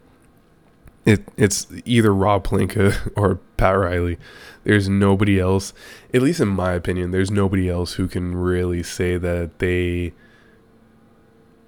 it, 1.04 1.22
it's 1.36 1.68
either 1.84 2.12
Rob 2.12 2.44
Pelinka 2.44 3.12
or 3.16 3.36
Pat 3.56 3.78
Riley. 3.78 4.18
There's 4.64 4.88
nobody 4.88 5.38
else, 5.38 5.72
at 6.12 6.22
least 6.22 6.40
in 6.40 6.48
my 6.48 6.72
opinion, 6.72 7.12
there's 7.12 7.30
nobody 7.30 7.68
else 7.68 7.94
who 7.94 8.08
can 8.08 8.34
really 8.34 8.82
say 8.82 9.16
that 9.16 9.60
they 9.60 10.12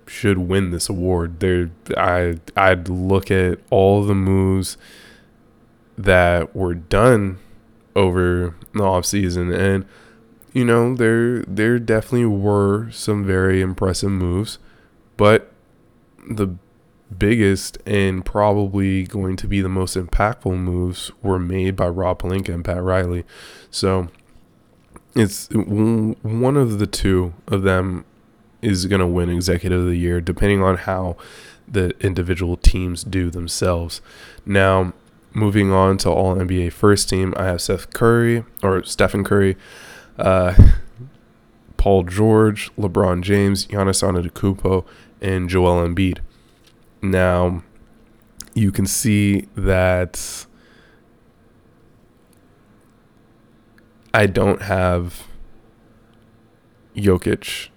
should 0.08 0.38
win 0.38 0.70
this 0.70 0.88
award. 0.88 1.38
There, 1.38 1.70
I 1.96 2.38
I'd 2.56 2.88
look 2.88 3.30
at 3.30 3.60
all 3.70 4.02
the 4.02 4.14
moves 4.14 4.76
that 5.98 6.56
were 6.56 6.74
done 6.74 7.38
over 7.94 8.54
the 8.72 8.82
off 8.82 9.04
season 9.04 9.52
and 9.52 9.84
you 10.52 10.64
know, 10.64 10.94
there 10.94 11.42
there 11.42 11.78
definitely 11.78 12.26
were 12.26 12.90
some 12.90 13.24
very 13.24 13.60
impressive 13.60 14.10
moves, 14.10 14.58
but 15.16 15.52
the 16.28 16.56
biggest 17.16 17.78
and 17.86 18.24
probably 18.24 19.04
going 19.04 19.36
to 19.36 19.46
be 19.46 19.60
the 19.60 19.68
most 19.68 19.96
impactful 19.96 20.58
moves 20.58 21.10
were 21.22 21.38
made 21.38 21.76
by 21.76 21.88
Rob 21.88 22.20
Pelinka 22.20 22.52
and 22.52 22.64
Pat 22.64 22.82
Riley. 22.82 23.24
So 23.70 24.08
it's 25.14 25.48
one 25.52 26.56
of 26.56 26.78
the 26.78 26.86
two 26.86 27.34
of 27.46 27.62
them 27.62 28.04
is 28.60 28.86
going 28.86 29.00
to 29.00 29.06
win 29.06 29.30
executive 29.30 29.82
of 29.82 29.86
the 29.86 29.96
year 29.96 30.20
depending 30.20 30.62
on 30.62 30.76
how 30.76 31.16
the 31.66 31.90
individual 32.00 32.56
teams 32.56 33.04
do 33.04 33.30
themselves. 33.30 34.00
Now, 34.44 34.92
moving 35.34 35.72
on 35.72 35.98
to 35.98 36.10
all 36.10 36.34
NBA 36.36 36.72
first 36.72 37.08
team, 37.08 37.34
I 37.36 37.44
have 37.46 37.60
Seth 37.60 37.92
Curry 37.92 38.44
or 38.62 38.82
Stephen 38.84 39.24
Curry 39.24 39.56
uh, 40.18 40.54
Paul 41.76 42.02
George, 42.04 42.74
LeBron 42.76 43.22
James, 43.22 43.66
Giannis 43.66 44.02
Antetokounmpo, 44.02 44.84
and 45.20 45.48
Joel 45.48 45.86
Embiid. 45.86 46.18
Now, 47.00 47.62
you 48.54 48.72
can 48.72 48.86
see 48.86 49.46
that 49.54 50.46
I 54.12 54.26
don't 54.26 54.62
have 54.62 55.28
Jokic 56.96 57.68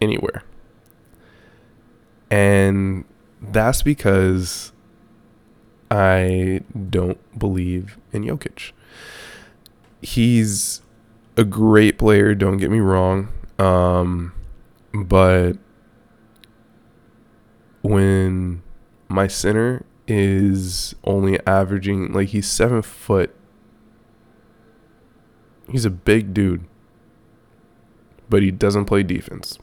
anywhere. 0.00 0.42
And 2.30 3.04
that's 3.40 3.82
because 3.82 4.69
I 5.90 6.60
don't 6.88 7.18
believe 7.38 7.98
in 8.12 8.22
Jokic. 8.24 8.72
He's 10.00 10.82
a 11.36 11.44
great 11.44 11.98
player, 11.98 12.34
don't 12.34 12.58
get 12.58 12.70
me 12.70 12.80
wrong. 12.80 13.28
Um, 13.58 14.32
but 14.92 15.54
when 17.82 18.62
my 19.08 19.26
center 19.26 19.84
is 20.06 20.94
only 21.04 21.44
averaging 21.46 22.12
like 22.12 22.28
he's 22.28 22.48
seven 22.48 22.82
foot, 22.82 23.34
he's 25.68 25.84
a 25.84 25.90
big 25.90 26.32
dude, 26.32 26.64
but 28.28 28.42
he 28.42 28.50
doesn't 28.50 28.84
play 28.84 29.02
defense. 29.02 29.58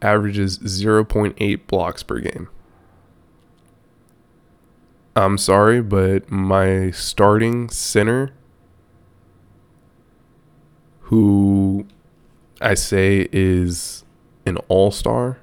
Averages 0.00 0.58
0.8 0.58 1.66
blocks 1.68 2.02
per 2.02 2.18
game. 2.18 2.48
I'm 5.14 5.36
sorry, 5.36 5.82
but 5.82 6.30
my 6.30 6.90
starting 6.90 7.68
center 7.68 8.32
who 11.00 11.86
I 12.62 12.72
say 12.72 13.28
is 13.32 14.04
an 14.46 14.56
all 14.68 14.90
star, 14.90 15.38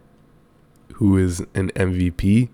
who 0.93 1.17
is 1.17 1.41
an 1.53 1.69
MVP, 1.75 2.49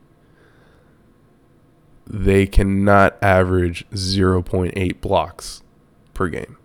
they 2.05 2.45
cannot 2.45 3.17
average 3.23 3.87
0.8 3.91 4.99
blocks 4.99 5.63
per 6.13 6.27
game. 6.27 6.57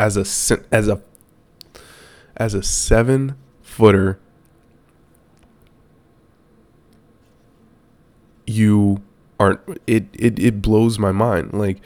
As 0.00 0.16
a 0.16 0.56
as 0.72 0.88
a 0.88 1.00
as 2.36 2.54
a 2.54 2.62
7 2.62 3.36
footer 3.62 4.18
you 8.46 9.00
aren't 9.44 9.60
it, 9.86 10.06
it 10.14 10.38
it 10.38 10.62
blows 10.62 10.98
my 10.98 11.12
mind 11.12 11.52
like 11.52 11.78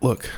look 0.00 0.30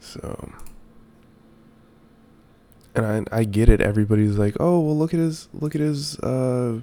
So, 0.00 0.50
and 2.94 3.28
I 3.32 3.40
I 3.40 3.44
get 3.44 3.68
it. 3.68 3.80
Everybody's 3.80 4.38
like, 4.38 4.56
oh 4.60 4.80
well, 4.80 4.96
look 4.96 5.12
at 5.12 5.20
his 5.20 5.48
look 5.52 5.74
at 5.74 5.80
his 5.80 6.18
uh, 6.20 6.80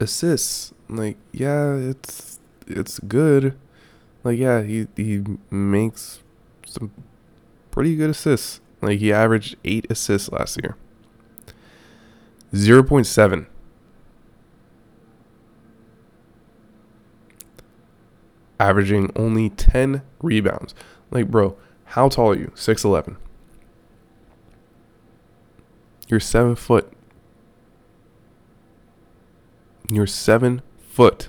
assists. 0.00 0.72
Like, 0.88 1.16
yeah, 1.32 1.74
it's 1.74 2.40
it's 2.66 2.98
good. 3.00 3.56
Like, 4.22 4.38
yeah, 4.38 4.62
he 4.62 4.86
he 4.96 5.24
makes 5.50 6.22
some 6.66 6.92
pretty 7.70 7.96
good 7.96 8.10
assists. 8.10 8.60
Like 8.82 8.98
he 8.98 9.12
averaged 9.12 9.56
eight 9.64 9.86
assists 9.90 10.30
last 10.30 10.58
year. 10.62 10.76
0.7. 12.52 13.46
Averaging 18.58 19.10
only 19.16 19.50
10 19.50 20.02
rebounds. 20.20 20.74
Like, 21.10 21.30
bro, 21.30 21.56
how 21.84 22.08
tall 22.08 22.30
are 22.30 22.36
you? 22.36 22.52
6'11. 22.54 23.16
You're 26.08 26.20
seven 26.20 26.56
foot. 26.56 26.92
You're 29.88 30.08
seven 30.08 30.62
foot. 30.78 31.28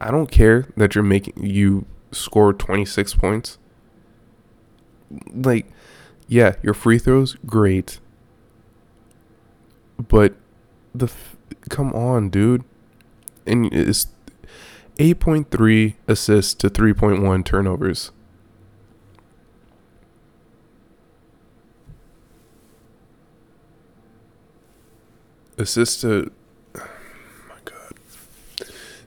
I 0.00 0.10
don't 0.10 0.30
care 0.30 0.66
that 0.76 0.94
you're 0.94 1.04
making 1.04 1.44
you 1.44 1.86
score 2.12 2.52
26 2.52 3.14
points. 3.14 3.58
Like, 5.32 5.70
yeah, 6.26 6.54
your 6.62 6.74
free 6.74 6.98
throws, 6.98 7.36
great. 7.44 8.00
But 9.98 10.34
the 10.94 11.10
come 11.68 11.92
on, 11.92 12.30
dude. 12.30 12.64
And 13.46 13.72
it's 13.72 14.06
8.3 14.96 15.94
assists 16.06 16.54
to 16.54 16.70
3.1 16.70 17.44
turnovers. 17.44 18.12
Assists 25.58 26.00
to. 26.02 26.30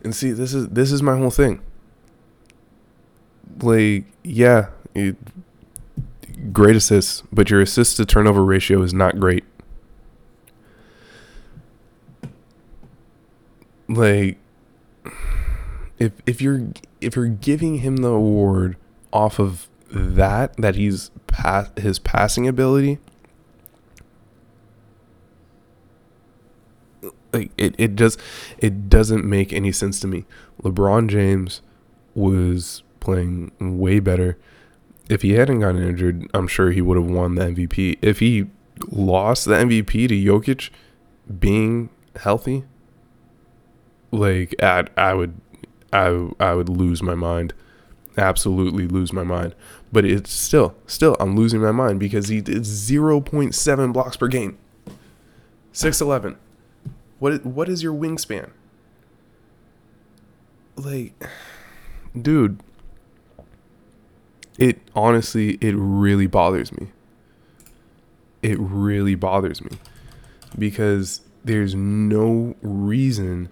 And 0.04 0.16
see, 0.16 0.32
this 0.32 0.54
is 0.54 0.68
this 0.70 0.92
is 0.92 1.02
my 1.02 1.18
whole 1.18 1.30
thing. 1.30 1.62
Like, 3.62 4.06
yeah, 4.24 4.70
it, 4.94 5.16
great 6.52 6.76
assists, 6.76 7.24
but 7.32 7.50
your 7.50 7.62
assist 7.62 7.98
to 7.98 8.06
turnover 8.06 8.44
ratio 8.44 8.82
is 8.82 8.94
not 8.94 9.20
great. 9.20 9.44
Like 13.88 14.38
if 16.00 16.14
if 16.26 16.42
you're 16.42 16.68
if 17.02 17.16
you're 17.16 17.28
giving 17.28 17.80
him 17.80 17.98
the 17.98 18.10
award 18.10 18.78
off 19.12 19.40
of 19.40 19.70
that 19.90 20.56
that 20.58 20.76
he's 20.76 21.12
pass 21.28 21.70
his 21.78 22.00
passing 22.00 22.48
ability 22.48 23.00
like 27.34 27.52
it, 27.58 27.76
it 27.78 27.96
does 27.96 28.18
it 28.58 28.90
doesn't 28.90 29.26
make 29.26 29.52
any 29.52 29.72
sense 29.72 30.00
to 30.02 30.08
me. 30.08 30.26
LeBron 30.62 31.08
James 31.08 31.62
was 32.16 32.84
playing 33.00 33.52
way 33.60 34.00
better. 34.00 34.38
If 35.10 35.22
he 35.22 35.34
hadn't 35.34 35.60
gotten 35.60 35.84
injured, 35.84 36.30
I'm 36.34 36.48
sure 36.48 36.72
he 36.72 36.82
would 36.82 36.98
have 36.98 37.10
won 37.10 37.36
the 37.36 37.46
MVP. 37.46 37.98
If 38.02 38.20
he 38.20 38.46
lost 38.90 39.46
the 39.46 39.56
MVP 39.56 40.08
to 40.08 40.16
Jokic 40.16 40.70
being 41.40 41.90
healthy, 42.16 42.64
like 44.12 44.56
I, 44.62 44.86
I 44.96 45.14
would 45.14 45.34
I 45.92 46.30
I 46.40 46.54
would 46.54 46.70
lose 46.70 47.04
my 47.04 47.16
mind. 47.16 47.54
Absolutely 48.18 48.88
lose 48.88 49.12
my 49.12 49.24
mind. 49.24 49.56
But 49.92 50.06
it's 50.06 50.32
still 50.32 50.76
still 50.88 51.18
I'm 51.20 51.36
losing 51.36 51.62
my 51.62 51.72
mind 51.72 52.00
because 52.00 52.28
he 52.30 52.42
did 52.42 52.64
0.7 52.64 53.94
blocks 53.94 54.18
per 54.18 54.28
game. 54.28 54.58
6'11. 55.74 56.38
What 57.24 57.46
what 57.46 57.70
is 57.70 57.82
your 57.82 57.94
wingspan? 57.94 58.50
Like 60.76 61.14
dude, 62.22 62.60
it 64.60 64.82
honestly 64.94 65.58
it 65.62 65.74
really 65.78 66.28
bothers 66.28 66.74
me. 66.74 66.90
It 68.42 68.60
really 68.60 69.16
bothers 69.16 69.64
me 69.64 69.78
because 70.60 71.22
there's 71.46 71.74
no 71.74 72.56
reason 72.62 73.48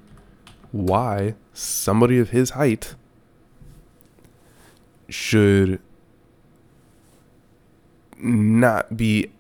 why 0.74 1.36
somebody 1.54 2.20
of 2.20 2.32
his 2.32 2.50
height 2.50 2.96
should 5.08 5.80
not 8.18 8.98
be 8.98 9.32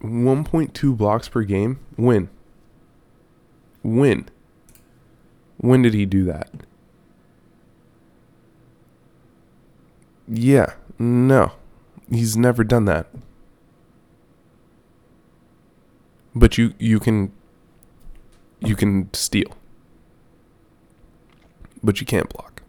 1.2 0.00 0.96
blocks 0.96 1.28
per 1.28 1.42
game 1.42 1.78
win 1.98 2.30
when? 3.82 4.28
When 5.58 5.82
did 5.82 5.94
he 5.94 6.06
do 6.06 6.24
that? 6.24 6.50
Yeah 10.28 10.74
no. 11.02 11.52
He's 12.10 12.36
never 12.36 12.64
done 12.64 12.84
that. 12.86 13.06
But 16.34 16.56
you 16.56 16.74
you 16.78 17.00
can 17.00 17.32
you 18.60 18.76
can 18.76 19.12
steal. 19.12 19.56
But 21.82 22.00
you 22.00 22.06
can't 22.06 22.28
block. 22.28 22.62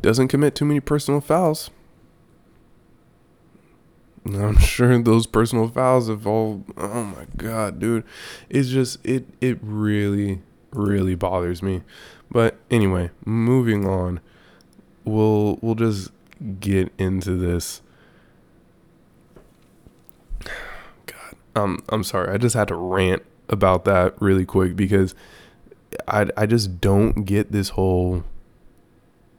Doesn't 0.00 0.28
commit 0.28 0.54
too 0.54 0.64
many 0.64 0.80
personal 0.80 1.20
fouls. 1.20 1.70
I'm 4.26 4.58
sure 4.58 5.00
those 5.02 5.26
personal 5.26 5.68
fouls 5.68 6.08
have 6.08 6.26
all 6.26 6.64
oh 6.76 7.04
my 7.04 7.26
god, 7.36 7.78
dude. 7.78 8.04
It's 8.48 8.68
just 8.68 9.04
it 9.04 9.26
it 9.40 9.58
really 9.62 10.42
really 10.72 11.14
bothers 11.14 11.62
me. 11.62 11.82
But 12.30 12.56
anyway, 12.70 13.10
moving 13.24 13.86
on. 13.86 14.20
We'll 15.04 15.58
we'll 15.62 15.74
just 15.74 16.10
get 16.60 16.92
into 16.98 17.36
this. 17.36 17.82
God, 21.06 21.34
um 21.56 21.82
I'm 21.88 22.04
sorry. 22.04 22.32
I 22.32 22.38
just 22.38 22.54
had 22.54 22.68
to 22.68 22.76
rant 22.76 23.22
about 23.48 23.84
that 23.84 24.20
really 24.20 24.44
quick 24.44 24.76
because 24.76 25.14
I 26.06 26.26
I 26.36 26.46
just 26.46 26.80
don't 26.80 27.24
get 27.24 27.52
this 27.52 27.70
whole 27.70 28.24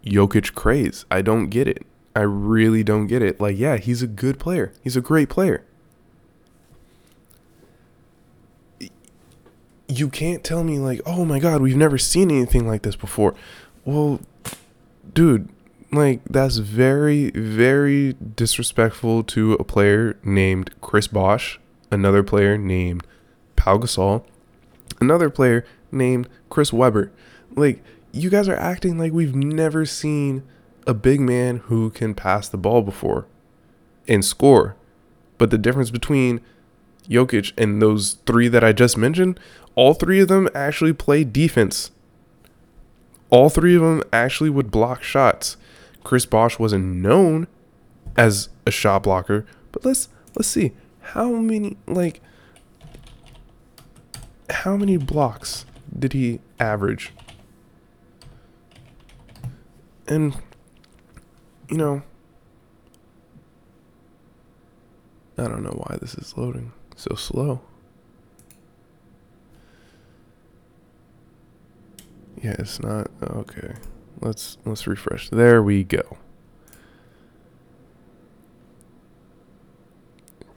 Jokic 0.05 0.53
craze. 0.55 1.05
I 1.11 1.21
don't 1.21 1.49
get 1.49 1.67
it. 1.67 1.85
I 2.15 2.21
really 2.21 2.83
don't 2.83 3.07
get 3.07 3.21
it. 3.21 3.39
Like, 3.39 3.57
yeah, 3.57 3.77
he's 3.77 4.01
a 4.01 4.07
good 4.07 4.39
player. 4.39 4.73
He's 4.83 4.97
a 4.97 5.01
great 5.01 5.29
player. 5.29 5.63
You 9.87 10.09
can't 10.09 10.43
tell 10.43 10.63
me 10.63 10.79
like, 10.79 11.01
"Oh 11.05 11.25
my 11.25 11.39
god, 11.39 11.61
we've 11.61 11.75
never 11.75 11.97
seen 11.97 12.31
anything 12.31 12.65
like 12.65 12.83
this 12.83 12.95
before." 12.95 13.35
Well, 13.83 14.21
dude, 15.13 15.49
like 15.91 16.21
that's 16.29 16.57
very 16.57 17.29
very 17.31 18.13
disrespectful 18.13 19.23
to 19.23 19.53
a 19.53 19.65
player 19.65 20.17
named 20.23 20.71
Chris 20.79 21.07
Bosh, 21.07 21.59
another 21.91 22.23
player 22.23 22.57
named 22.57 23.05
Pau 23.57 23.77
Gasol, 23.77 24.23
another 25.01 25.29
player 25.29 25.65
named 25.91 26.29
Chris 26.49 26.71
Webber. 26.71 27.11
Like, 27.53 27.83
you 28.13 28.29
guys 28.29 28.47
are 28.47 28.55
acting 28.55 28.97
like 28.97 29.11
we've 29.11 29.35
never 29.35 29.85
seen 29.85 30.43
a 30.87 30.93
big 30.93 31.19
man 31.19 31.57
who 31.57 31.89
can 31.89 32.13
pass 32.13 32.49
the 32.49 32.57
ball 32.57 32.81
before 32.81 33.27
and 34.07 34.23
score. 34.23 34.75
But 35.37 35.49
the 35.49 35.57
difference 35.57 35.91
between 35.91 36.41
Jokic 37.09 37.53
and 37.57 37.81
those 37.81 38.17
three 38.25 38.47
that 38.47 38.63
I 38.63 38.73
just 38.73 38.97
mentioned, 38.97 39.39
all 39.75 39.93
three 39.93 40.19
of 40.19 40.27
them 40.27 40.49
actually 40.53 40.93
play 40.93 41.23
defense. 41.23 41.91
All 43.29 43.49
three 43.49 43.75
of 43.75 43.81
them 43.81 44.03
actually 44.11 44.49
would 44.49 44.71
block 44.71 45.03
shots. 45.03 45.57
Chris 46.03 46.25
Bosh 46.25 46.59
wasn't 46.59 46.97
known 46.97 47.47
as 48.17 48.49
a 48.65 48.71
shot 48.71 49.03
blocker, 49.03 49.45
but 49.71 49.85
let's 49.85 50.09
let's 50.35 50.49
see 50.49 50.73
how 50.99 51.31
many 51.31 51.77
like 51.87 52.21
how 54.49 54.75
many 54.75 54.97
blocks 54.97 55.65
did 55.97 56.13
he 56.13 56.39
average? 56.59 57.13
And, 60.07 60.35
you 61.71 61.77
know, 61.77 62.03
I 65.37 65.43
don't 65.43 65.63
know 65.63 65.71
why 65.71 65.97
this 65.99 66.13
is 66.15 66.37
loading 66.37 66.73
so 66.95 67.15
slow. 67.15 67.61
Yeah, 72.43 72.55
it's 72.59 72.79
not 72.81 73.09
okay. 73.23 73.75
Let's 74.19 74.57
let's 74.65 74.85
refresh. 74.85 75.29
There 75.29 75.63
we 75.63 75.83
go. 75.83 76.17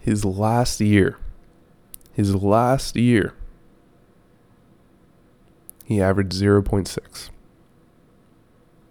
His 0.01 0.25
last 0.25 0.81
year. 0.81 1.19
His 2.13 2.35
last 2.35 2.97
year 2.97 3.35
he 5.85 6.01
averaged 6.01 6.33
0.6. 6.33 7.31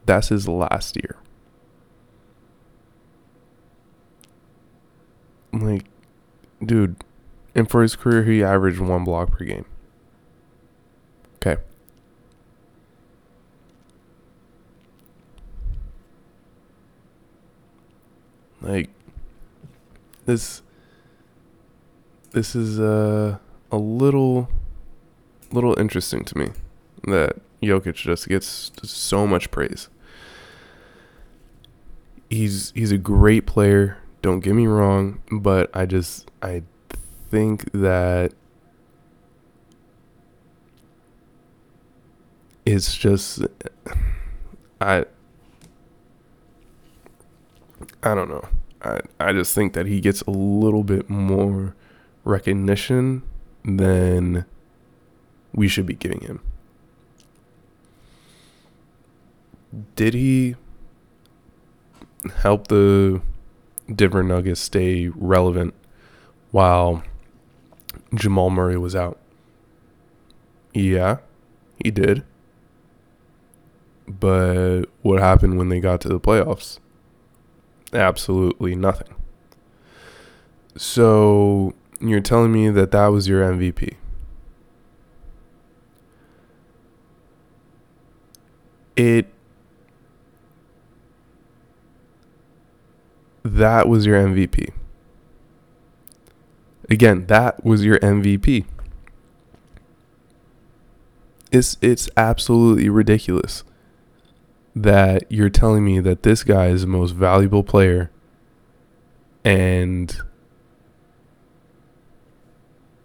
That's 0.05 0.30
his 0.30 0.47
last 0.47 0.95
year. 0.95 1.17
Like, 5.54 5.86
dude, 6.64 6.95
And 7.56 7.70
for 7.70 7.82
his 7.84 7.95
career, 7.95 8.24
he 8.24 8.43
averaged 8.43 8.80
one 8.80 9.04
block 9.04 9.32
per 9.32 9.45
game. 9.45 9.66
Okay. 11.36 11.62
Like 18.62 18.89
this 20.26 20.62
this 22.32 22.56
is 22.56 22.80
uh, 22.80 23.38
a 23.72 23.78
little 23.78 24.49
little 25.51 25.78
interesting 25.80 26.24
to 26.26 26.38
me 26.38 26.49
that 27.04 27.36
Jokic 27.62 27.95
just 27.95 28.28
gets 28.28 28.72
so 28.84 29.28
much 29.28 29.51
praise. 29.51 29.89
He's 32.30 32.72
he's 32.74 32.91
a 32.91 32.97
great 32.97 33.45
player, 33.45 33.97
don't 34.24 34.39
get 34.39 34.55
me 34.55 34.65
wrong, 34.67 35.21
but 35.30 35.69
I 35.74 35.86
just 35.86 36.32
I 36.41 36.63
think 37.30 37.69
that 37.74 38.34
it's 42.65 42.95
just 42.95 43.41
I 44.80 45.03
I 48.01 48.15
don't 48.15 48.30
know. 48.30 48.47
I 48.82 49.01
I 49.19 49.34
just 49.34 49.53
think 49.53 49.74
that 49.74 49.88
he 49.88 49.99
gets 49.99 50.21
a 50.21 50.32
little 50.32 50.86
bit 50.86 51.09
more 51.09 51.76
recognition 52.24 53.24
than 53.65 54.45
we 55.53 55.67
should 55.67 55.86
be 55.86 55.95
giving 55.95 56.21
him. 56.21 56.39
Did 59.95 60.13
he 60.13 60.55
help 62.38 62.67
the 62.69 63.21
Denver 63.94 64.24
Nuggets 64.24 64.62
stay 64.62 65.10
relevant 65.10 65.74
while 66.52 67.04
Jamal 68.14 68.50
Murray 68.50 68.78
was 68.78 68.96
out? 68.96 69.18
Yeah, 70.74 71.18
he 71.84 71.92
did. 71.92 72.24
But 74.08 74.86
what 75.02 75.20
happened 75.20 75.58
when 75.58 75.70
they 75.70 75.80
got 75.80 76.02
to 76.02 76.08
the 76.10 76.20
playoffs? 76.20 76.80
absolutely 77.94 78.76
nothing. 78.76 79.16
So 80.76 81.74
you're 82.00 82.22
telling 82.22 82.52
me 82.52 82.70
that 82.70 82.92
that 82.92 83.08
was 83.08 83.28
your 83.28 83.44
MVP. 83.44 83.96
It 88.96 89.33
that 93.44 93.88
was 93.88 94.06
your 94.06 94.22
MVP. 94.22 94.72
Again, 96.89 97.26
that 97.28 97.64
was 97.64 97.86
your 97.86 98.00
MVP. 98.00 98.66
It's 101.52 101.78
it's 101.82 102.10
absolutely 102.18 102.89
ridiculous 102.89 103.64
that 104.76 105.24
you're 105.30 105.50
telling 105.50 105.86
me 105.86 106.00
that 106.00 106.24
this 106.24 106.44
guy 106.44 106.68
is 106.68 106.82
the 106.82 106.88
most 106.88 107.12
valuable 107.12 107.64
player 107.64 108.10
and 109.44 110.18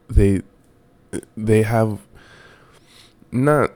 they 0.08 0.42
they 1.36 1.62
have 1.62 2.00
not 3.30 3.70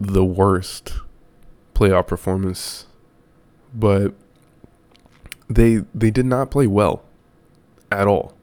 the 0.00 0.24
worst 0.24 0.94
playoff 1.74 2.06
performance 2.08 2.86
but 3.72 4.12
they 5.48 5.76
they 5.94 6.10
did 6.10 6.26
not 6.26 6.50
play 6.50 6.66
well 6.66 7.02
at 7.90 8.06
all 8.06 8.34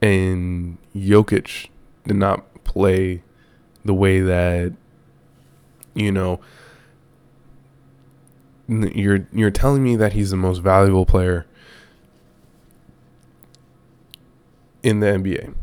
and 0.00 0.78
Jokic 0.94 1.68
did 2.06 2.16
not 2.16 2.64
play 2.64 3.22
the 3.84 3.94
way 3.94 4.20
that 4.20 4.72
you 5.98 6.12
know, 6.12 6.40
you're 8.68 9.26
you're 9.32 9.50
telling 9.50 9.82
me 9.82 9.96
that 9.96 10.12
he's 10.12 10.30
the 10.30 10.36
most 10.36 10.58
valuable 10.58 11.04
player 11.04 11.44
in 14.82 15.00
the 15.00 15.06
NBA 15.06 15.54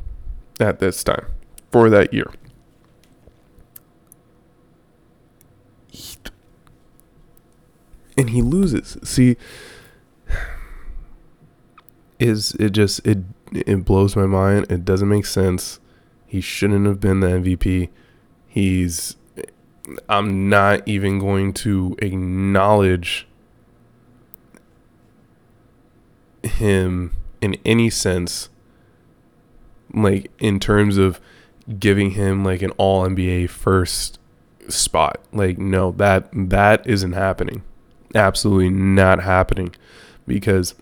at 0.59 0.79
this 0.79 1.03
time 1.05 1.27
for 1.71 1.89
that 1.89 2.13
year. 2.13 2.29
And 8.17 8.31
he 8.31 8.41
loses. 8.41 8.97
See, 9.03 9.37
is 12.27 12.51
it 12.53 12.71
just 12.71 13.05
it 13.05 13.19
it 13.51 13.85
blows 13.85 14.15
my 14.15 14.25
mind. 14.25 14.67
It 14.69 14.85
doesn't 14.85 15.09
make 15.09 15.25
sense. 15.25 15.79
He 16.25 16.41
shouldn't 16.41 16.85
have 16.85 16.99
been 16.99 17.19
the 17.19 17.27
MVP. 17.27 17.89
He's 18.47 19.15
I'm 20.09 20.49
not 20.49 20.87
even 20.87 21.19
going 21.19 21.53
to 21.53 21.95
acknowledge 21.99 23.27
him 26.43 27.13
in 27.41 27.57
any 27.65 27.89
sense 27.89 28.49
like 29.93 30.31
in 30.39 30.59
terms 30.59 30.97
of 30.97 31.19
giving 31.79 32.11
him 32.11 32.43
like 32.43 32.61
an 32.61 32.71
all 32.71 33.07
NBA 33.07 33.49
first 33.49 34.19
spot. 34.67 35.21
Like 35.31 35.57
no, 35.57 35.91
that 35.93 36.29
that 36.33 36.85
isn't 36.87 37.13
happening. 37.13 37.63
Absolutely 38.13 38.69
not 38.69 39.21
happening 39.21 39.75
because 40.27 40.75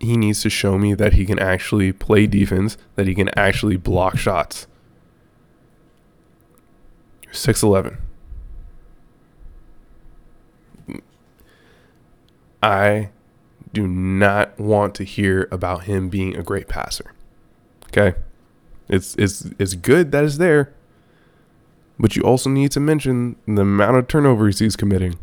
he 0.00 0.16
needs 0.16 0.40
to 0.42 0.50
show 0.50 0.78
me 0.78 0.94
that 0.94 1.12
he 1.12 1.26
can 1.26 1.38
actually 1.38 1.92
play 1.92 2.26
defense, 2.26 2.76
that 2.96 3.06
he 3.06 3.14
can 3.14 3.28
actually 3.38 3.76
block 3.76 4.16
shots. 4.16 4.66
6'11. 7.32 7.98
I 12.62 13.10
do 13.72 13.86
not 13.86 14.58
want 14.58 14.94
to 14.96 15.04
hear 15.04 15.48
about 15.50 15.84
him 15.84 16.08
being 16.08 16.36
a 16.36 16.42
great 16.42 16.66
passer. 16.66 17.12
Okay? 17.86 18.16
It's 18.88 19.14
it's 19.16 19.48
it's 19.58 19.74
good 19.74 20.10
that 20.12 20.24
is 20.24 20.38
there. 20.38 20.72
But 21.98 22.16
you 22.16 22.22
also 22.22 22.50
need 22.50 22.72
to 22.72 22.80
mention 22.80 23.36
the 23.46 23.62
amount 23.62 23.96
of 23.96 24.08
turnovers 24.08 24.58
he's 24.58 24.74
committing. 24.74 25.18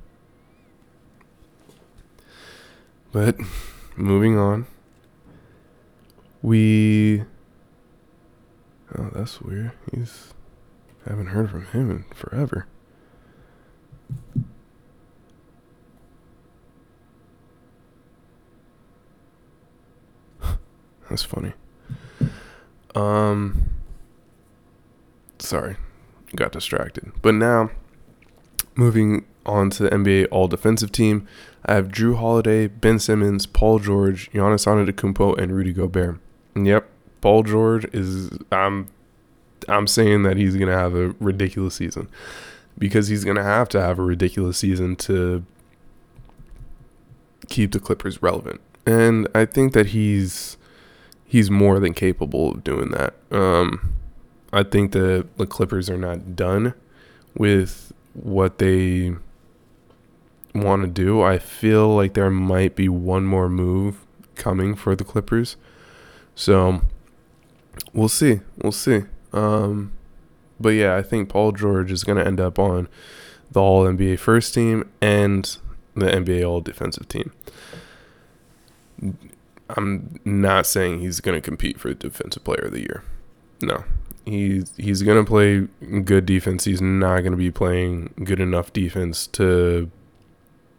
But 3.11 3.35
moving 3.97 4.37
on. 4.37 4.67
We 6.41 7.23
Oh, 8.97 9.09
that's 9.13 9.41
weird. 9.41 9.71
He's 9.91 10.33
I 11.05 11.09
haven't 11.09 11.27
heard 11.27 11.49
from 11.49 11.65
him 11.67 11.91
in 11.91 12.05
forever. 12.15 12.67
That's 21.09 21.23
funny. 21.23 21.53
Um 22.95 23.69
sorry. 25.39 25.77
Got 26.35 26.51
distracted. 26.51 27.11
But 27.21 27.35
now 27.35 27.71
moving 28.75 29.25
on 29.45 29.69
to 29.71 29.83
the 29.83 29.89
NBA 29.89 30.27
all 30.31 30.47
defensive 30.47 30.91
team, 30.91 31.27
I 31.67 31.75
have 31.75 31.89
Jrue 31.89 32.17
Holiday, 32.17 32.67
Ben 32.67 32.97
Simmons, 32.97 33.45
Paul 33.45 33.79
George, 33.79 34.31
Giannis 34.31 34.65
Antetokounmpo 34.65 35.37
and 35.37 35.53
Rudy 35.53 35.73
Gobert. 35.73 36.19
Yep, 36.55 36.89
Paul 37.21 37.43
George 37.43 37.85
is 37.93 38.29
I'm 38.51 38.87
I'm 39.67 39.87
saying 39.87 40.23
that 40.23 40.37
he's 40.37 40.55
to 40.67 40.77
have 40.77 40.95
a 40.95 41.09
ridiculous 41.19 41.75
season 41.75 42.07
because 42.77 43.09
he's 43.09 43.23
to 43.35 43.43
have 43.43 43.67
to 43.69 43.81
have 43.81 43.99
a 43.99 44.03
ridiculous 44.03 44.57
season 44.57 44.95
to 44.97 45.43
keep 47.49 47.71
the 47.71 47.79
Clippers 47.79 48.21
relevant. 48.21 48.61
And 48.85 49.27
I 49.35 49.45
think 49.45 49.73
that 49.73 49.87
he's 49.87 50.57
he's 51.25 51.51
more 51.51 51.79
than 51.79 51.93
capable 51.93 52.51
of 52.51 52.63
doing 52.63 52.91
that. 52.91 53.13
Um, 53.31 53.93
I 54.53 54.63
think 54.63 54.93
that 54.93 55.27
the 55.37 55.45
Clippers 55.45 55.89
are 55.89 55.97
not 55.97 56.35
done 56.35 56.73
with 57.35 57.91
what 58.13 58.57
they 58.57 59.15
want 60.61 60.83
to 60.83 60.87
do. 60.87 61.21
I 61.21 61.39
feel 61.39 61.95
like 61.95 62.13
there 62.13 62.29
might 62.29 62.75
be 62.75 62.89
one 62.89 63.25
more 63.25 63.49
move 63.49 64.05
coming 64.35 64.75
for 64.75 64.95
the 64.95 65.03
Clippers. 65.03 65.57
So 66.35 66.81
we'll 67.93 68.09
see. 68.09 68.41
We'll 68.61 68.71
see. 68.71 69.03
Um, 69.33 69.91
but 70.59 70.69
yeah, 70.69 70.95
I 70.95 71.01
think 71.01 71.29
Paul 71.29 71.51
George 71.51 71.91
is 71.91 72.03
going 72.03 72.17
to 72.17 72.25
end 72.25 72.39
up 72.39 72.57
on 72.59 72.87
the 73.51 73.61
All 73.61 73.85
NBA 73.85 74.19
first 74.19 74.53
team 74.53 74.89
and 75.01 75.57
the 75.95 76.05
NBA 76.05 76.47
All 76.47 76.61
Defensive 76.61 77.07
team. 77.07 77.31
I'm 79.69 80.19
not 80.23 80.65
saying 80.65 80.99
he's 80.99 81.19
going 81.19 81.35
to 81.35 81.41
compete 81.41 81.79
for 81.79 81.93
Defensive 81.93 82.43
Player 82.43 82.65
of 82.65 82.71
the 82.71 82.79
Year. 82.79 83.03
No, 83.61 83.83
he's 84.25 84.71
he's 84.77 85.03
going 85.03 85.23
to 85.23 85.27
play 85.27 85.67
good 86.01 86.25
defense. 86.25 86.65
He's 86.65 86.81
not 86.81 87.19
going 87.19 87.31
to 87.31 87.37
be 87.37 87.51
playing 87.51 88.13
good 88.23 88.39
enough 88.39 88.71
defense 88.71 89.27
to 89.27 89.89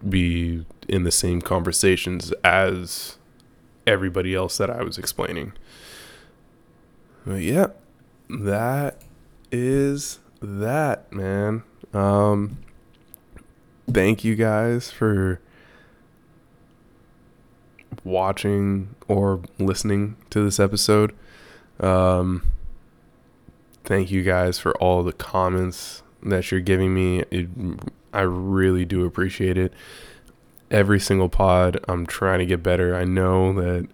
be 0.06 0.64
in 0.88 1.04
the 1.04 1.10
same 1.10 1.40
conversations 1.40 2.32
as 2.44 3.16
everybody 3.86 4.34
else 4.34 4.56
that 4.58 4.70
I 4.70 4.82
was 4.82 4.98
explaining. 4.98 5.52
But 7.26 7.42
yeah, 7.42 7.68
that 8.28 9.02
is 9.50 10.18
that, 10.40 11.12
man. 11.12 11.62
Um, 11.92 12.58
thank 13.90 14.24
you 14.24 14.34
guys 14.34 14.90
for 14.90 15.40
watching 18.04 18.94
or 19.08 19.42
listening 19.58 20.16
to 20.30 20.42
this 20.42 20.60
episode. 20.60 21.14
Um, 21.80 22.42
thank 23.84 24.10
you 24.10 24.22
guys 24.22 24.58
for 24.58 24.76
all 24.78 25.02
the 25.02 25.12
comments 25.12 26.02
that 26.22 26.50
you're 26.50 26.60
giving 26.60 26.94
me. 26.94 27.24
It, 27.30 27.48
I 28.12 28.22
really 28.22 28.84
do 28.84 29.04
appreciate 29.04 29.58
it. 29.58 29.72
Every 30.70 31.00
single 31.00 31.28
pod, 31.28 31.80
I'm 31.88 32.06
trying 32.06 32.40
to 32.40 32.46
get 32.46 32.62
better. 32.62 32.94
I 32.94 33.04
know 33.04 33.52
that 33.54 33.88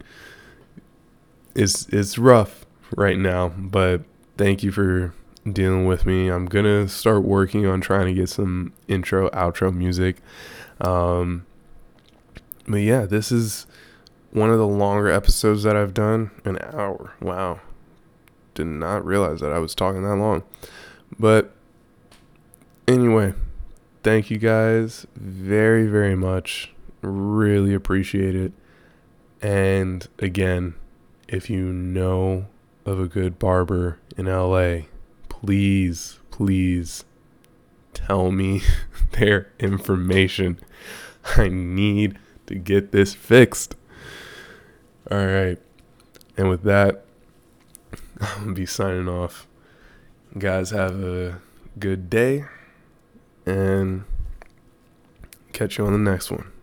it's 1.54 1.86
it's 1.88 2.18
rough 2.18 2.66
right 2.96 3.18
now, 3.18 3.48
but 3.48 4.02
thank 4.36 4.62
you 4.62 4.72
for 4.72 5.14
dealing 5.50 5.86
with 5.86 6.06
me. 6.06 6.28
I'm 6.28 6.46
gonna 6.46 6.88
start 6.88 7.22
working 7.22 7.66
on 7.66 7.80
trying 7.80 8.06
to 8.06 8.14
get 8.14 8.28
some 8.28 8.72
intro, 8.88 9.28
outro 9.30 9.72
music. 9.72 10.16
Um, 10.80 11.46
but 12.66 12.78
yeah, 12.78 13.06
this 13.06 13.30
is 13.30 13.66
one 14.30 14.50
of 14.50 14.58
the 14.58 14.66
longer 14.66 15.08
episodes 15.10 15.62
that 15.62 15.76
I've 15.76 15.94
done. 15.94 16.30
An 16.44 16.58
hour. 16.72 17.12
Wow. 17.20 17.60
Did 18.54 18.66
not 18.66 19.04
realize 19.04 19.40
that 19.40 19.52
I 19.52 19.58
was 19.58 19.74
talking 19.74 20.02
that 20.02 20.16
long. 20.16 20.42
But 21.18 21.54
anyway, 22.88 23.34
thank 24.05 24.30
you 24.30 24.36
guys 24.36 25.07
very, 25.16 25.86
very 25.86 26.14
much. 26.14 26.70
Really 27.00 27.74
appreciate 27.74 28.36
it. 28.36 28.52
And 29.40 30.07
again, 30.18 30.74
if 31.26 31.48
you 31.48 31.72
know 31.72 32.46
of 32.84 33.00
a 33.00 33.09
good 33.09 33.38
barber 33.38 33.98
in 34.16 34.26
LA, 34.26 34.82
please, 35.30 36.20
please 36.30 37.05
tell 37.94 38.30
me 38.30 38.61
their 39.12 39.50
information. 39.59 40.61
I 41.36 41.48
need 41.48 42.18
to 42.46 42.55
get 42.57 42.92
this 42.92 43.14
fixed. 43.14 43.74
All 45.11 45.26
right. 45.26 45.59
And 46.36 46.50
with 46.50 46.62
that, 46.64 47.07
I'm 48.20 48.34
going 48.34 48.48
to 48.48 48.55
be 48.55 48.66
signing 48.66 49.09
off. 49.09 49.46
Guys, 50.36 50.70
have 50.70 51.02
a 51.02 51.40
good 51.78 52.11
day 52.11 52.44
and 53.47 54.05
catch 55.53 55.78
you 55.78 55.86
on 55.86 55.92
the 55.92 56.11
next 56.11 56.30
one. 56.30 56.53